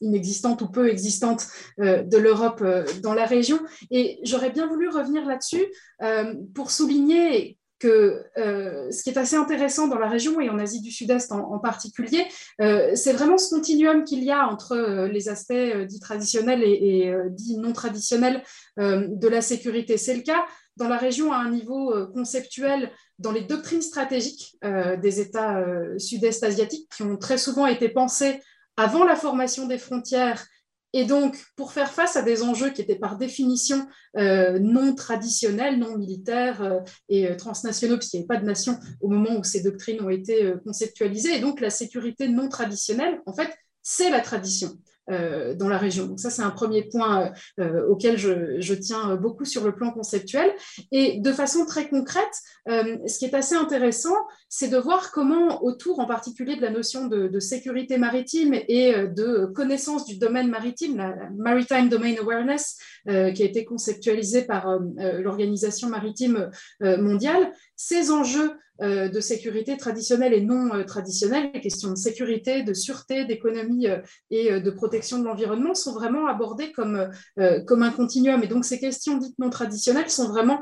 [0.00, 1.46] inexistante ou peu existante
[1.80, 3.60] euh, de l'Europe euh, dans la région.
[3.90, 5.64] Et j'aurais bien voulu revenir là-dessus
[6.02, 10.80] euh, pour souligner que ce qui est assez intéressant dans la région et en Asie
[10.80, 12.26] du Sud-Est en, particulier,
[12.58, 17.56] c'est vraiment ce continuum qu'il y a entre les aspects dits traditionnels et, et dits
[17.56, 18.42] non traditionnels
[18.78, 19.96] de la sécurité.
[19.96, 20.44] C'est le cas
[20.74, 24.58] dans la région à un niveau conceptuel dans les doctrines stratégiques
[25.00, 25.64] des États
[25.98, 28.40] sud-est asiatiques qui ont très souvent été pensées
[28.78, 30.46] avant la formation des frontières
[30.94, 33.86] et donc, pour faire face à des enjeux qui étaient par définition
[34.16, 36.80] euh, non traditionnels, non militaires euh,
[37.10, 40.08] et euh, transnationaux, puisqu'il n'y avait pas de nation au moment où ces doctrines ont
[40.08, 44.78] été conceptualisées, et donc la sécurité non traditionnelle, en fait, c'est la tradition.
[45.10, 46.06] Euh, dans la région.
[46.06, 49.90] Donc ça, c'est un premier point euh, euh, auquel je, tiens beaucoup sur le plan
[49.90, 50.52] conceptuel.
[50.92, 52.24] Et de façon très concrète,
[52.66, 54.14] ce qui est assez intéressant,
[54.50, 59.46] c'est de voir comment, autour en particulier de la notion de, sécurité maritime et de
[59.46, 63.12] connaissance du domaine maritime, la, Maritime Domain Awareness, qui
[63.42, 70.74] a été conceptualisée par l'Organisation maritime mondiale, ces enjeux euh, de sécurité traditionnelle et non
[70.74, 74.00] euh, traditionnelle, les questions de sécurité, de sûreté, d'économie euh,
[74.30, 77.10] et de protection de l'environnement sont vraiment abordées comme,
[77.66, 78.42] comme un continuum.
[78.42, 80.60] Et donc ces questions dites non traditionnelles sont vraiment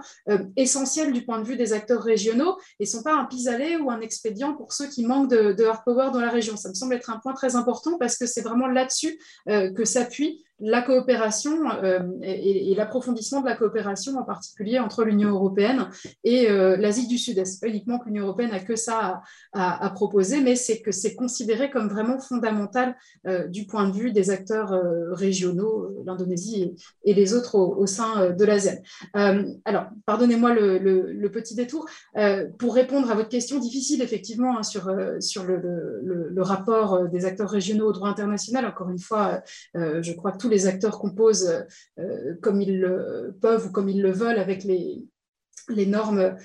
[0.57, 3.91] essentielles du point de vue des acteurs régionaux et ne sont pas un pis-aller ou
[3.91, 6.57] un expédient pour ceux qui manquent de, de hard power dans la région.
[6.57, 10.45] Ça me semble être un point très important parce que c'est vraiment là-dessus que s'appuie
[10.59, 15.89] la coopération euh, et, l'approfondissement de la coopération, en particulier entre l'Union européenne
[16.25, 17.61] et euh, l'Asie du Sud-Est.
[17.61, 19.23] Pas uniquement que l'Union européenne a que ça
[19.53, 22.97] à, proposer, mais c'est que c'est considéré comme vraiment fondamental
[23.27, 24.73] euh, du point de vue des acteurs
[25.13, 26.75] régionaux, l'Indonésie
[27.05, 28.77] et, les autres au, sein de l'ASEAN.
[29.65, 31.87] alors, pardonnez-moi le, petit détour.
[32.59, 35.61] pour répondre à votre question difficile, effectivement, hein, sur, sur le,
[36.03, 39.43] le, rapport des acteurs régionaux au droit international, encore une fois,
[39.75, 41.67] je crois que les acteurs composent
[41.99, 45.07] euh, comme ils le peuvent ou comme ils le veulent avec les,
[45.87, 46.37] normes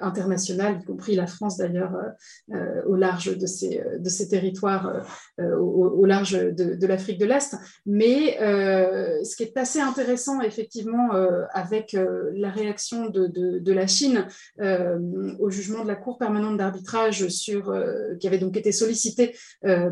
[0.00, 5.06] internationales, y compris la France d'ailleurs, euh, euh, au large de ces, de ces territoires,
[5.38, 7.56] au, large de, l'Afrique de l'Est.
[7.86, 11.10] Mais ce qui est assez intéressant, effectivement,
[11.52, 11.96] avec
[12.34, 14.26] la réaction de, de la Chine
[14.60, 17.74] au jugement de la Cour permanente d'arbitrage sur,
[18.20, 19.36] qui avait donc été sollicité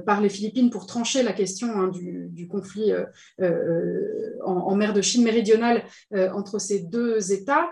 [0.07, 2.93] par les Philippines pour trancher la question hein, du, du, conflit
[4.45, 5.83] en, mer de Chine méridionale
[6.13, 7.71] entre ces deux États,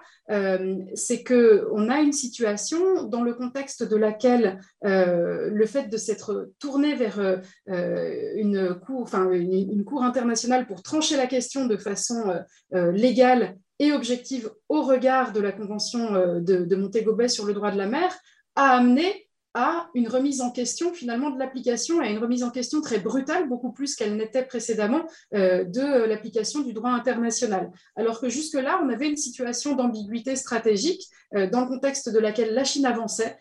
[0.95, 6.51] c'est qu'on a une situation dans le contexte de laquelle euh, le fait de s'être
[6.59, 12.35] tourné vers euh, une, cour, enfin, une, cour internationale pour trancher la question de façon
[12.75, 17.79] euh, légale et objective au regard de la Convention de, de sur le droit de
[17.79, 18.15] la mer
[18.57, 22.81] a amené à une remise en question finalement de l'application, à une remise en question
[22.81, 25.03] très brutale, beaucoup plus qu'elle n'était précédemment,
[25.35, 27.71] euh, de l'application du droit international.
[27.97, 32.55] Alors que jusque-là, on avait une situation d'ambiguïté stratégique euh, dans le contexte de laquelle
[32.55, 33.37] la Chine avançait,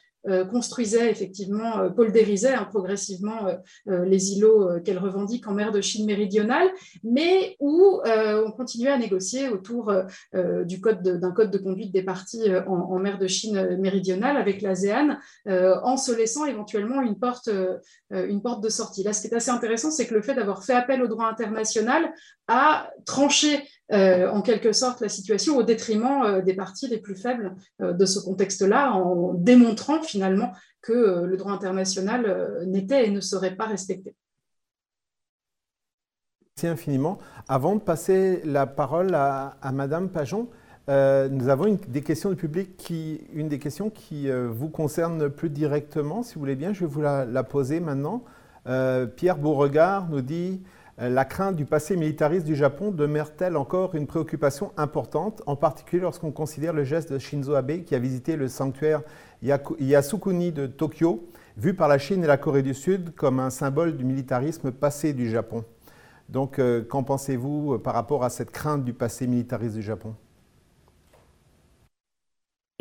[0.52, 3.48] construisait effectivement, euh, poldérisait hein, progressivement
[3.88, 6.68] euh, les îlots qu'elle revendique en mer de Chine méridionale,
[7.04, 9.94] mais où on continuait à négocier autour
[10.34, 15.18] d'un code de conduite des parties en, mer de Chine méridionale avec l'ASEAN,
[15.48, 17.50] en se laissant éventuellement une porte,
[18.12, 19.04] une porte de sortie.
[19.04, 21.28] Là, ce qui est assez intéressant, c'est que le fait d'avoir fait appel au droit
[21.28, 22.12] international
[22.48, 27.16] a tranché euh, en quelque sorte la situation au détriment euh, des parties les plus
[27.16, 30.52] faibles euh, de ce contexte-là, en démontrant finalement
[30.84, 34.16] que le droit international n'était et ne serait pas respecté.
[36.56, 37.18] Merci infiniment.
[37.48, 40.48] Avant de passer la parole à, Madame Pajon,
[40.88, 45.50] nous avons une, des questions du public, qui, une des questions qui vous concerne plus
[45.50, 48.24] directement, si vous voulez bien, je vais vous la, la poser maintenant.
[49.18, 50.62] Pierre Beauregard nous dit
[51.00, 56.32] la crainte du passé militariste du Japon demeure-t-elle encore une préoccupation importante, en particulier lorsqu'on
[56.32, 59.02] considère le geste de Shinzo Abe qui a visité le sanctuaire
[59.42, 63.96] Yasukuni de Tokyo, vu par la Chine et la Corée du Sud comme un symbole
[63.96, 65.64] du militarisme passé du Japon.
[66.28, 70.16] Donc, euh, qu'en pensez-vous euh, par rapport à cette crainte du passé militariste du Japon?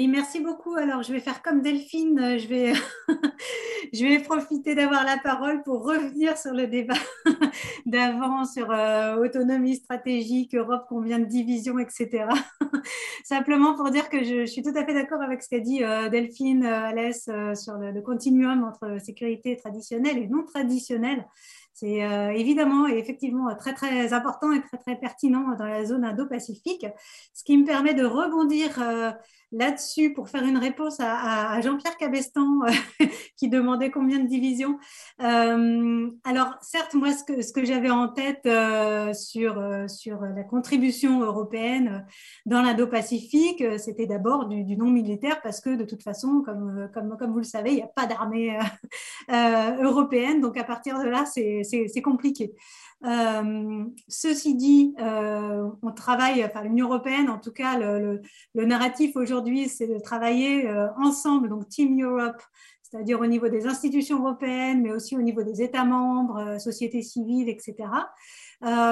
[0.06, 0.76] Merci beaucoup.
[0.76, 2.72] Alors, je vais faire comme Delphine, euh, je vais,
[3.92, 6.94] je vais profiter d'avoir la parole pour revenir sur le débat
[7.86, 12.26] d'avant sur euh, autonomie stratégique, Europe, combien de divisions, etc.
[13.24, 16.08] Simplement pour dire que je, suis tout à fait d'accord avec ce qu'a dit euh,
[16.08, 21.26] Delphine, Alès, sur le, le, continuum entre sécurité traditionnelle et non traditionnelle.
[21.74, 22.00] C'est
[22.34, 26.84] évidemment et effectivement très très important et très très pertinent dans la zone Indo-Pacifique,
[27.32, 28.80] ce qui me permet de rebondir
[29.52, 33.06] là-dessus pour faire une réponse à, Jean-Pierre Cabestan euh,
[33.36, 34.78] qui demandait combien de divisions.
[35.22, 42.06] Euh, alors certes, moi ce que, j'avais en tête euh, sur, la contribution européenne
[42.46, 47.32] dans l'Indo-Pacifique, c'était d'abord du, non militaire parce que de toute façon, comme, comme, comme
[47.32, 48.58] vous le savez, il n'y a pas d'armée
[49.28, 52.54] européenne, donc à partir de là, c'est compliqué.
[53.04, 58.20] Euh, ceci dit, euh, on travaille, enfin l'Union européenne, en tout cas, le,
[58.54, 62.42] narratif aujourd'hui, c'est de travailler euh, ensemble, donc Team Europe,
[62.82, 67.48] c'est-à-dire au niveau des institutions européennes, mais aussi au niveau des États membres, société civile,
[67.48, 67.74] etc.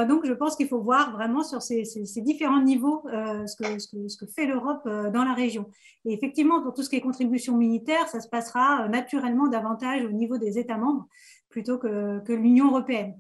[0.07, 1.83] donc, je pense qu'il faut voir vraiment sur ces,
[2.19, 5.71] différents niveaux ce que, ce, que, fait l'Europe dans la région.
[6.05, 10.13] Et effectivement, pour tout ce qui est contribution militaire, ça se passera naturellement davantage au
[10.13, 11.09] niveau des États membres
[11.49, 13.15] plutôt que, que l'Union européenne.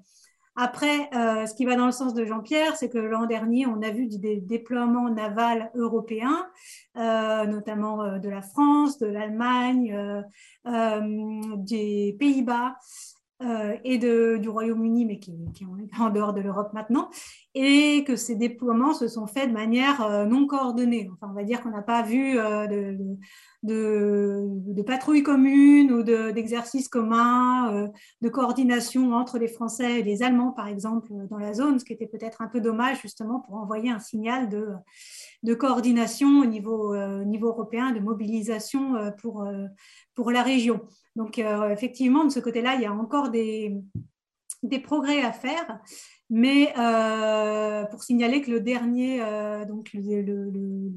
[0.58, 3.82] Après, euh, ce qui va dans le sens de Jean-Pierre, c'est que l'an dernier, on
[3.82, 6.46] a vu des déploiements navals européens,
[6.96, 9.94] euh, notamment euh, de la France, de l'Allemagne,
[10.64, 12.76] des Pays-Bas.
[13.84, 17.10] et du Royaume-Uni, mais qui, qui, est en dehors de l'Europe maintenant,
[17.58, 21.08] et que ces déploiements se sont faits de manière non coordonnée.
[21.14, 22.98] Enfin, on va dire qu'on n'a pas vu de,
[23.66, 27.88] de, patrouilles communes ou d'exercices communs, euh,
[28.20, 31.92] de coordination entre les Français et les Allemands, par exemple, dans la zone, ce qui
[31.92, 34.68] était peut-être un peu dommage justement pour envoyer un signal de,
[35.42, 39.46] de coordination au niveau, euh, européen, de mobilisation euh, pour,
[40.14, 40.80] pour la région.
[41.16, 43.74] Donc effectivement, de ce côté-là, il y a encore des,
[44.62, 45.80] des progrès à faire.
[46.28, 50.92] Mais euh, pour signaler que le dernier, euh, donc le,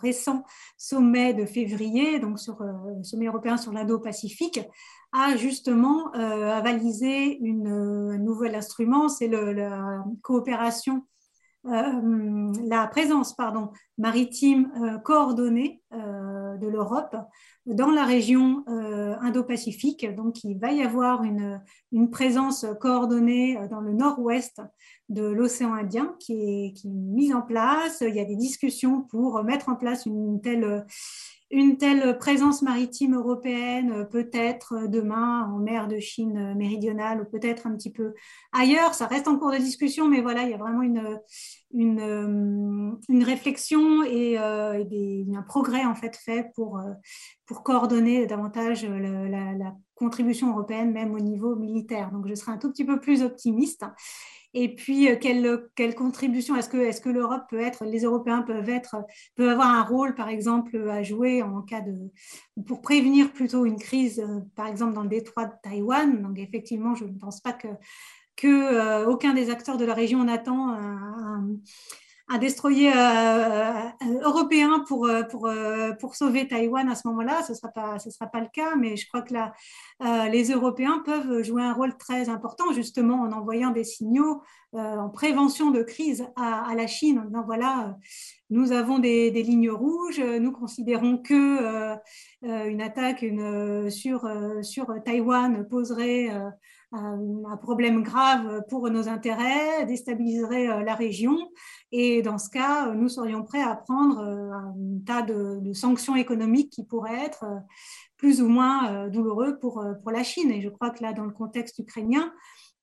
[0.00, 0.44] récent
[0.78, 4.60] sommet de février, donc sur euh, le sommet européen sur l'Indo-Pacifique,
[5.12, 11.04] a justement avalisé une, un nouvel instrument, c'est la coopération,
[11.64, 17.16] la présence pardon, maritime coordonnée de l'Europe
[17.66, 20.12] dans la région Indo-Pacifique.
[20.14, 21.62] Donc, il va y avoir une,
[21.92, 24.60] une présence coordonnée dans le nord-ouest
[25.08, 28.02] de l'océan Indien qui est, qui est mise en place.
[28.06, 30.84] Il y a des discussions pour mettre en place une telle
[31.52, 37.20] une telle présence maritime européenne, euh, peut-être euh, demain en mer de Chine euh, méridionale
[37.20, 38.14] ou peut-être un petit peu
[38.52, 38.94] ailleurs.
[38.94, 41.20] Ça reste en cours de discussion, mais voilà, il y a vraiment une,
[41.74, 46.80] une, réflexion et, un progrès en fait fait pour,
[47.46, 52.10] pour coordonner davantage la contribution européenne, même au niveau militaire.
[52.10, 53.84] Donc, je serai un tout petit peu plus optimiste.
[54.54, 58.42] Et puis, euh, quelle, quelle contribution est-ce que, est que l'Europe peut être, les Européens
[58.42, 58.96] peuvent, être,
[59.34, 61.96] peuvent avoir un rôle, par exemple, à jouer en cas de,
[62.66, 66.22] pour prévenir plutôt une crise, euh, par exemple, dans le détroit de Taïwan?
[66.22, 67.68] Donc, effectivement, je ne pense pas que,
[68.36, 71.48] que euh, aucun des acteurs de la région n'attend un
[72.38, 75.50] destroyer euh, euh, européen pour, euh, pour,
[76.00, 77.42] pour sauver Taïwan à ce moment-là.
[77.42, 79.52] Ce ne sera, pas, sera pas le cas, mais je crois que là,
[80.28, 84.42] les Européens peuvent jouer un rôle très important, justement, en envoyant des signaux
[84.72, 87.28] en prévention de crise à, la Chine.
[87.30, 87.96] Donc, voilà,
[88.50, 91.94] nous avons des, des, lignes rouges, nous considérons que
[92.42, 94.28] une attaque une, sur,
[94.62, 96.30] sur Taïwan poserait
[96.92, 101.38] un problème grave pour nos intérêts, déstabiliserait la région.
[101.92, 104.74] Et dans ce cas, nous serions prêts à prendre euh, un
[105.06, 107.58] tas de, sanctions économiques qui pourraient être euh,
[108.16, 110.50] plus ou moins euh, douloureux pour, pour la Chine.
[110.50, 112.32] Et je crois que là, dans le contexte ukrainien,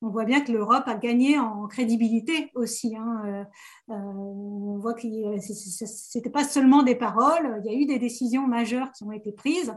[0.02, 2.96] on voit bien que l'Europe a gagné en crédibilité aussi.
[2.96, 3.46] Hein.
[3.88, 8.48] on voit que ce n'était pas seulement des paroles, il y a eu des décisions
[8.48, 9.74] majeures qui ont été prises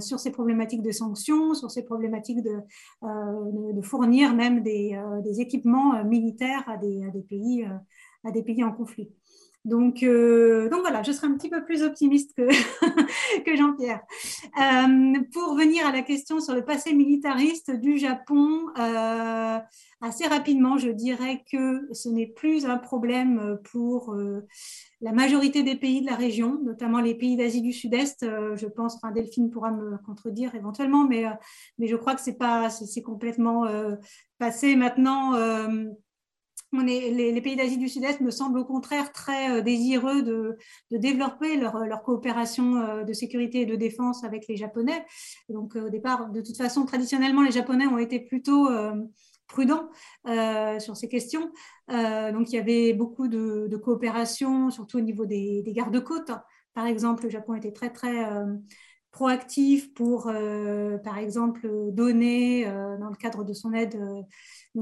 [0.00, 4.98] sur ces problématiques de sanctions, sur ces problématiques de, fournir même des,
[5.38, 9.10] équipements militaires à des pays en conflit.
[9.66, 14.00] Donc, euh, donc voilà, je serai un petit peu plus optimiste que, Jean-Pierre.
[14.60, 19.58] Euh, pour venir à la question sur le passé militariste du Japon, euh,
[20.00, 24.14] assez rapidement, je dirais que ce n'est plus un problème pour
[25.00, 28.24] la majorité des pays de la région, notamment les pays d'Asie du Sud-Est.
[28.54, 31.24] je pense, Delphine pourra me contredire éventuellement, mais,
[31.78, 33.66] mais je crois que c'est pas, c'est complètement
[34.38, 35.32] passé maintenant
[36.72, 40.56] les, pays d'Asie du Sud-Est me semblent au contraire très euh, désireux de,
[40.90, 45.04] développer leur, coopération euh, de sécurité et de défense avec les Japonais.
[45.48, 48.68] donc, euh, au départ, de toute façon, traditionnellement, les Japonais ont été plutôt
[49.46, 49.88] prudents
[50.78, 51.50] sur ces questions.
[51.88, 56.32] donc, il y avait beaucoup de, coopération, surtout au niveau des gardes-côtes.
[56.74, 58.26] Par exemple, le Japon était très, très
[59.16, 60.30] proactif pour,
[61.04, 62.66] par exemple, donner,
[63.00, 63.96] dans le cadre de son aide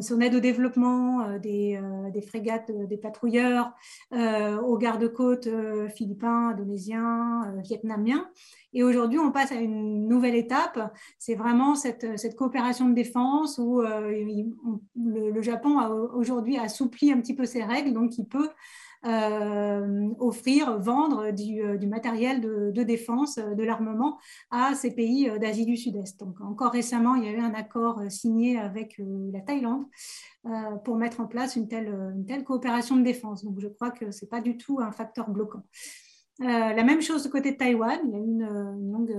[0.02, 3.72] son aide au développement euh, des, euh, frégates, euh, des patrouilleurs,
[4.12, 5.48] aux gardes-côtes
[5.94, 8.28] philippins, indonésiens, vietnamiens.
[8.72, 10.94] Et aujourd'hui, on passe à une nouvelle étape.
[11.18, 17.20] C'est vraiment cette, cette, coopération de défense où le, le, Japon a aujourd'hui assoupli un
[17.20, 18.50] petit peu ses règles, donc il peut
[19.06, 24.18] euh, offrir, vendre du, euh, matériel de, défense, euh, de l'armement
[24.50, 26.20] à ces pays d'Asie du Sud-Est.
[26.20, 28.98] Donc encore récemment, il y a eu un accord signé avec
[29.32, 29.84] la Thaïlande
[30.84, 33.44] pour mettre en place une telle, coopération de défense.
[33.44, 35.62] Donc je crois que ce n'est pas du tout un facteur bloquant.
[36.38, 39.16] la même chose du côté de Taïwan, il y a eu une longue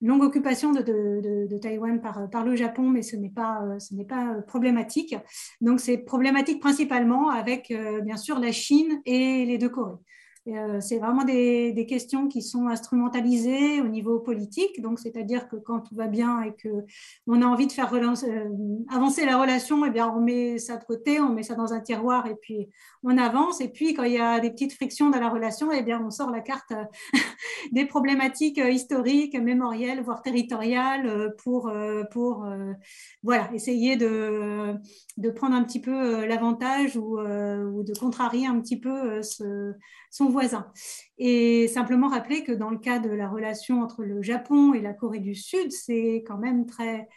[0.00, 5.16] longue occupation de, Taïwan par, par, le Japon, mais ce n'est pas, ce pas problématique.
[5.60, 9.98] Donc c'est problématique principalement avec, euh, bien sûr, la Chine et les deux Corées.
[10.46, 14.80] Euh, c'est vraiment des, questions qui sont instrumentalisées au niveau politique.
[14.82, 16.68] Donc, c'est-à-dire que quand tout va bien et que
[17.26, 18.14] on a envie de faire euh,
[18.90, 21.80] avancer la relation, eh bien, on met ça de côté, on met ça dans un
[21.80, 22.68] tiroir et puis
[23.02, 23.60] on avance.
[23.60, 26.10] Et puis, quand il y a des petites frictions dans la relation, eh bien, on
[26.10, 26.84] sort la carte euh,
[27.72, 31.70] des problématiques historiques, mémorielles, voire territoriales pour,
[33.22, 34.74] voilà, essayer de,
[35.34, 39.72] prendre un petit peu l'avantage ou, ou, de contrarier un petit peu ce,
[40.10, 40.28] son
[41.18, 44.92] Et simplement rappeler que dans le cas de la relation entre le Japon et la
[44.92, 47.08] Corée du Sud, c'est quand même très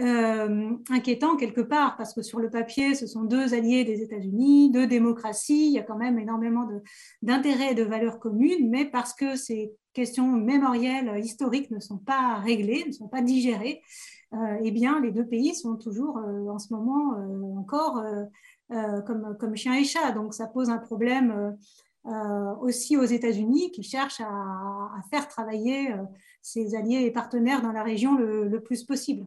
[0.00, 4.70] euh, inquiétant quelque part, parce que sur le papier, ce sont deux alliés des États-Unis,
[4.70, 6.68] deux démocraties, il y a quand même énormément
[7.22, 12.36] d'intérêts et de valeurs communes, mais parce que ces questions mémorielles, historiques ne sont pas
[12.36, 13.82] réglées, ne sont pas digérées,
[14.34, 17.16] euh, eh bien, les deux pays sont toujours euh, en ce moment
[17.58, 18.00] encore
[18.70, 20.12] comme, comme chien et chat.
[20.12, 21.56] Donc, ça pose un problème
[22.06, 25.96] euh, aussi aux États-Unis qui cherchent à, faire travailler euh,
[26.42, 29.26] ses alliés et partenaires dans la région le, plus possible.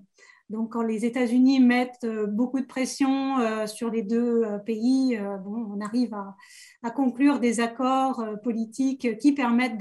[0.49, 3.37] Donc, quand les États-Unis mettent beaucoup de pression
[3.67, 6.35] sur les deux pays, bon, on arrive à,
[6.83, 9.77] à, conclure des accords politiques qui permettent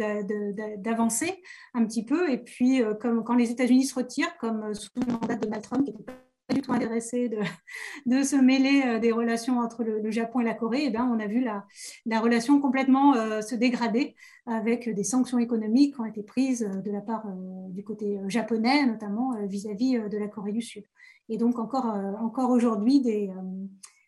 [0.78, 1.42] d'avancer
[1.74, 2.30] un petit peu.
[2.30, 5.84] Et puis, comme, quand les États-Unis se retirent, comme sous le mandat de Donald Trump,
[5.84, 6.04] qui était
[6.52, 7.38] du tout intéressé de,
[8.06, 11.18] de, se mêler euh, des relations entre le, Japon et la Corée, eh bien, on
[11.18, 11.64] a vu la,
[12.06, 14.14] la relation complètement euh, se dégrader
[14.46, 17.26] avec des sanctions économiques qui ont été prises euh, de la part
[17.68, 20.84] du côté japonais, notamment vis-à-vis de la Corée du Sud.
[21.28, 21.86] Et donc encore,
[22.20, 23.30] encore aujourd'hui des,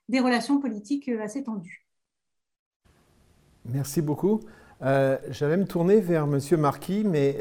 [0.08, 1.86] des relations politiques assez tendues.
[3.64, 4.40] Merci beaucoup.
[4.80, 6.40] J'allais me tourner vers M.
[6.58, 7.40] Marquis, mais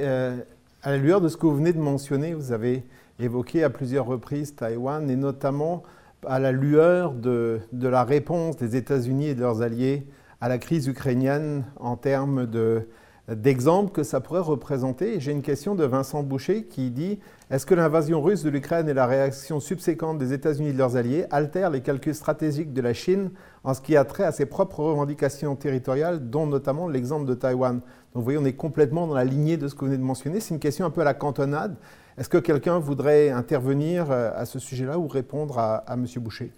[0.83, 2.83] à la lueur de ce que vous venez de mentionner, vous avez
[3.23, 5.83] évoqué à plusieurs reprises Taïwan, et notamment
[6.27, 10.07] à la lueur de, la réponse des États-Unis et de leurs alliés
[10.39, 12.87] à la crise ukrainienne en termes de,
[13.27, 15.19] d'exemples que ça pourrait représenter.
[15.19, 17.19] J'ai une question de Vincent Boucher qui dit
[17.49, 20.95] Est-ce que l'invasion russe de l'Ukraine et la réaction subséquente des États-Unis et de leurs
[20.95, 23.31] alliés altèrent les calculs stratégiques de la Chine
[23.63, 27.75] en ce qui a trait à ses propres revendications territoriales, dont notamment l'exemple de Taïwan?
[27.75, 27.83] Donc
[28.15, 30.39] vous voyez, on est complètement dans la lignée de ce que vous venez de mentionner.
[30.39, 31.75] C'est une question un peu à la cantonade.
[32.17, 36.05] Est-ce que quelqu'un voudrait intervenir euh, à ce sujet-là ou répondre à, M.
[36.17, 36.51] Boucher?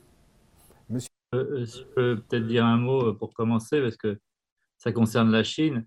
[0.89, 1.09] Monsieur...
[1.35, 4.19] Euh, euh, je peux peut-être dire un mot pour commencer, parce que
[4.77, 5.85] ça concerne la Chine.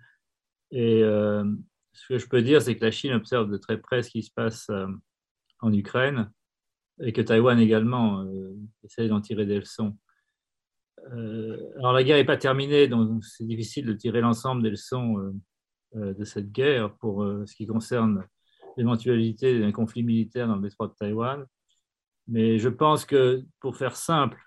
[0.70, 4.10] Et ce que je peux dire, c'est que la Chine observe de très près ce
[4.10, 4.68] qui se passe
[5.60, 6.30] en Ukraine
[7.00, 8.26] et que Taïwan également
[8.82, 9.96] essaie d'en tirer des leçons.
[11.76, 15.32] alors la guerre n'est pas terminée, donc c'est difficile de tirer l'ensemble des leçons
[15.94, 18.24] de cette guerre pour ce qui concerne
[18.76, 21.46] l'éventualité d'un conflit militaire dans le détroit de Taïwan.
[22.28, 24.40] Mais je pense que, pour faire simple,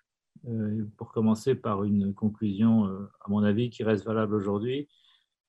[0.48, 4.88] euh, pour commencer par une conclusion, euh, à mon avis, qui reste valable aujourd'hui,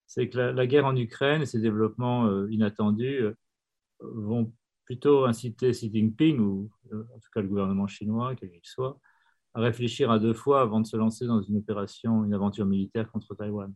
[0.07, 3.25] c'est que la, guerre en Ukraine et ses développements euh, inattendus
[4.01, 4.53] vont
[4.85, 8.99] plutôt inciter Xi Jinping, ou en tout cas le gouvernement chinois, quel qu'il soit,
[9.55, 13.11] à réfléchir à deux fois avant de se lancer dans une opération, une aventure militaire
[13.13, 13.73] contre Taïwan.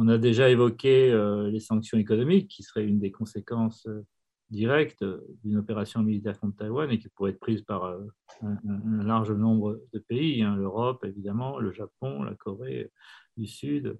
[0.00, 4.06] On a déjà évoqué euh, les sanctions économiques, qui seraient une des conséquences euh,
[4.48, 5.04] directes
[5.42, 7.98] d'une opération militaire contre Taïwan et qui pourrait être prise par euh,
[8.44, 12.92] un, large nombre de pays, hein, l'Europe évidemment, le Japon, la Corée
[13.36, 13.98] du Sud,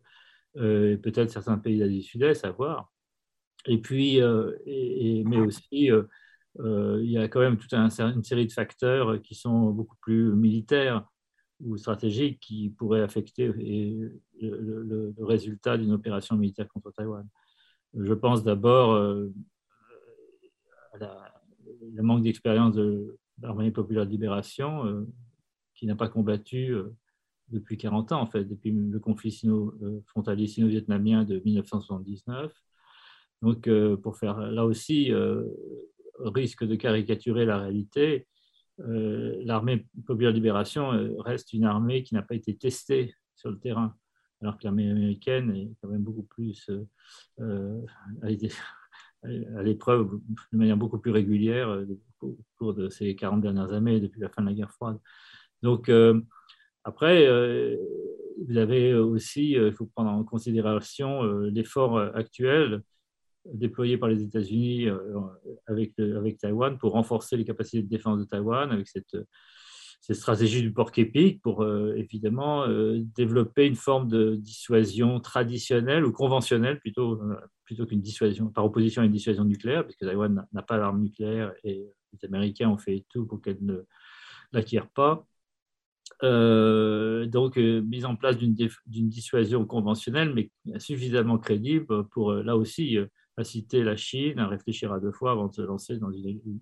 [0.54, 2.92] et peut-être certains pays d'Asie du Sud-Est, à voir.
[3.66, 5.90] Et puis, mais aussi,
[6.58, 11.06] il y a quand même toute une série de facteurs qui sont beaucoup plus militaires
[11.60, 13.46] ou stratégiques qui pourraient affecter
[14.40, 17.26] le, résultat d'une opération militaire contre Taïwan.
[17.94, 19.32] Je pense d'abord euh,
[21.00, 25.06] le manque d'expérience de l'Armée populaire de libération, euh,
[25.74, 26.94] qui n'a pas combattu euh,
[27.48, 29.74] depuis 40 ans, en fait, depuis le conflit sino,
[30.06, 32.52] frontalier sino-vietnamien de 1979.
[33.40, 33.70] Donc,
[34.02, 35.12] pour faire là aussi,
[36.18, 38.37] risque de caricaturer la réalité, euh,
[38.78, 43.58] l'armée populaire de libération euh, reste une armée qui n'a pas été testée sur le
[43.58, 43.94] terrain,
[44.40, 46.70] alors que l'armée américaine est quand même beaucoup plus
[47.40, 47.80] euh,
[48.22, 50.20] à l'épreuve
[50.52, 51.84] de manière beaucoup plus régulière
[52.20, 54.98] au cours de ces 40 dernières années, depuis la fin de la guerre froide.
[55.62, 55.90] Donc,
[56.84, 57.26] après,
[58.46, 62.82] vous avez aussi, il faut prendre en considération l'effort actuel
[63.52, 65.20] déployé par les États-Unis euh,
[65.66, 69.16] avec, avec Taïwan pour renforcer les capacités de défense de Taïwan, avec cette,
[70.00, 76.04] cette stratégie du porc épique pour euh, évidemment euh, développer une forme de dissuasion traditionnelle
[76.04, 77.20] ou conventionnelle plutôt,
[77.64, 81.52] plutôt qu'une dissuasion, par opposition à une dissuasion nucléaire, puisque Taïwan n'a pas l'arme nucléaire
[81.64, 83.84] et les Américains ont fait tout pour qu'elle ne
[84.52, 85.26] l'acquiert pas.
[86.22, 90.50] donc, mise en place d'une dissuasion conventionnelle, mais
[90.80, 92.98] suffisamment crédible pour, là aussi,
[93.38, 96.60] inciter la Chine à réfléchir à deux fois avant de se lancer dans une,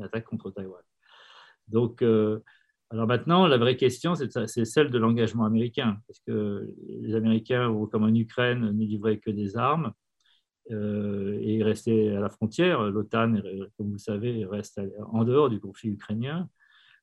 [0.00, 0.82] attaque contre Taïwan.
[1.68, 2.40] Donc, euh,
[2.90, 8.04] alors maintenant, la vraie question, c'est celle de l'engagement américain, parce que les Américains, comme
[8.04, 9.92] en Ukraine, ne livraient que des armes
[10.70, 12.82] euh, et restaient à la frontière.
[12.90, 13.34] L'OTAN,
[13.76, 14.80] comme vous le savez, reste
[15.12, 16.48] en dehors du conflit ukrainien.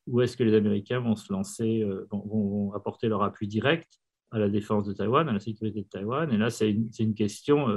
[0.07, 3.99] Où est-ce que les Américains vont se lancer, euh, vont, apporter leur appui direct
[4.31, 6.31] à la défense de Taïwan, à la sécurité de Taïwan?
[6.31, 7.68] Et là, c'est une, question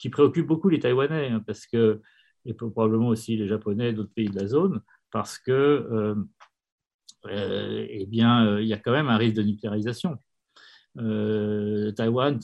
[0.00, 2.00] qui préoccupe beaucoup les Taïwanais, hein, parce que,
[2.46, 4.80] et probablement aussi les Japonais d'autres pays de la zone,
[5.12, 6.14] parce que, euh,
[7.26, 10.16] euh, eh bien, euh, il y a quand même un risque de nucléarisation.
[10.96, 12.40] Taïwan,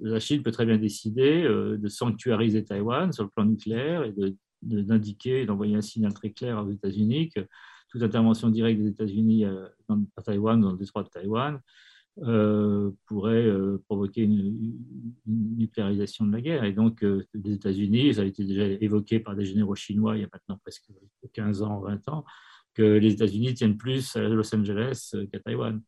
[0.00, 4.12] la Chine peut très bien décider de sanctuariser Taïwan sur le plan nucléaire et
[4.60, 7.40] d'indiquer, d'envoyer un signal très clair aux États-Unis que
[7.88, 11.58] toute intervention directe des États-Unis à Taïwan, dans le détroit de Taïwan,
[12.22, 14.74] euh, pourrait euh, provoquer une,
[15.26, 16.64] nucléarisation de la guerre.
[16.64, 20.22] Et donc, euh, les États-Unis, ça a été déjà évoqué par des généraux chinois il
[20.22, 20.86] y a maintenant presque
[21.34, 22.24] 15 ans, 20 ans,
[22.72, 25.82] que les États-Unis tiennent plus à Los Angeles qu'à Taïwan.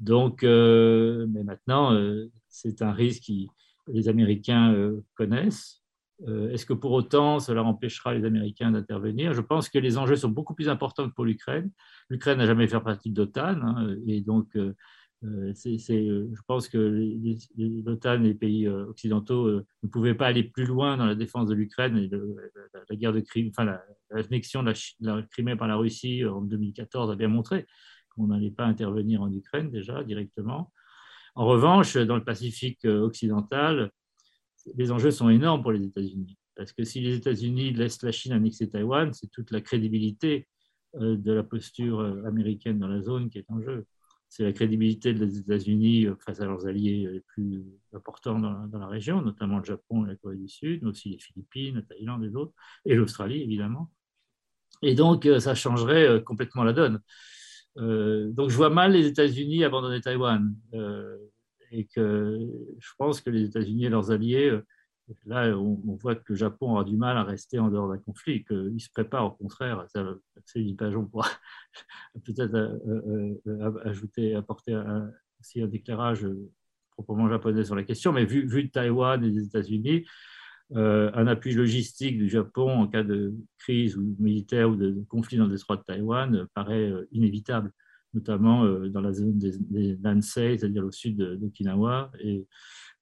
[0.00, 1.98] Donc, mais maintenant,
[2.48, 5.82] c'est un risque que les Américains connaissent.
[6.26, 9.34] Est-ce que pour autant cela empêchera les Américains d'intervenir?
[9.34, 11.70] Je pense que les enjeux sont beaucoup plus importants pour l'Ukraine.
[12.08, 14.56] L'Ukraine n'a jamais fait partie de l'OTAN hein, et donc
[15.24, 16.78] euh, euh, je pense que
[17.56, 21.48] l'OTAN et les pays euh, occidentaux ne pouvaient pas aller plus loin dans la défense
[21.48, 22.08] de l'Ukraine
[22.88, 23.78] la, guerre de Crimée, enfin
[24.10, 27.66] l'annexion de, la, Crimée par la Russie en 2014 a bien montré
[28.14, 30.72] qu'on n'allait pas intervenir en Ukraine déjà directement.
[31.34, 33.90] En revanche, dans le Pacifique occidental,
[34.76, 36.36] les enjeux sont énormes pour les États-Unis.
[36.54, 40.48] Parce que si les États-Unis laissent la Chine annexer Taïwan, c'est toute la crédibilité
[40.94, 43.86] de la posture américaine dans la zone qui est en jeu
[44.28, 48.86] c'est la crédibilité des États-Unis euh, face à leurs alliés les plus importants dans la,
[48.86, 52.24] région, notamment le Japon et la Corée du Sud, mais aussi les Philippines, la Thaïlande
[52.24, 52.52] et d'autres,
[52.84, 53.90] et l'Australie évidemment.
[54.82, 57.00] Et donc, euh, ça changerait euh, complètement la donne.
[57.76, 60.54] donc, je vois mal les États-Unis abandonner Taïwan.
[61.70, 62.38] et que
[62.78, 64.58] je pense que les États-Unis et leurs alliés
[65.24, 68.44] Là, on, voit que le Japon aura du mal à rester en dehors d'un conflit,
[68.44, 69.86] qu'il se prépare au contraire.
[70.44, 71.28] C'est une page, on pourra
[72.24, 74.78] peut-être euh, euh, euh, ajouter, apporter
[75.40, 76.26] aussi un déclarage
[76.90, 80.04] proprement japonais sur la question, mais vu, de Taïwan et des États-Unis,
[80.74, 85.46] un appui logistique du Japon en cas de crise ou militaire ou de, conflit dans
[85.46, 87.72] le détroit de Taïwan paraît inévitable,
[88.12, 92.46] notamment dans la zone des, des Nansei, c'est-à-dire au sud d'Okinawa, et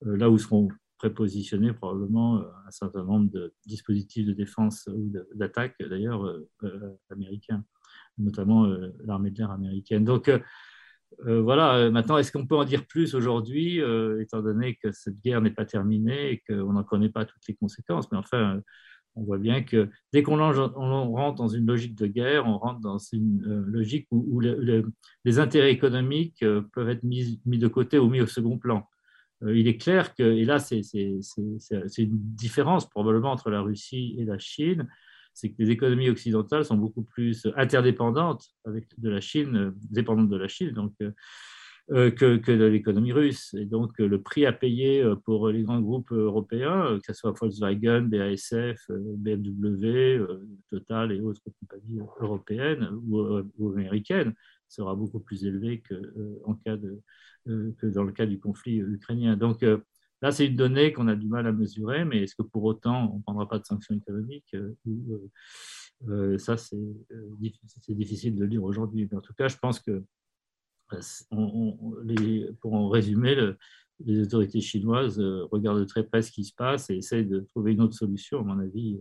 [0.03, 0.69] là où seront
[0.99, 6.97] prépositionner probablement euh, un certain nombre de dispositifs de défense ou d'attaque, d'ailleurs, euh, euh,
[7.11, 7.65] américains,
[8.19, 8.67] notamment
[9.05, 10.05] l'armée de l'air américaine.
[10.05, 10.31] Donc,
[11.21, 13.81] voilà, maintenant, est-ce qu'on peut en dire plus aujourd'hui,
[14.21, 17.55] étant donné que cette guerre n'est pas terminée et qu'on n'en connaît pas toutes les
[17.55, 18.11] conséquences?
[18.11, 18.61] Mais enfin,
[19.15, 22.99] on voit bien que dès qu'on rentre dans une logique de guerre, on rentre dans
[22.99, 28.27] une logique où, les intérêts économiques peuvent être mis, mis, de côté ou mis au
[28.27, 28.89] second plan.
[29.43, 30.81] Euh, il est clair que, et là c'est
[31.99, 34.89] une différence probablement entre la Russie et la Chine,
[35.35, 40.31] c'est que les économies occidentales sont beaucoup plus interdépendantes avec de la Chine, euh, dépendantes
[40.31, 40.95] de la Chine, donc,
[41.91, 43.55] euh, que, de l'économie russe.
[43.55, 48.09] Et donc le prix à payer pour les grands groupes européens, que ce soit Volkswagen,
[48.09, 50.27] BASF, BMW,
[50.69, 54.35] Total et autres compagnies européennes ou, américaines,
[54.67, 57.01] sera beaucoup plus élevé qu'en cas de,
[57.47, 59.37] que dans le cas du conflit ukrainien.
[59.37, 59.79] Donc euh,
[60.23, 63.13] là, c'est une donnée qu'on a du mal à mesurer, mais est-ce que pour autant
[63.13, 64.55] on ne prendra pas de sanctions économiques
[66.09, 66.77] euh, Ça, c'est
[67.89, 69.09] difficile de le dire aujourd'hui.
[69.11, 70.03] Mais en tout cas, je pense que
[72.61, 73.37] pour en résumer,
[74.05, 77.73] les autorités chinoises regardent de très près ce qui se passe et essayent de trouver
[77.73, 79.01] une autre solution, à mon avis,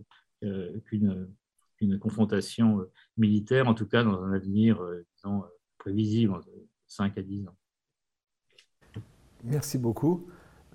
[0.86, 1.28] qu'une
[2.00, 2.84] confrontation
[3.16, 4.80] militaire, en tout cas dans un avenir
[5.16, 5.44] disons,
[5.78, 6.40] prévisible,
[6.88, 7.56] 5 à 10 ans.
[9.46, 10.26] Merci beaucoup.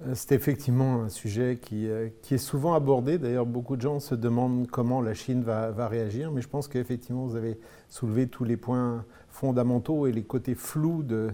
[0.08, 3.18] Euh, c'est effectivement un sujet euh, qui, est souvent abordé.
[3.18, 7.26] D'ailleurs, beaucoup de gens se demandent comment la Chine va, réagir, mais je pense qu'effectivement,
[7.26, 11.32] vous avez soulevé tous les points fondamentaux et les côtés flous de,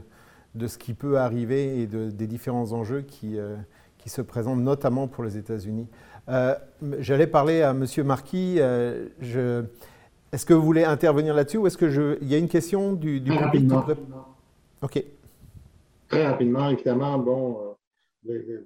[0.66, 3.56] ce qui peut arriver et des différents enjeux qui, euh,
[3.98, 5.88] qui, se présentent, notamment pour les États-Unis.
[7.00, 7.86] J'allais parler à M.
[8.04, 8.58] Marquis.
[8.60, 13.32] est-ce que vous voulez intervenir là-dessus ou est-ce qu'il y a une question du, du
[13.32, 13.72] public
[14.82, 15.04] Ok.
[16.10, 17.76] Très rapidement, évidemment, bon,
[18.30, 18.66] euh,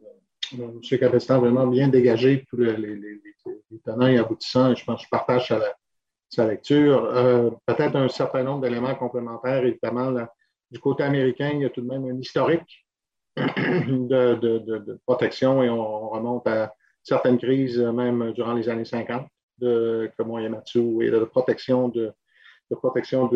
[0.54, 0.80] M.
[0.82, 2.76] Cabestan a vraiment bien dégagé tous les,
[3.84, 4.76] tenants et aboutissants.
[4.76, 5.54] Je pense que je partage
[6.30, 7.06] sa, lecture.
[7.06, 10.14] Euh, peut-être un certain nombre d'éléments complémentaires, évidemment.
[10.70, 12.86] du côté américain, il y a tout de même un historique
[13.38, 16.74] de, protection et on, remonte à
[17.04, 19.26] certaines crises, même durant les années 50,
[19.58, 22.14] de, comme Yamatsu, et de protection de,
[22.70, 23.30] protection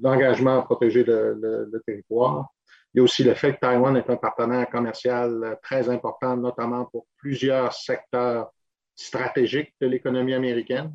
[0.00, 2.52] d'engagement à protéger le, territoire.
[2.96, 6.34] Il y a aussi le fait que Taïwan est un partenaire commercial euh, très important,
[6.34, 8.50] notamment pour plusieurs secteurs
[8.94, 10.94] stratégiques de l'économie américaine.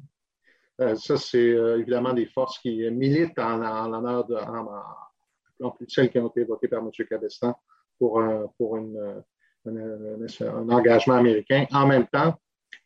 [0.81, 4.35] Euh, ça, c'est euh, évidemment des forces qui militent en, l'honneur de,
[5.63, 6.89] en, plus celles qui ont été évoquées par M.
[7.07, 7.55] Cabestan
[7.99, 8.47] pour, un,
[10.71, 11.67] engagement américain.
[11.71, 12.33] En même temps,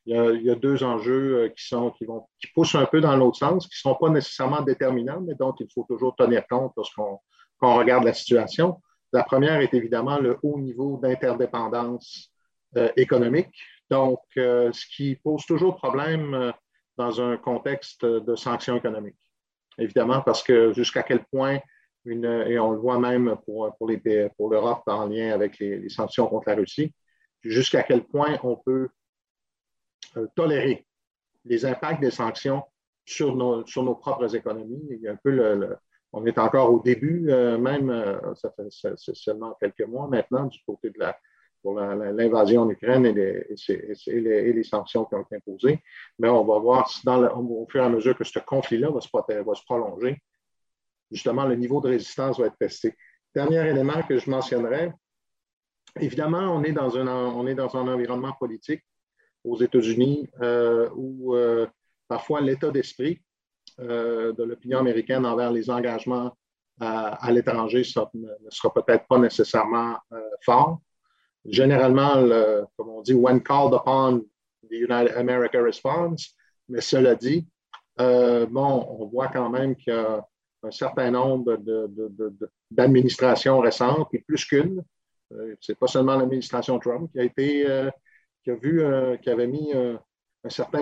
[0.05, 3.37] il y a, deux enjeux qui, sont, qui, vont, qui poussent un peu dans l'autre
[3.37, 7.21] sens, qui ne sont pas nécessairement déterminants, mais dont il faut toujours tenir compte lorsqu'on
[7.61, 8.81] regarde la situation.
[9.15, 12.33] La première est évidemment le haut niveau d'interdépendance
[12.75, 13.57] euh, économique,
[13.89, 16.51] donc euh, ce qui pose toujours problème euh,
[16.97, 19.15] dans un contexte de sanctions économiques.
[19.77, 21.59] Évidemment, parce que jusqu'à quel point,
[22.05, 23.89] et on le voit même pour, pour,
[24.35, 26.93] pour l'Europe en lien avec les, sanctions contre la Russie,
[27.41, 28.89] jusqu'à quel point on peut
[30.35, 30.85] tolérer
[31.45, 32.63] les impacts des sanctions
[33.05, 34.85] sur nos, sur nos propres économies.
[34.91, 35.77] Il y a un peu le,
[36.15, 40.89] on est encore au début, euh, même, ça fait seulement quelques mois maintenant, du côté
[40.89, 41.19] de la,
[41.61, 45.79] pour l'invasion en Ukraine et les, sanctions qui ont été imposées.
[46.19, 49.65] Mais on va voir si au fur et à mesure que ce conflit-là va, se,
[49.65, 50.21] prolonger,
[51.11, 52.95] justement, le niveau de résistance va être testé.
[53.35, 54.93] Dernier élément que je mentionnerai,
[55.99, 58.83] évidemment, on est dans un, on est dans un environnement politique
[59.43, 61.67] aux États-Unis euh, où euh,
[62.07, 63.19] parfois l'état d'esprit
[63.79, 66.35] euh, de l'opinion américaine envers les engagements
[66.79, 67.83] à, l'étranger
[68.13, 69.97] ne sera peut-être pas nécessairement
[70.41, 70.81] fort.
[71.45, 72.15] Généralement,
[72.75, 74.25] comme on dit, when called upon,
[74.69, 76.35] the United America responds.
[76.67, 77.47] Mais cela dit,
[77.97, 80.21] bon, on voit quand même qu'il y a
[80.65, 81.57] un certain nombre
[82.71, 84.83] d'administrations récentes, et plus qu'une.
[85.33, 87.89] Euh, Ce n'est pas seulement l'administration Trump qui a été, euh,
[88.43, 90.81] qui a vu, euh, qui avait mis un certain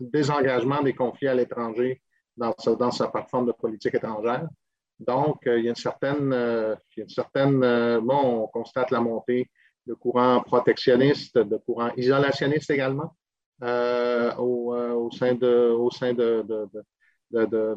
[0.00, 2.00] désengagement des conflits à l'étranger
[2.36, 4.48] dans, dans, sa plateforme de politique étrangère.
[4.98, 7.60] Donc, il y a une certaine, il y a une certaine
[8.00, 9.50] bon, on constate la montée
[9.86, 13.14] de courants protectionnistes, de courants isolationnistes également
[13.62, 17.76] au, au, sein de, au sein de, de, de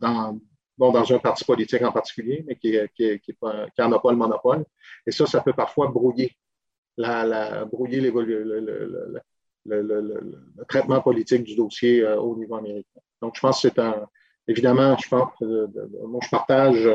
[0.00, 0.38] dans,
[0.76, 4.16] bon, dans un parti politique en particulier, mais qui n'en qui, qui, a pas le
[4.16, 4.64] monopole.
[5.06, 6.36] Et ça, ça peut parfois brouiller,
[6.96, 8.10] la, la, brouiller le,
[9.66, 13.00] le, traitement politique du dossier euh, au niveau américain.
[13.22, 14.06] Donc, je pense que c'est un.
[14.46, 16.88] Évidemment, je pense que je partage.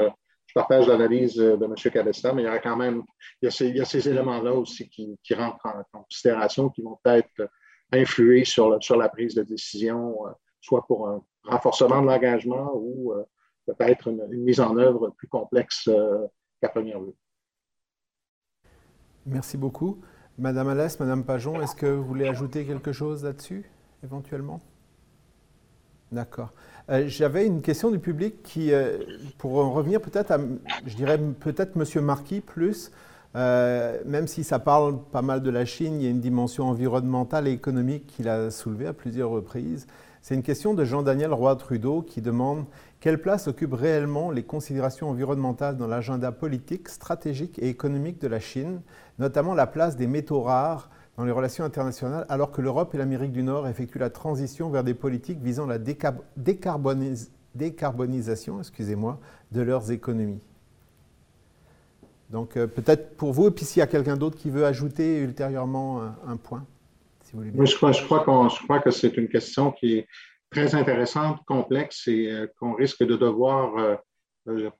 [0.46, 1.76] Je partage l'analyse de M.
[1.76, 3.04] Cabestan, mais il y a quand même
[3.42, 7.50] il y a ces, éléments-là aussi qui, rentrent en considération, qui vont peut-être
[7.92, 10.32] influer sur, sur la prise de décision, euh,
[10.62, 13.24] soit pour un renforcement de l'engagement ou euh,
[13.66, 16.26] peut-être une, mise en œuvre plus complexe euh,
[16.62, 17.14] qu'à première vue.
[19.26, 20.02] Merci beaucoup.
[20.38, 23.70] Madame Alès, Madame Pajon, est-ce que vous voulez ajouter quelque chose là-dessus,
[24.04, 24.62] éventuellement?
[26.12, 26.52] D'accord.
[26.90, 28.98] Euh, j'avais une question du public qui, euh,
[29.38, 30.40] pour en revenir peut-être à,
[30.86, 32.92] je dirais peut-être Monsieur Marquis plus,
[33.36, 37.48] même si ça parle pas mal de la Chine, il y a une dimension environnementale
[37.48, 39.86] et économique qu'il a soulevée à plusieurs reprises.
[40.22, 42.66] C'est une question de Jean-Daniel Roy-Trudeau qui demande
[43.00, 48.40] quelle place occupent réellement les considérations environnementales dans l'agenda politique, stratégique et économique de la
[48.40, 48.82] Chine,
[49.20, 50.90] notamment la place des métaux rares
[51.20, 54.86] dans les relations internationales, alors que l'Europe et l'Amérique du Nord effectuent la transition vers
[54.86, 59.20] des politiques visant la décarbonisation excusez-moi,
[59.52, 60.40] de leurs économies.
[62.30, 65.20] Donc euh, peut-être pour vous, et puis s'il y a quelqu'un d'autre qui veut ajouter
[65.20, 66.66] ultérieurement un, point,
[67.26, 67.52] si vous voulez.
[67.66, 70.08] je crois, je crois que c'est une question qui est
[70.50, 73.98] très intéressante, complexe et euh, qu'on risque de devoir, euh,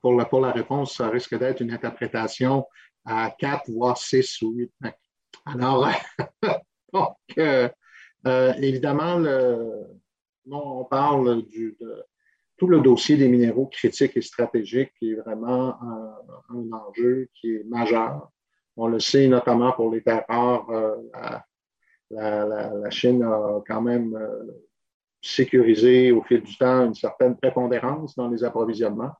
[0.00, 2.64] pour, la, pour la réponse, ça risque d'être une interprétation
[3.04, 4.72] à quatre, voire six ou huit.
[5.46, 5.88] Alors,
[6.92, 7.16] donc,
[8.24, 9.86] évidemment, le,
[10.50, 12.06] on parle de
[12.56, 17.64] tout le dossier des minéraux critiques et stratégiques qui est vraiment un, enjeu qui est
[17.64, 18.30] majeur.
[18.76, 20.66] On le sait notamment pour les terres rares.
[22.10, 24.16] la, la, Chine a quand même
[25.22, 29.12] sécuriser au fil du temps une certaine prépondérance dans les approvisionnements,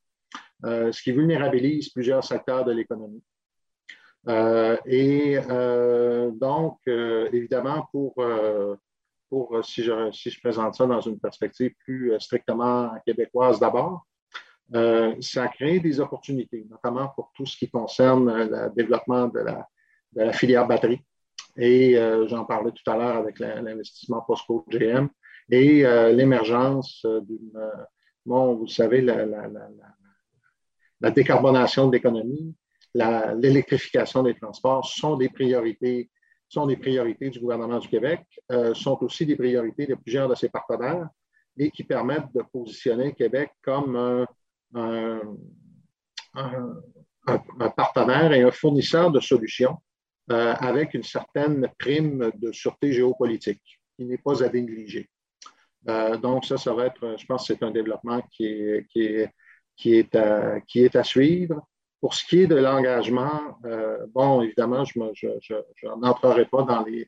[0.64, 3.22] euh, ce qui vulnérabilise plusieurs secteurs de l'économie.
[4.28, 8.14] Euh, et euh, donc, évidemment, pour,
[9.28, 14.06] pour si, je, si je présente ça dans une perspective plus strictement québécoise d'abord,
[15.20, 19.66] ça crée des opportunités, notamment pour tout ce qui concerne le développement de la,
[20.12, 21.00] de la filière batterie.
[21.56, 21.96] Et
[22.28, 25.08] j'en parlais tout à l'heure avec l'investissement POSCO GM
[25.50, 27.84] et euh, l'émergence d'une, euh,
[28.24, 29.26] bon, vous savez, la,
[31.00, 32.54] la décarbonation de l'économie,
[32.94, 36.10] l'électrification des transports sont des priorités
[36.50, 40.34] sont des priorités du gouvernement du Québec, euh, sont aussi des priorités de plusieurs de
[40.34, 41.08] ses partenaires
[41.56, 44.26] et qui permettent de positionner Québec comme
[44.74, 45.20] un,
[47.76, 49.78] partenaire et un fournisseur de solutions
[50.32, 55.08] euh, avec une certaine prime de sûreté géopolitique qui n'est pas à négliger.
[55.88, 59.30] Euh, donc, ça, ça va être, je pense c'est un développement qui est, qui est,
[59.76, 61.66] qui est, à, qui est à suivre.
[62.00, 64.98] Pour ce qui est de l'engagement, euh, bon, évidemment, je
[65.84, 67.04] n'entrerai pas dans euh,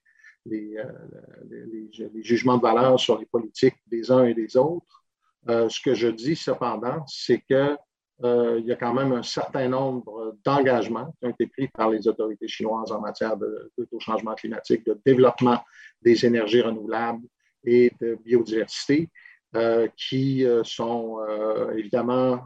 [0.47, 5.05] les, jugements de valeur sur les politiques des uns et des autres.
[5.49, 7.77] ce que je dis cependant, c'est que
[8.25, 12.07] il y a quand même un certain nombre d'engagements qui ont été pris par les
[12.07, 15.59] autorités chinoises en matière de, de, changement climatique, de développement
[16.03, 17.27] des énergies renouvelables,
[17.65, 19.11] et de biodiversité,
[19.55, 22.43] euh, qui euh, sont euh, évidemment,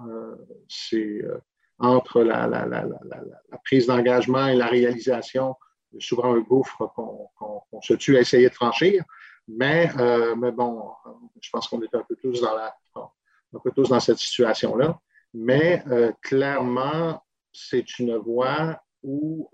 [0.68, 1.22] c'est
[1.78, 2.58] entre la,
[3.64, 5.54] prise d'engagement et la réalisation,
[5.98, 9.04] souvent un gouffre qu'on se tue à essayer de franchir.
[9.48, 9.90] Mais,
[10.36, 10.90] mais bon,
[11.40, 12.56] je pense qu'on est un peu tous dans
[13.54, 14.98] un peu tous dans cette situation-là.
[15.34, 15.84] Mais
[16.22, 17.22] clairement,
[17.52, 19.48] c'est une voie où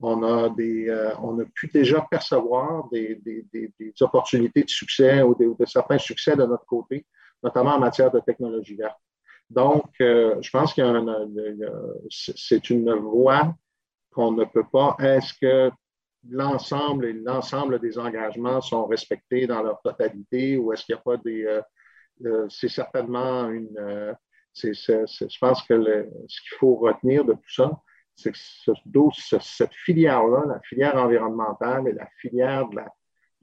[0.00, 5.34] on a, des, euh, on a pu déjà percevoir des, des opportunités de succès ou,
[5.34, 7.06] de certains succès de notre côté,
[7.42, 8.98] notamment en matière de technologie verte.
[9.50, 10.82] Donc, euh, je pense que
[12.08, 13.54] c'est une voie
[14.12, 14.96] qu'on ne peut pas.
[15.00, 15.70] Est-ce que
[16.28, 21.02] l'ensemble et l'ensemble des engagements sont respectés dans leur totalité ou est-ce qu'il n'y a
[21.02, 21.44] pas des.
[21.44, 24.14] Euh, c'est certainement une.
[24.54, 27.70] je pense que ce qu'il faut retenir de tout ça,
[28.20, 28.38] c'est que
[29.40, 32.88] cette filière-là, la filière environnementale et la filière de la,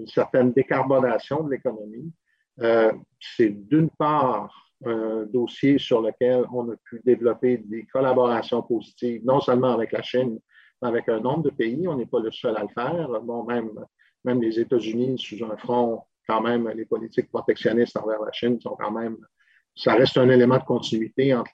[0.06, 2.14] certaine décarbonation de l'économie,
[2.60, 9.26] euh, c'est d'une part un dossier sur lequel on a pu développer des collaborations positives,
[9.26, 10.40] non seulement avec la Chine,
[10.82, 11.88] mais avec un nombre de pays.
[11.88, 13.10] On n'est pas le seul à le faire.
[13.22, 13.72] Bon, même,
[14.24, 18.76] même les États-Unis, sous un front, quand même, les politiques protectionnistes envers la Chine sont
[18.80, 19.18] quand même
[19.78, 21.52] ça reste un élément de continuité entre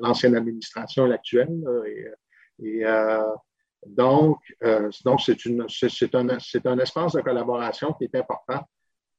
[0.00, 1.64] l'ancienne administration et l'actuelle.
[1.86, 2.06] Et,
[2.64, 3.20] et euh,
[3.84, 8.60] donc, euh, donc c'est, un, un espace de collaboration qui est important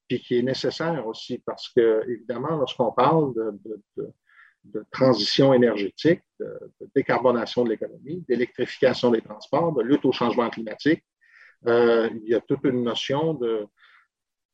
[0.09, 6.59] puis qui est nécessaire aussi parce que, évidemment, lorsqu'on parle de, transition énergétique, de,
[6.95, 11.03] décarbonation de l'économie, d'électrification des transports, de lutte au changement climatique,
[11.67, 13.67] euh, il y a toute une notion de.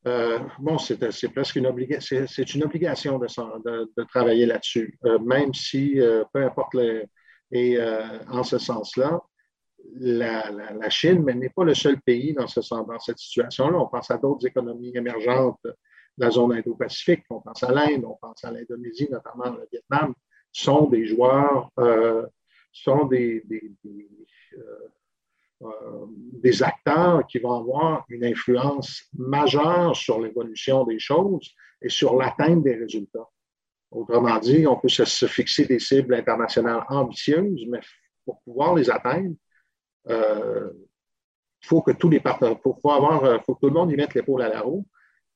[0.08, 1.00] Euh, bon, c'est,
[1.34, 6.00] presque une obligation, c'est, une obligation de, travailler là-dessus, euh, même si,
[6.34, 6.76] peu importe
[7.52, 7.80] et
[8.28, 9.22] en ce sens-là,
[9.94, 13.78] la, Chine n'est pas le seul pays dans, ce, dans cette situation-là.
[13.78, 15.76] On pense à d'autres économies émergentes de
[16.18, 17.24] la zone Indo-Pacifique.
[17.30, 20.14] On pense à l'Inde, on pense à l'Indonésie, notamment le Vietnam,
[20.52, 22.26] sont des joueurs, euh,
[22.72, 23.44] sont des,
[25.62, 32.16] euh, des, acteurs qui vont avoir une influence majeure sur l'évolution des choses et sur
[32.16, 33.30] l'atteinte des résultats.
[33.92, 37.80] Autrement dit, on peut se, fixer des cibles internationales ambitieuses, mais
[38.26, 39.36] pour pouvoir les atteindre,
[40.08, 40.70] il euh,
[41.62, 44.14] faut que tous les partenaires, faut, avoir, euh, faut que tout le monde y mette
[44.14, 44.86] l'épaule à la roue.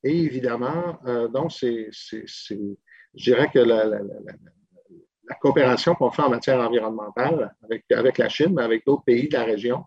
[0.03, 2.55] Et évidemment, euh, donc, c'est, je
[3.13, 4.01] dirais que la,
[5.41, 9.33] coopération qu'on fait en matière environnementale avec, avec la Chine, mais avec d'autres pays de
[9.33, 9.85] la région,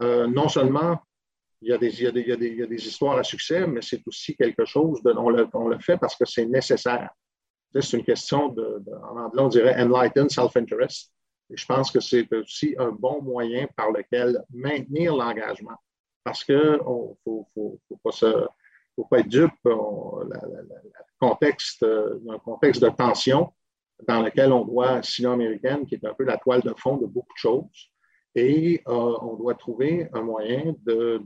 [0.00, 0.98] non seulement
[1.60, 3.66] il y, a des, il, y a des, il y a des, histoires à succès,
[3.66, 7.10] mais c'est aussi quelque chose de, on le, on le fait parce que c'est nécessaire.
[7.74, 11.12] C'est une question de, en anglais, on dirait enlightened self-interest.
[11.50, 15.76] Je pense que c'est aussi un bon moyen par lequel maintenir l'engagement.
[16.22, 16.78] Parce qu'il ne
[17.24, 17.48] faut,
[18.02, 18.10] pas
[18.94, 19.52] faut pas être dupe.
[21.18, 23.52] contexte, un contexte de tension
[24.06, 27.32] dans lequel on doit, sino-américaine, qui est un peu la toile de fond de beaucoup
[27.32, 27.90] de choses,
[28.34, 31.20] et euh, on doit trouver un moyen de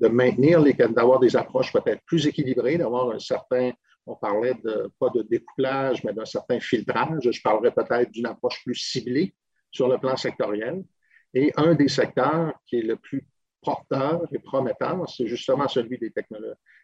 [0.00, 3.72] maintenir, d'avoir des approches peut-être plus équilibrées, d'avoir un certain
[4.06, 7.30] on parlait de, pas de découplage, mais d'un certain filtrage.
[7.30, 9.34] Je parlerais peut-être d'une approche plus ciblée
[9.70, 10.84] sur le plan sectoriel.
[11.32, 13.26] Et un des secteurs qui est le plus
[13.62, 16.12] porteur et prometteur, c'est justement celui des,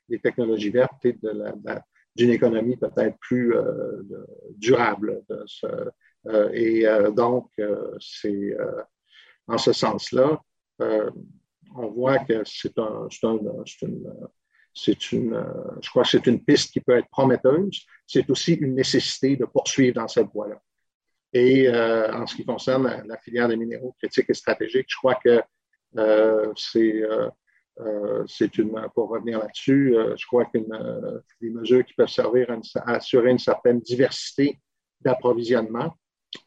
[0.08, 1.16] des, technologies vertes et
[2.16, 4.02] d'une économie peut-être plus euh,
[4.56, 5.22] durable.
[6.26, 7.50] Euh, et euh, donc,
[8.00, 8.56] c'est
[9.46, 10.40] en ce sens-là,
[11.76, 13.64] on voit que c'est un, une,
[14.74, 15.44] c'est une, euh,
[15.82, 17.84] je crois que c'est une piste qui peut être prometteuse.
[18.06, 20.60] C'est aussi une nécessité de poursuivre dans cette voie-là.
[21.32, 25.14] Et euh, en ce qui concerne la, filière des minéraux critiques et stratégiques, je crois
[25.14, 25.42] que
[25.96, 27.02] euh, c'est,
[28.26, 30.58] c'est une, pour revenir là-dessus, je crois que
[31.40, 34.60] des mesures qui peuvent servir à, assurer une certaine diversité
[35.00, 35.96] d'approvisionnement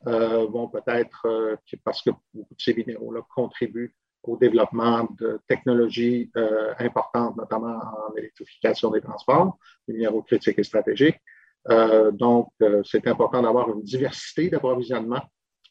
[0.06, 7.36] vont peut-être, parce que beaucoup de ces minéraux-là contribuent au développement de technologies euh, importantes,
[7.36, 11.20] notamment en électrification des transports, des minéraux critiques et stratégiques.
[11.70, 15.22] Euh, donc, euh, c'est important d'avoir une diversité d'approvisionnement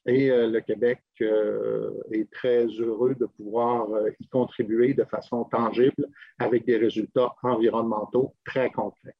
[0.04, 3.86] et le Québec est très heureux de pouvoir
[4.18, 6.08] y contribuer de façon tangible
[6.40, 9.14] avec des résultats environnementaux très concrets.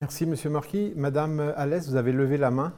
[0.00, 0.34] Merci, M.
[0.50, 0.94] Marquis.
[0.96, 2.72] Madame Alès, vous avez levé la main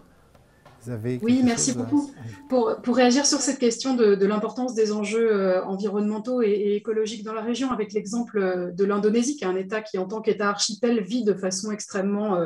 [1.22, 2.10] oui, merci beaucoup.
[2.48, 7.24] Pour, pour, réagir sur cette question de, de l'importance des enjeux euh, environnementaux et, écologiques
[7.24, 10.20] dans la région, avec l'exemple euh, de l'Indonésie, qui est un État qui, en tant
[10.20, 12.38] qu'État archipel, vit de façon extrêmement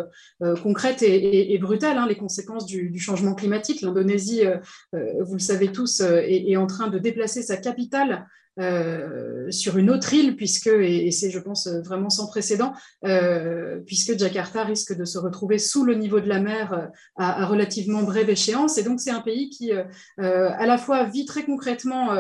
[0.42, 3.80] euh, concrète et, et, brutale hein, les conséquences du, du changement climatique.
[3.82, 4.42] L'Indonésie,
[4.92, 8.26] vous le savez tous, est, est, en train de déplacer sa capitale
[8.60, 12.74] euh, sur une autre île, puisque, et, c'est, je pense, vraiment sans précédent,
[13.04, 17.46] euh, puisque Jakarta risque de se retrouver sous le niveau de la mer euh, à,
[17.46, 18.76] relativement brève échéance.
[18.76, 22.10] Et donc, c'est un pays qui, à la fois, vit très concrètement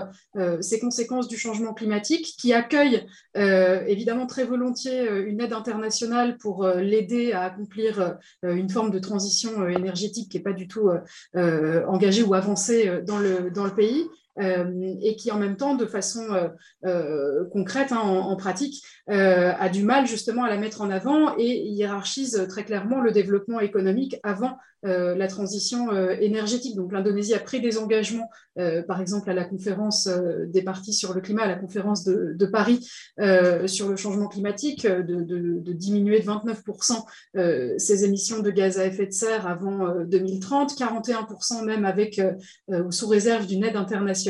[0.60, 7.32] ces conséquences du changement climatique, qui accueille évidemment très volontiers une aide internationale pour l'aider
[7.32, 10.90] à accomplir une forme de transition énergétique qui n'est pas du tout
[11.34, 14.06] engagée ou avancée dans le pays.
[14.40, 16.48] Euh, et qui en même temps, de façon euh,
[16.86, 21.64] euh, concrète, hein, en, pratique, a du mal justement à la mettre en avant et
[21.68, 26.76] hiérarchise très clairement le développement économique avant la transition énergétique.
[26.76, 28.28] Donc l'Indonésie a pris des engagements,
[28.88, 30.08] par exemple à la conférence
[30.46, 32.88] des partis sur le climat, à la conférence de, Paris
[33.66, 39.12] sur le changement climatique, de, diminuer de 29% ses émissions de gaz à effet de
[39.12, 42.20] serre avant 2030, 41% même avec
[42.90, 44.21] sous réserve d'une aide internationale.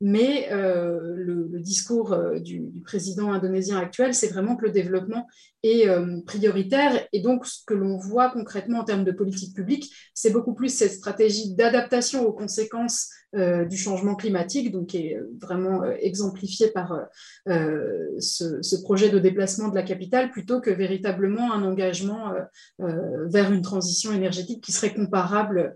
[0.00, 5.26] Mais le, discours du, du président indonésien actuel, c'est vraiment que le développement
[5.62, 5.86] est
[6.26, 7.06] prioritaire.
[7.12, 10.74] Et donc, ce que l'on voit concrètement en termes de politique publique, c'est beaucoup plus
[10.74, 16.68] cette stratégie d'adaptation aux conséquences euh, du changement climatique, donc qui est vraiment euh, exemplifié
[16.70, 17.06] par
[17.48, 22.34] euh, ce, projet de déplacement de la capitale, plutôt que véritablement un engagement
[22.78, 25.74] vers une transition énergétique qui serait comparable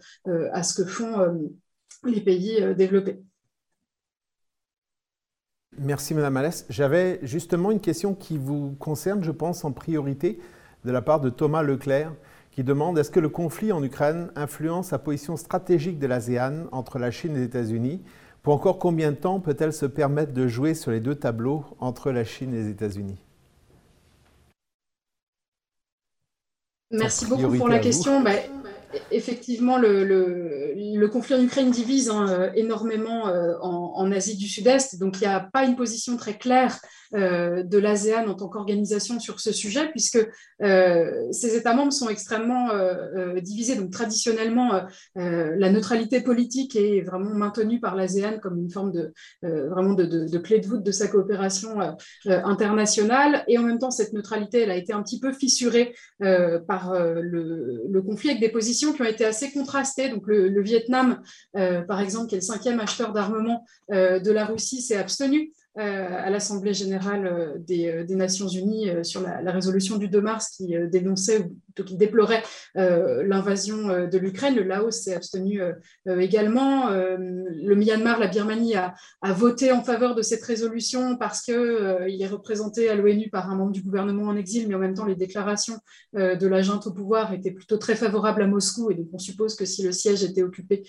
[0.53, 1.51] à ce que font
[2.05, 3.23] les pays développés.
[5.79, 6.65] Merci Madame Alès.
[6.71, 10.39] J'avais justement une question qui vous concerne, je pense, en priorité
[10.85, 12.13] de la part de Thomas Leclerc
[12.51, 16.99] qui demande est-ce que le conflit en Ukraine influence la position stratégique de l'ASEAN entre
[16.99, 18.03] la Chine et les États-Unis?
[18.43, 22.11] Pour encore combien de temps peut-elle se permettre de jouer sur les deux tableaux entre
[22.11, 23.19] la Chine et les États-Unis?
[26.91, 28.23] Merci beaucoup pour la question.
[28.23, 28.31] Bah,
[29.11, 35.27] effectivement, le, conflit en Ukraine divise hein, énormément euh, en, Asie du Sud-Est, donc il
[35.27, 36.79] n'y a pas une position très claire
[37.15, 40.19] euh, de l'ASEAN en tant qu'organisation sur ce sujet, puisque
[40.63, 43.77] euh, ces États membres sont extrêmement euh, divisés.
[43.77, 44.83] Donc traditionnellement,
[45.15, 50.59] la neutralité politique est vraiment maintenue par l'ASEAN comme une forme de vraiment de, clé
[50.59, 51.77] de voûte de sa coopération
[52.25, 53.45] internationale.
[53.49, 58.01] Et en même temps, cette neutralité, elle a été un petit peu fissurée par le,
[58.03, 60.09] conflit avec des positions qui ont été assez contrastées.
[60.09, 61.21] Donc le, Vietnam,
[61.53, 66.31] par exemple, qui est le cinquième acheteur d'armement de la Russie, s'est abstenu euh, à
[66.31, 71.51] l'Assemblée générale euh, euh, des, Nations Unies sur la, résolution du 2 mars qui dénonçait
[71.81, 72.43] ou qui déplorait
[72.75, 74.55] l'invasion de l'Ukraine.
[74.55, 75.61] Le Laos s'est abstenu
[76.07, 76.91] également.
[76.91, 78.95] le Myanmar, la Birmanie a,
[79.33, 81.55] voté en faveur de cette résolution parce qu'il
[82.21, 85.05] est représenté à l'ONU par un membre du gouvernement en exil, mais en même temps
[85.05, 85.79] les déclarations
[86.15, 89.55] de la junte au pouvoir étaient plutôt très favorables à Moscou et donc on suppose
[89.57, 90.85] que si le siège était occupé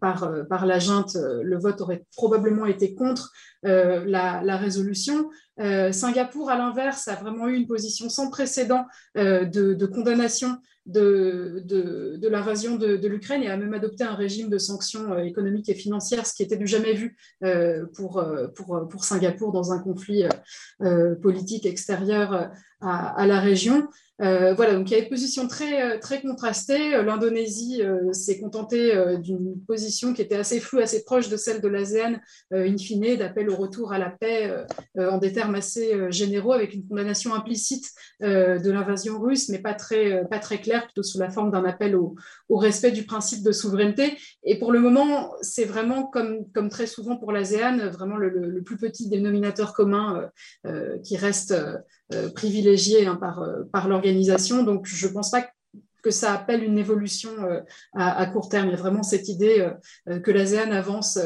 [0.00, 3.32] par, par la junte, le vote aurait probablement été contre.
[3.66, 5.30] Euh, la, résolution.
[5.60, 8.86] Euh, Singapour, à l'inverse, a vraiment eu une position sans précédent
[9.16, 11.64] euh, de, condamnation de,
[12.28, 16.34] l'invasion de, l'Ukraine et a même adopté un régime de sanctions économiques et financières, ce
[16.34, 17.16] qui était du jamais vu
[17.94, 18.24] pour,
[19.00, 20.24] Singapour dans un conflit
[21.20, 23.88] politique extérieur à, la région.
[24.20, 26.94] Euh, voilà, donc il y a une position très, euh, très contrastée.
[26.94, 27.82] Euh, L'Indonésie
[28.12, 28.92] s'est contentée
[29.22, 32.16] d'une position qui était assez floue, assez proche de celle de l'ASEAN,
[32.52, 34.52] in fine, d'appel au retour à la paix
[34.96, 37.90] en des termes assez généraux, avec une condamnation implicite
[38.20, 41.96] de l'invasion russe, mais pas très, pas très claire, plutôt sous la forme d'un appel
[41.96, 42.16] au,
[42.50, 44.16] respect du principe de souveraineté.
[44.42, 48.76] Et pour le moment, c'est vraiment, comme, comme très souvent pour l'ASEAN, vraiment le, plus
[48.76, 50.28] petit dénominateur commun
[51.04, 51.54] qui reste
[52.34, 55.46] privilégié hein, par, par l'organisation donc, je ne pense pas
[56.02, 57.60] que ça appelle une évolution euh,
[57.94, 58.68] à, court terme.
[58.68, 59.68] Il y a vraiment cette idée
[60.08, 61.18] euh, que l'ASEAN avance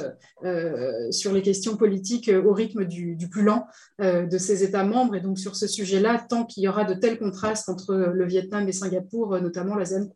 [0.45, 3.67] euh, sur les questions politiques au rythme du, plus lent
[4.01, 5.15] de ses États membres.
[5.15, 8.69] Et donc, sur ce sujet-là, tant qu'il y aura de tels contrastes entre le Vietnam
[8.69, 10.09] et Singapour, notamment, l'ASEAN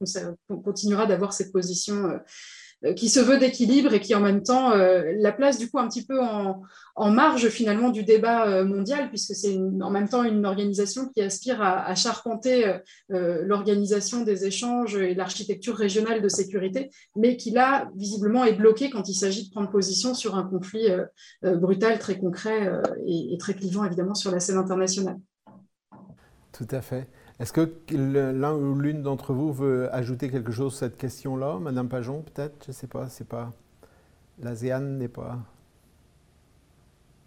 [0.64, 2.18] continuera d'avoir cette position euh,
[2.94, 5.88] qui se veut d'équilibre et qui en même temps euh, la place du coup un
[5.88, 6.62] petit peu en,
[7.10, 11.62] marge finalement du débat euh, mondial puisque c'est en même temps une organisation qui aspire
[11.62, 12.78] à, charpenter
[13.08, 19.08] l'organisation des échanges et l'architecture régionale de sécurité, mais qui là visiblement est bloquée quand
[19.08, 20.88] il s'agit de prendre position sur un conflit
[21.42, 22.70] brutal, très concret
[23.06, 25.16] et très clivant évidemment sur la scène internationale.
[26.52, 27.08] Tout à fait.
[27.38, 31.88] Est-ce que l'un ou l'une d'entre vous veut ajouter quelque chose à cette question-là Madame
[31.88, 32.64] Pajon, peut-être?
[32.64, 33.52] Je ne sais pas, c'est pas...
[34.38, 35.38] L'ASEAN n'est pas...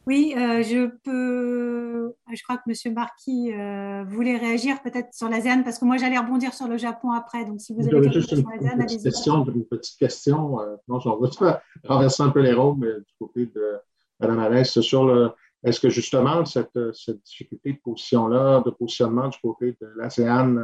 [0.07, 2.15] Oui, euh, je peux...
[2.33, 2.93] Je crois que M.
[2.95, 7.11] Marquis euh, voulait réagir peut-être sur l'ASEAN, parce que moi j'allais rebondir sur le Japon
[7.11, 9.03] après, donc si vous avez quelque chose sur l'ASEAN, allez-y.
[9.03, 12.87] Question, une petite question, euh, non, j'en veux pas renverser un peu les rôles, mais
[12.87, 13.77] du côté de
[14.19, 15.29] Madame Alès, sur le,
[15.63, 20.63] est-ce que justement cette, cette difficulté de position-là, de positionnement du côté de l'ASEAN,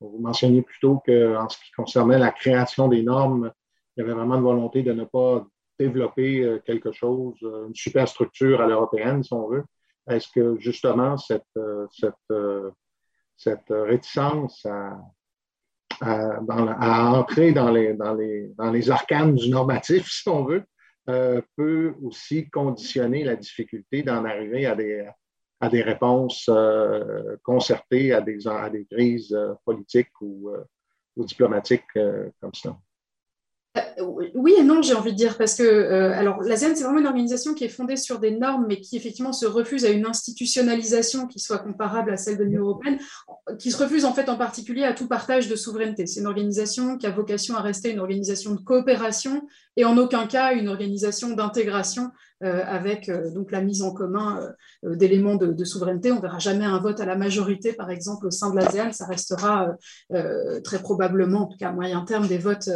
[0.00, 3.50] vous mentionniez plutôt qu'en ce qui concernait la création des normes,
[3.96, 5.46] il y avait vraiment une volonté de ne pas
[5.78, 9.64] développer euh, quelque chose, euh, une superstructure à l'européenne, si on veut.
[10.08, 12.14] Est-ce que justement cette, euh, cette,
[13.36, 14.98] cette réticence à,
[16.00, 20.64] à, entrer dans les, dans, les, dans les arcanes du normatif, si on veut,
[21.06, 25.08] peut aussi conditionner la difficulté d'en arriver à des,
[25.60, 26.50] à des réponses
[27.42, 30.50] concertées à des, à des crises politiques ou,
[31.16, 31.92] ou diplomatiques
[32.40, 32.76] comme ça?
[34.34, 37.06] Oui et non, j'ai envie de dire, parce que euh, alors l'ASEAN, c'est vraiment une
[37.06, 41.26] organisation qui est fondée sur des normes, mais qui effectivement se refuse à une institutionnalisation
[41.26, 42.98] qui soit comparable à celle de l'Union européenne,
[43.58, 46.06] qui se refuse en fait en particulier à tout partage de souveraineté.
[46.06, 49.46] C'est une organisation qui a vocation à rester une organisation de coopération
[49.76, 52.10] et en aucun cas une organisation d'intégration
[52.42, 54.52] euh, avec euh, donc la mise en commun
[54.82, 56.12] d'éléments de, souveraineté.
[56.12, 58.92] On ne verra jamais un vote à la majorité, par exemple, au sein de l'ASEAN.
[58.92, 59.74] Ça restera
[60.64, 62.68] très probablement, en tout cas à moyen terme, des votes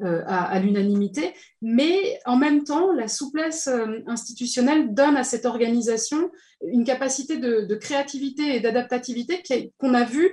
[0.00, 1.32] à, l'unanimité.
[1.62, 3.68] Mais en même temps, la souplesse
[4.06, 6.30] institutionnelle donne à cette organisation
[6.66, 9.42] une capacité de, créativité et d'adaptativité
[9.78, 10.30] qu'on a vu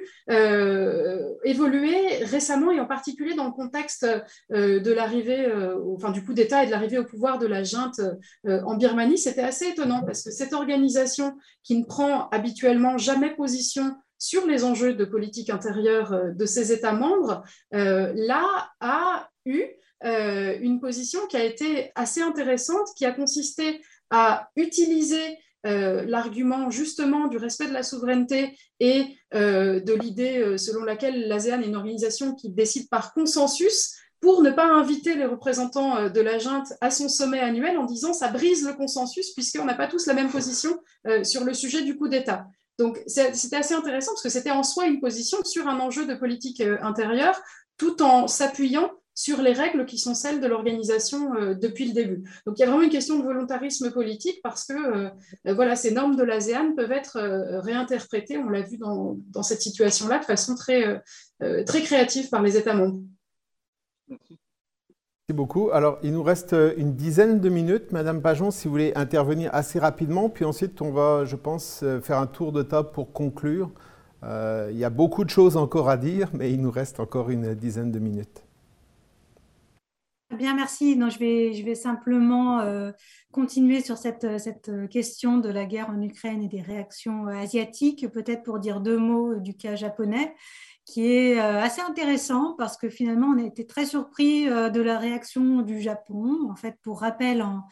[1.43, 4.07] évoluer récemment et en particulier dans le contexte
[4.49, 5.47] de l'arrivée,
[5.95, 8.01] enfin du coup d'État et de l'arrivée au pouvoir de la junte
[8.47, 11.33] en Birmanie, c'était assez étonnant parce que cette organisation
[11.63, 16.71] qui ne prend habituellement jamais position sur les enjeux de politique intérieure euh, de ses
[16.71, 17.43] États membres,
[17.73, 19.65] euh, là a eu
[20.03, 27.25] euh, une position qui a été assez intéressante, qui a consisté à utiliser l'argument justement
[27.25, 32.51] du respect de la souveraineté et de l'idée selon laquelle l'ASEAN est une organisation qui
[32.51, 33.95] décide par consensus
[34.25, 37.85] pour ne pas inviter les représentants euh, de la junte à son sommet annuel en
[37.85, 41.53] disant ça brise le consensus puisqu'on n'a pas tous la même position euh, sur le
[41.53, 42.47] sujet du coup d'État.
[42.79, 46.15] Donc c'était assez intéressant parce que c'était en soi une position sur un enjeu de
[46.15, 47.39] politique euh, intérieure
[47.77, 52.23] tout en s'appuyant sur les règles qui sont celles de l'organisation depuis le début.
[52.45, 55.09] Donc il y a vraiment une question de volontarisme politique parce que
[55.45, 57.17] voilà, ces normes de l'ASEAN peuvent être
[57.63, 61.01] réinterprétées, on l'a vu dans, cette situation-là, de façon très,
[61.65, 62.99] très créative par les États membres.
[64.07, 64.37] Merci.
[65.33, 65.71] beaucoup.
[65.71, 67.91] Alors, il nous reste euh, une dizaine de minutes.
[67.91, 71.99] Madame Pajon, si vous voulez intervenir assez rapidement, puis ensuite, on va, je pense, euh,
[71.99, 73.71] faire un tour de table pour conclure.
[74.23, 77.29] Euh, il y a beaucoup de choses encore à dire, mais il nous reste encore
[77.29, 78.44] une dizaine de minutes.
[80.31, 80.95] Bien, merci.
[80.95, 82.61] Je, vais, je vais simplement
[83.31, 88.43] continuer sur cette, cette, question de la guerre en Ukraine et des réactions asiatiques, peut-être
[88.43, 90.33] pour dire deux mots du cas japonais
[90.85, 94.81] qui est euh, assez intéressant parce que finalement, on a été très surpris euh, de
[94.81, 96.47] la réaction du Japon.
[96.49, 97.63] En fait, pour rappel, en,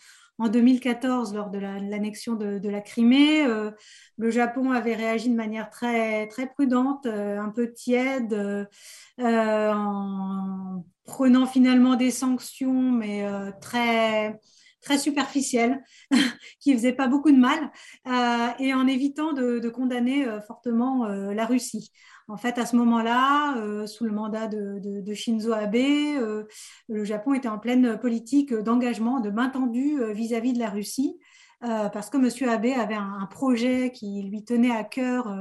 [0.48, 3.72] 2014, lors de l'annexion de, la Crimée, euh,
[4.18, 8.68] le Japon avait réagi de manière très, prudente, un peu tiède,
[9.20, 13.26] en prenant finalement des sanctions, mais
[13.62, 14.40] très
[14.82, 15.82] très superficielles,
[16.60, 17.72] qui ne faisaient pas beaucoup de mal,
[18.60, 21.92] et en évitant de condamner fortement la Russie.
[22.30, 26.44] En fait, à ce moment-là, euh, sous le mandat de, Shinzo Abe, euh,
[26.88, 31.18] le Japon était en pleine politique d'engagement, de main tendue euh, vis-à-vis de la Russie.
[31.94, 32.50] Parce que M.
[32.50, 35.34] Abe avait un, projet qui lui tenait à cœur,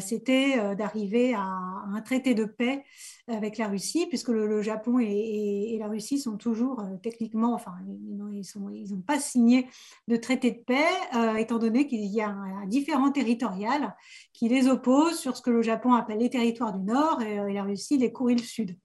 [0.00, 2.84] c'était d'arriver à, un traité de paix
[3.26, 9.00] avec la Russie, puisque le, Japon et, la Russie sont toujours techniquement, enfin, ils n'ont
[9.00, 9.66] pas signé
[10.06, 13.94] de traité de paix, étant donné qu'il y a un, un différent territorial
[14.32, 17.52] qui les oppose sur ce que le Japon appelle les territoires du Nord et, euh,
[17.52, 18.76] la Russie les Kourils Sud.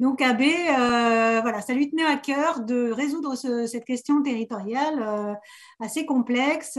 [0.00, 5.34] Donc Abe, euh, voilà, ça lui tenait à cœur de résoudre cette question territoriale euh,
[5.80, 6.78] assez complexe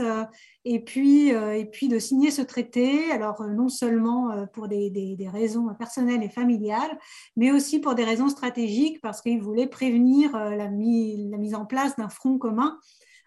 [0.64, 5.74] et, puis, et puis de signer ce traité, alors non seulement pour des, des, raisons
[5.74, 6.98] personnelles et familiales,
[7.36, 12.08] mais aussi pour des raisons stratégiques, parce qu'il voulait prévenir la, mise en place d'un
[12.08, 12.78] front commun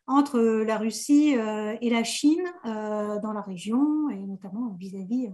[0.07, 5.29] entre la Russie euh, et la Chine euh, dans la région et notamment vis-à-vis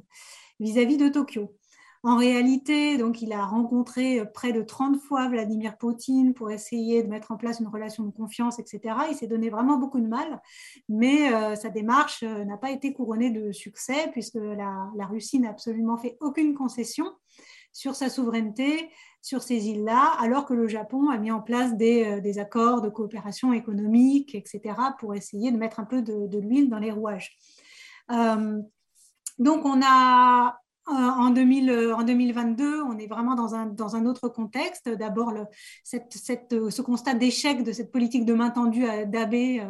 [0.59, 1.55] vis-à-vis de Tokyo.
[2.01, 7.09] En réalité, donc, il a rencontré près de 30 fois Vladimir Poutine pour essayer de
[7.09, 8.95] mettre en place une relation de confiance, etc.
[9.09, 10.41] Il s'est donné vraiment beaucoup de mal,
[10.87, 15.97] mais euh, sa démarche n'a pas été couronnée de succès puisque la, Russie n'a absolument
[15.97, 17.05] fait aucune concession
[17.73, 18.89] sur sa souveraineté
[19.21, 22.89] sur ces îles-là, alors que le Japon a mis en place des, euh, accords de
[22.89, 27.37] coopération économique, etc., pour essayer de mettre un peu de, l'huile dans les rouages.
[28.11, 28.61] Euh,
[29.37, 30.57] donc, on a
[30.89, 34.89] en, 2000, en 2022, on est vraiment dans un, autre contexte.
[34.89, 35.33] D'abord,
[35.83, 39.65] cette, ce constat d'échec de cette politique de main tendue d'Abbé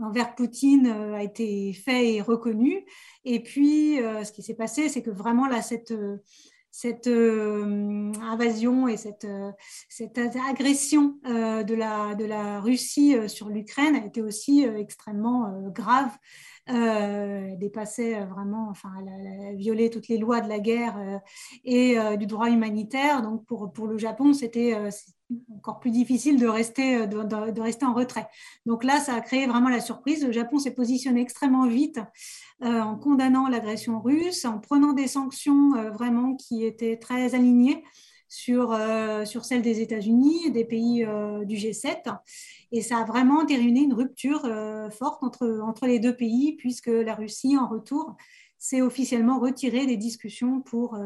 [0.00, 2.84] envers Poutine a été fait et reconnu.
[3.24, 5.92] Et puis, ce qui s'est passé, c'est que vraiment, là, cette
[6.72, 9.52] cette euh, invasion et cette, euh,
[9.90, 16.10] cette agression euh, de, la, de la Russie sur l'Ukraine a été aussi extrêmement grave.
[16.66, 18.90] elle dépassait vraiment, enfin,
[19.54, 20.96] violé toutes les lois de la guerre
[21.64, 23.20] et du droit humanitaire.
[23.20, 24.74] Donc, pour, pour le Japon, c'était
[25.56, 28.26] encore plus difficile de rester, de, de, rester en retrait.
[28.66, 30.24] Donc là, ça a créé vraiment la surprise.
[30.24, 32.00] Le Japon s'est positionné extrêmement vite
[32.64, 37.82] euh, en condamnant l'agression russe, en prenant des sanctions euh, vraiment qui étaient très alignées
[38.28, 41.04] sur, euh, sur celles des États-Unis et des pays
[41.44, 42.16] du G7.
[42.70, 44.48] Et ça a vraiment entériné une rupture
[44.96, 48.16] forte entre, entre les deux pays, puisque la Russie, en retour,
[48.58, 50.96] s'est officiellement retirée des discussions pour,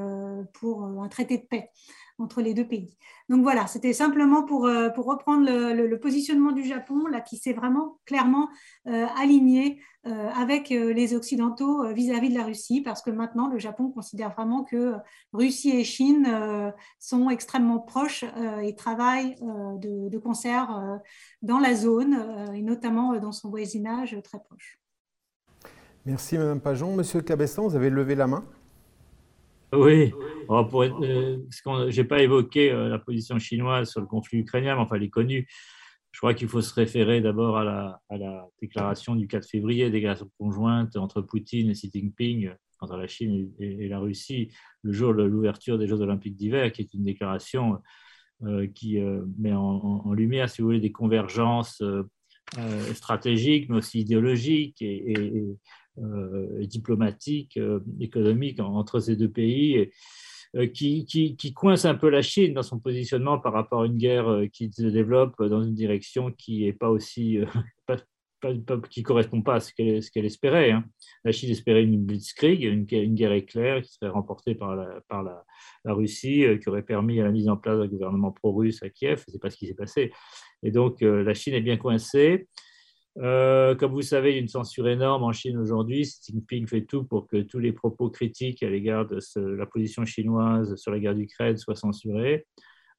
[0.52, 1.70] pour un traité de paix
[2.19, 2.97] entre les deux pays.
[3.28, 7.53] Donc voilà, c'était simplement pour, euh, pour reprendre le, positionnement du Japon, là, qui s'est
[7.53, 8.49] vraiment clairement
[8.86, 13.91] euh, aligné euh, avec les Occidentaux vis-à-vis de la Russie, parce que maintenant, le Japon
[13.91, 14.95] considère vraiment que
[15.33, 18.25] Russie et Chine sont extrêmement proches
[18.62, 21.01] et travaillent de, concert
[21.43, 24.78] dans la zone, et notamment dans son voisinage très proche.
[26.05, 26.95] Merci, Madame Pajon.
[26.95, 28.45] Monsieur Cabestan, vous avez levé la main.
[29.73, 30.12] Oui,
[30.49, 31.39] euh,
[31.91, 35.03] je n'ai pas évoqué euh, la position chinoise sur le conflit ukrainien, mais enfin, elle
[35.03, 35.49] est connue.
[36.12, 37.65] Je crois qu'il faut se référer d'abord à
[38.11, 43.53] la, déclaration du 4 février, déclaration conjointe entre Poutine et Xi Jinping, entre la Chine
[43.59, 44.51] et, la Russie,
[44.83, 47.83] le jour de l'ouverture des Jeux olympiques d'hiver, qui est une déclaration
[48.45, 48.99] euh, qui
[49.39, 51.83] met en, lumière, si vous voulez, des convergences
[52.95, 55.45] stratégiques, mais aussi idéologiques et
[55.99, 59.91] euh, diplomatique, euh, économique entre ces deux pays.
[60.55, 63.97] Euh, qui, qui, coince un peu la Chine dans son positionnement par rapport à une
[63.97, 67.39] guerre qui se développe dans une direction qui est pas aussi
[68.91, 70.70] qui correspond pas à ce qu'elle espérait.
[70.70, 70.84] Hein.
[71.25, 75.02] La Chine espérait une blitzkrieg, une, une, guerre éclair qui serait remportée par la,
[75.84, 79.25] la, Russie, qui aurait permis la mise en place d'un gouvernement pro-russe à Kiev.
[79.26, 80.12] C'est pas ce qui s'est passé.
[80.62, 82.47] Et donc la Chine est bien coincée.
[83.19, 86.03] Euh, comme vous savez, il y a une censure énorme en Chine aujourd'hui.
[86.03, 90.05] Xi Jinping fait tout pour que tous les propos critiques à l'égard de la position
[90.05, 92.47] chinoise sur la guerre d'Ukraine soient censurés.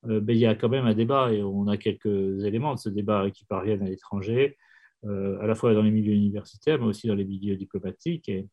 [0.05, 2.79] Euh, mais il y a quand même un débat et on a quelques éléments de
[2.79, 4.57] ce débat qui parviennent à l'étranger,
[5.05, 8.29] euh, à la fois dans les milieux universitaires, mais aussi dans les milieux diplomatiques.
[8.29, 8.47] Et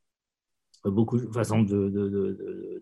[0.84, 1.18] beaucoup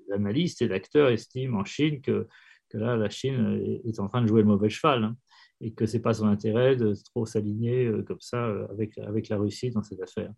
[0.08, 2.26] d'analystes et d'acteurs estiment en Chine que,
[2.68, 5.04] que, là, la Chine est en train de jouer le mauvais cheval.
[5.04, 5.16] Hein
[5.62, 8.98] et que ce n'est pas son intérêt de trop s'aligner euh, comme ça euh, avec,
[8.98, 10.32] avec la Russie dans cette affaire.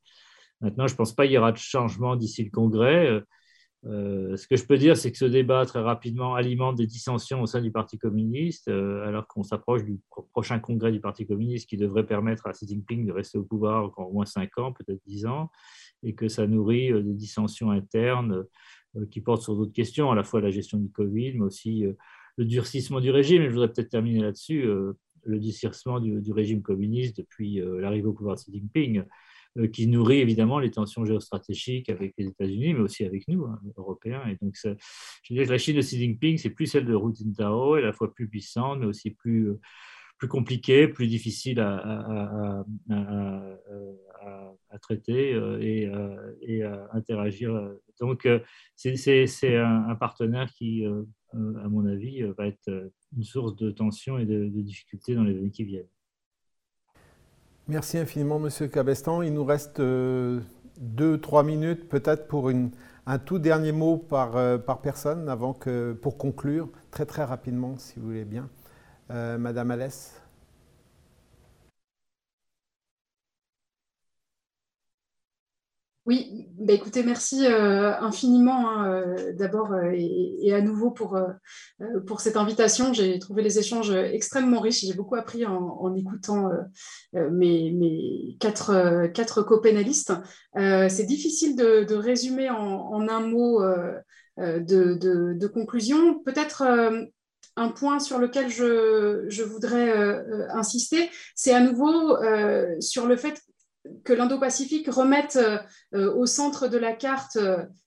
[0.61, 3.23] Maintenant, je ne pense pas qu'il y aura de changement d'ici le Congrès.
[3.87, 7.43] Euh, ce que je peux dire, c'est que ce débat très rapidement alimente des dissensions
[7.43, 9.99] au sein du Parti communiste, alors qu'on s'approche du
[10.33, 13.85] prochain congrès du Parti communiste qui devrait permettre à Xi Jinping de rester au pouvoir
[13.85, 15.51] encore au moins 5 ans, peut-être 10 ans,
[16.03, 18.45] et que ça nourrit des dissensions internes
[19.11, 21.85] qui portent sur d'autres questions, à la fois la gestion du Covid, mais aussi
[22.37, 23.43] le durcissement du régime.
[23.43, 24.67] Je voudrais peut-être terminer là-dessus
[25.25, 29.05] le durcissement du, régime communiste depuis euh, l'arrivée au pouvoir de Xi Jinping,
[29.59, 33.61] euh, qui nourrit évidemment les tensions géostratégiques avec les États-Unis, mais aussi avec nous, hein,
[33.77, 34.23] Européens.
[34.29, 37.15] Et donc, je dirais que la Chine de Xi Jinping, c'est plus celle de Hu
[37.15, 39.61] Jintao, à la fois plus puissante, mais aussi plus, euh,
[40.19, 42.65] plus compliquée, plus difficile à,
[44.71, 45.91] à, traiter et,
[46.43, 47.71] et, à interagir.
[48.01, 48.29] Donc,
[48.77, 54.27] c'est un, un, partenaire qui, à mon avis, va être une source de tension et
[54.27, 55.89] de, difficultés dans les années qui viennent.
[57.69, 59.23] Merci infiniment, Monsieur Cabestan.
[59.23, 60.41] Il nous reste euh,
[60.79, 65.93] deux, trois minutes peut-être pour un tout dernier mot par, euh, par personne avant que,
[65.93, 68.51] pour conclure, très très rapidement, si vous voulez bien.
[69.11, 70.24] Euh, Madame Alès.
[76.07, 81.19] Oui, bah écoutez, merci euh, infiniment hein, euh, d'abord euh, et, à nouveau pour,
[82.19, 82.93] cette invitation.
[82.93, 84.85] J'ai trouvé les échanges extrêmement riches.
[84.85, 86.51] J'ai beaucoup appris en, écoutant
[87.15, 90.13] mes, quatre, quatre copénalistes.
[90.55, 93.63] C'est difficile de, résumer en, un mot
[94.37, 96.19] de, conclusion.
[96.21, 96.65] Peut-être
[97.57, 102.19] un point sur lequel je, je voudrais insister, c'est à nouveau
[102.81, 103.41] sur le fait
[104.05, 105.39] que l'Indo-Pacifique remette
[105.95, 107.39] euh, au centre de la carte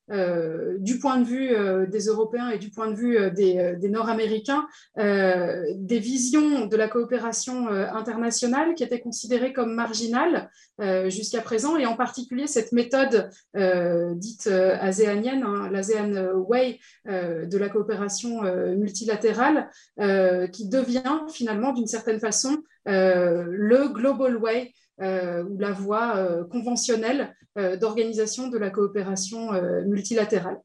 [0.09, 4.67] euh, du point de vue euh, des Européens et du point de vue des, Nord-Américains,
[4.95, 10.49] des visions de la coopération internationale qui étaient considérées comme marginales
[11.07, 13.29] jusqu'à présent, et en particulier cette méthode
[14.15, 18.41] dite aséanienne, hein, l'ASEAN Way de la coopération
[18.75, 19.69] multilatérale,
[20.51, 27.77] qui devient finalement d'une certaine façon le Global Way ou la voie euh, conventionnelle euh,
[27.77, 29.51] d'organisation de la coopération
[29.85, 30.59] multilatérale.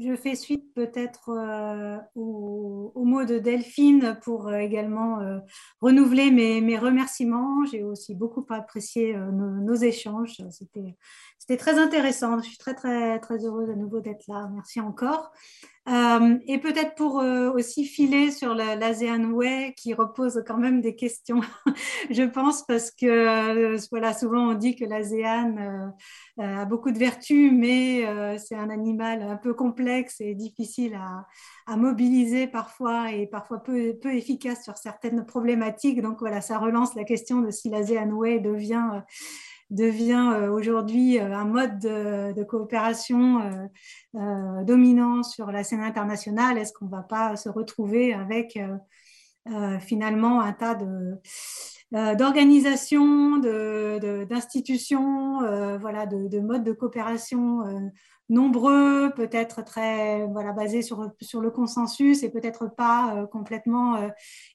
[0.00, 5.38] Je fais suite peut-être euh, au, mot de Delphine pour euh, également euh,
[5.80, 7.64] renouveler mes, remerciements.
[7.66, 10.40] J'ai aussi beaucoup apprécié nos, échanges.
[10.50, 12.38] C'était très intéressant.
[12.38, 14.50] Je suis très, très, très heureuse à nouveau d'être là.
[14.52, 15.32] Merci encore.
[15.88, 20.94] Euh, et peut-être pour euh, aussi filer sur l'ASEAN Way qui repose quand même des
[20.94, 21.40] questions,
[22.10, 25.94] je pense, parce que euh, voilà, souvent on dit que l'ASEAN
[26.38, 28.04] a beaucoup de vertus, mais
[28.38, 31.26] c'est un animal un peu complexe et difficile à,
[31.66, 36.02] à mobiliser parfois et parfois peu, peu, efficace sur certaines problématiques.
[36.02, 39.02] Donc voilà, ça relance la question de si l'ASEAN Way devient
[39.70, 43.68] devient euh, aujourd'hui euh, un mode de, coopération
[44.14, 48.58] euh, dominant sur la scène internationale, est-ce qu'on ne va pas se retrouver avec
[49.80, 50.78] finalement un tas
[51.92, 55.38] d'organisations, d'institutions,
[55.78, 57.90] voilà, de, modes de coopération
[58.28, 64.08] nombreux, peut-être très voilà, basés sur, sur le consensus et peut-être pas euh, complètement euh,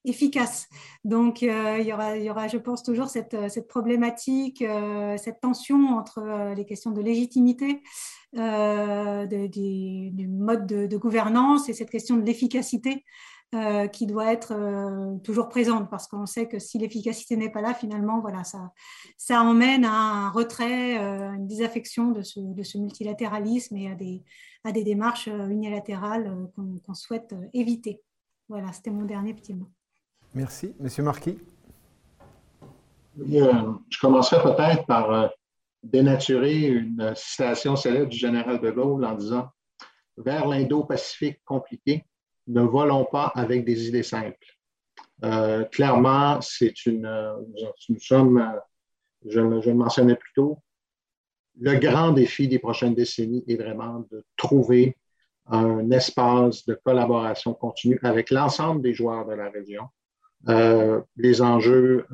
[0.05, 0.69] efficaces.
[1.03, 4.63] Donc, euh, il, y aura, il y aura, je pense, toujours cette, cette problématique,
[5.17, 7.81] cette tension entre les questions de légitimité
[8.33, 8.39] du
[10.27, 13.03] mode de, de, gouvernance et cette question de l'efficacité
[13.53, 17.61] euh, qui doit être euh, toujours présente parce qu'on sait que si l'efficacité n'est pas
[17.61, 18.71] là, finalement, voilà, ça,
[19.17, 23.95] ça emmène à un retrait, euh, une désaffection de ce, de ce, multilatéralisme et à
[23.95, 24.23] des,
[24.63, 28.01] à des démarches unilatérales qu'on souhaite éviter.
[28.49, 29.69] Voilà, c'était mon dernier petit mot.
[30.33, 30.73] Merci.
[30.79, 31.37] Monsieur Marquis
[33.17, 35.31] Je commencerai peut-être par
[35.83, 39.49] dénaturer une citation célèbre du général de Gaulle en disant
[40.17, 42.05] Vers l'Indo-Pacifique compliqué,
[42.47, 44.37] ne volons pas avec des idées simples.
[45.23, 47.35] Euh, clairement, c'est une, euh,
[47.89, 48.59] nous sommes, euh,
[49.25, 50.59] je, je, le mentionnais plus tôt,
[51.59, 54.97] le grand défi des prochaines décennies est vraiment de trouver
[55.47, 59.87] un espace de collaboration continue avec l'ensemble des joueurs de la région.
[61.17, 62.05] les enjeux,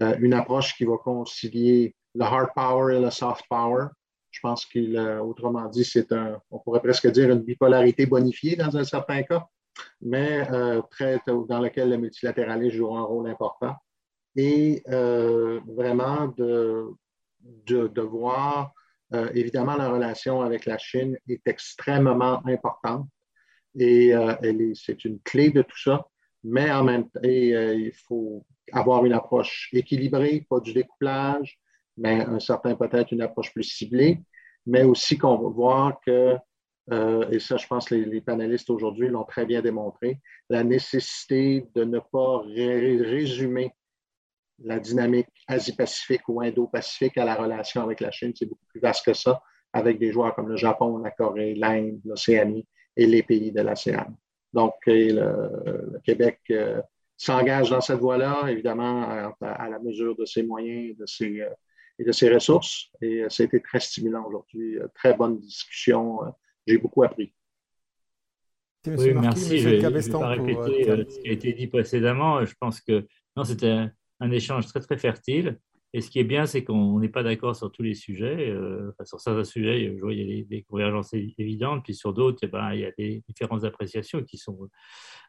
[0.00, 3.88] une approche qui va concilier le hard power et le soft power,
[4.30, 8.84] je pense qu'autrement dit, c'est un, on pourrait presque dire une bipolarité bonifiée dans un
[8.84, 9.46] certain cas,
[10.00, 10.82] mais euh,
[11.48, 13.74] dans lequel le multilatéralisme jouera un rôle important.
[14.36, 16.88] Et euh, vraiment de,
[17.66, 18.72] de, voir,
[19.14, 23.06] euh, évidemment, la relation avec la Chine est extrêmement importante
[23.78, 24.12] et
[24.74, 26.06] c'est une clé de tout ça,
[26.42, 31.60] mais en même temps, il faut avoir une approche équilibrée, pas du découplage,
[31.98, 34.20] mais un certain peut-être une approche plus ciblée,
[34.66, 36.36] mais aussi qu'on va voir que,
[36.92, 41.66] euh, et ça je pense que les, panélistes aujourd'hui l'ont très bien démontré, la nécessité
[41.74, 43.72] de ne pas résumer
[44.64, 48.32] la dynamique Asie-Pacifique ou Indo-Pacifique à la relation avec la Chine.
[48.34, 49.40] C'est beaucoup plus vaste que ça,
[49.72, 54.06] avec des joueurs comme le Japon, la Corée, l'Inde, l'Océanie et les pays de l'ASEAN.
[54.52, 56.80] Donc, le, Québec euh,
[57.16, 61.50] s'engage dans cette voie-là, évidemment, à, la mesure de ses moyens, de ses, euh,
[61.98, 62.90] et de ses ressources.
[63.00, 64.78] Et euh, ça a été très stimulant aujourd'hui.
[64.78, 66.24] Euh, très bonne discussion.
[66.24, 66.30] Euh,
[66.66, 67.34] j'ai beaucoup appris.
[68.86, 69.58] Oui, merci.
[69.58, 72.44] je ne vais pas répéter ce qui a été dit précédemment.
[72.44, 73.06] Je pense que
[73.44, 75.58] c'était un, échange très, très fertile.
[75.94, 78.54] Et ce qui est bien, c'est qu'on n'est pas d'accord sur tous les sujets.
[79.04, 82.80] sur certains sujets, il y a des, convergences évidentes, puis sur d'autres, eh ben, il
[82.80, 84.68] y a des différentes appréciations qui sont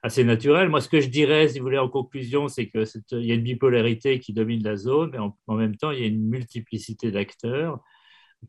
[0.04, 0.70] assez naturel.
[0.70, 3.44] Moi, ce que je dirais, si vous voulez, en conclusion, c'est qu'il y a une
[3.44, 7.80] bipolarité qui domine la zone, mais en, même temps, il y a une multiplicité d'acteurs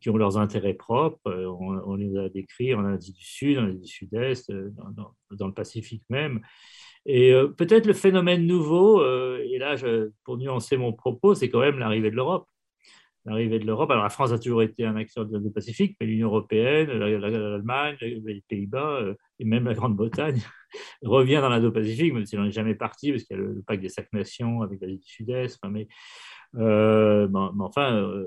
[0.01, 1.19] qui ont leurs intérêts propres.
[1.27, 4.73] Euh, on, les a décrits en Asie du Sud, en Asie du Sud-Est, euh,
[5.31, 6.41] dans, le Pacifique même.
[7.07, 9.77] Et euh, peut-être le phénomène nouveau, et là,
[10.25, 12.47] pour nuancer mon propos, c'est quand même l'arrivée de l'Europe
[13.27, 13.91] l'arrivée de l'Europe.
[13.91, 18.43] Alors la France a toujours été un acteur du Pacifique, mais l'Union européenne, l'Allemagne, les
[18.49, 20.41] Pays-Bas et même la Grande-Bretagne
[21.03, 23.83] revient dans l'Indo-Pacifique, même si on n'est jamais parti, parce qu'il y a le, pacte
[23.83, 25.59] des cinq nations avec l'Asie du Sud-Est.
[25.69, 25.89] mais,
[26.57, 27.29] euh,
[27.61, 28.25] enfin, euh,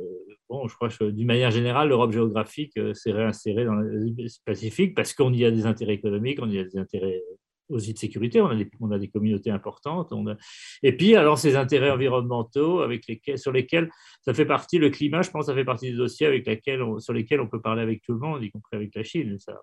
[0.50, 5.14] bon, je crois que d'une manière générale, l'Europe géographique euh, s'est réinsérée dans l'Asie-Pacifique parce
[5.14, 7.22] qu'on y a des intérêts économiques, on y a des intérêts
[7.70, 8.42] aussi de sécurité.
[8.42, 10.12] On a des, on a des communautés importantes.
[10.12, 10.36] On a...
[10.82, 13.90] Et puis, alors, ces intérêts environnementaux avec lesquels, sur lesquels
[14.22, 17.14] ça fait partie, le climat, je pense, ça fait partie des dossiers avec lesquels sur
[17.14, 19.38] lesquels on peut parler avec tout le monde, y compris avec la Chine.
[19.40, 19.62] Ça,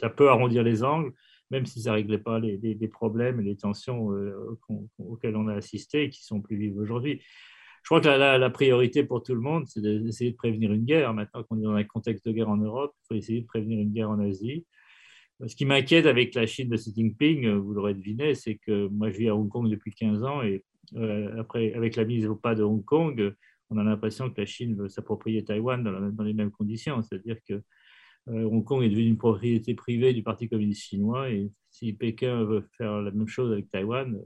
[0.00, 1.12] ça peut arrondir les angles,
[1.50, 4.58] même si ça ne réglait pas les, les, problèmes et les tensions euh,
[4.98, 7.20] auxquelles on a assisté et qui sont plus vives aujourd'hui.
[7.82, 10.86] Je crois que la, la, priorité pour tout le monde, c'est d'essayer de prévenir une
[10.86, 11.12] guerre.
[11.12, 13.78] Maintenant qu'on est dans un contexte de guerre en Europe, il faut essayer de prévenir
[13.78, 14.64] une guerre en Asie.
[15.46, 18.86] Ce qui m'inquiète avec la Chine de Xi Jinping, euh, vous l'aurez deviné, c'est que
[18.88, 20.64] moi je vis à Hong Kong depuis 15 ans et
[20.94, 23.34] euh, après, avec la mise au pas de Hong Kong,
[23.70, 27.02] on a l'impression que la Chine veut s'approprier Taïwan dans, les mêmes conditions.
[27.02, 27.54] C'est-à-dire que
[28.28, 32.44] euh, Hong Kong est devenu une propriété privée du Parti communiste chinois et si Pékin
[32.44, 34.20] veut faire la même chose avec Taïwan,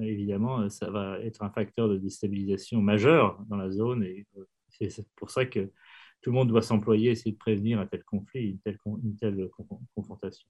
[0.00, 4.26] évidemment, ça va être un facteur de déstabilisation majeur dans la zone et
[4.70, 5.70] c'est pour ça que
[6.22, 9.48] tout le monde doit s'employer, essayer de prévenir un tel conflit, une telle,
[9.94, 10.46] confrontation.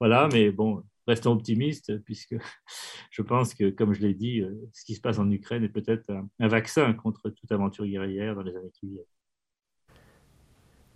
[0.00, 2.34] Voilà, mais bon, restons optimistes, puisque
[3.10, 5.68] je pense que, comme je l'ai dit, euh, ce qui se passe en Ukraine est
[5.68, 9.04] peut-être un, vaccin contre toute aventure guerrière dans les années qui viennent.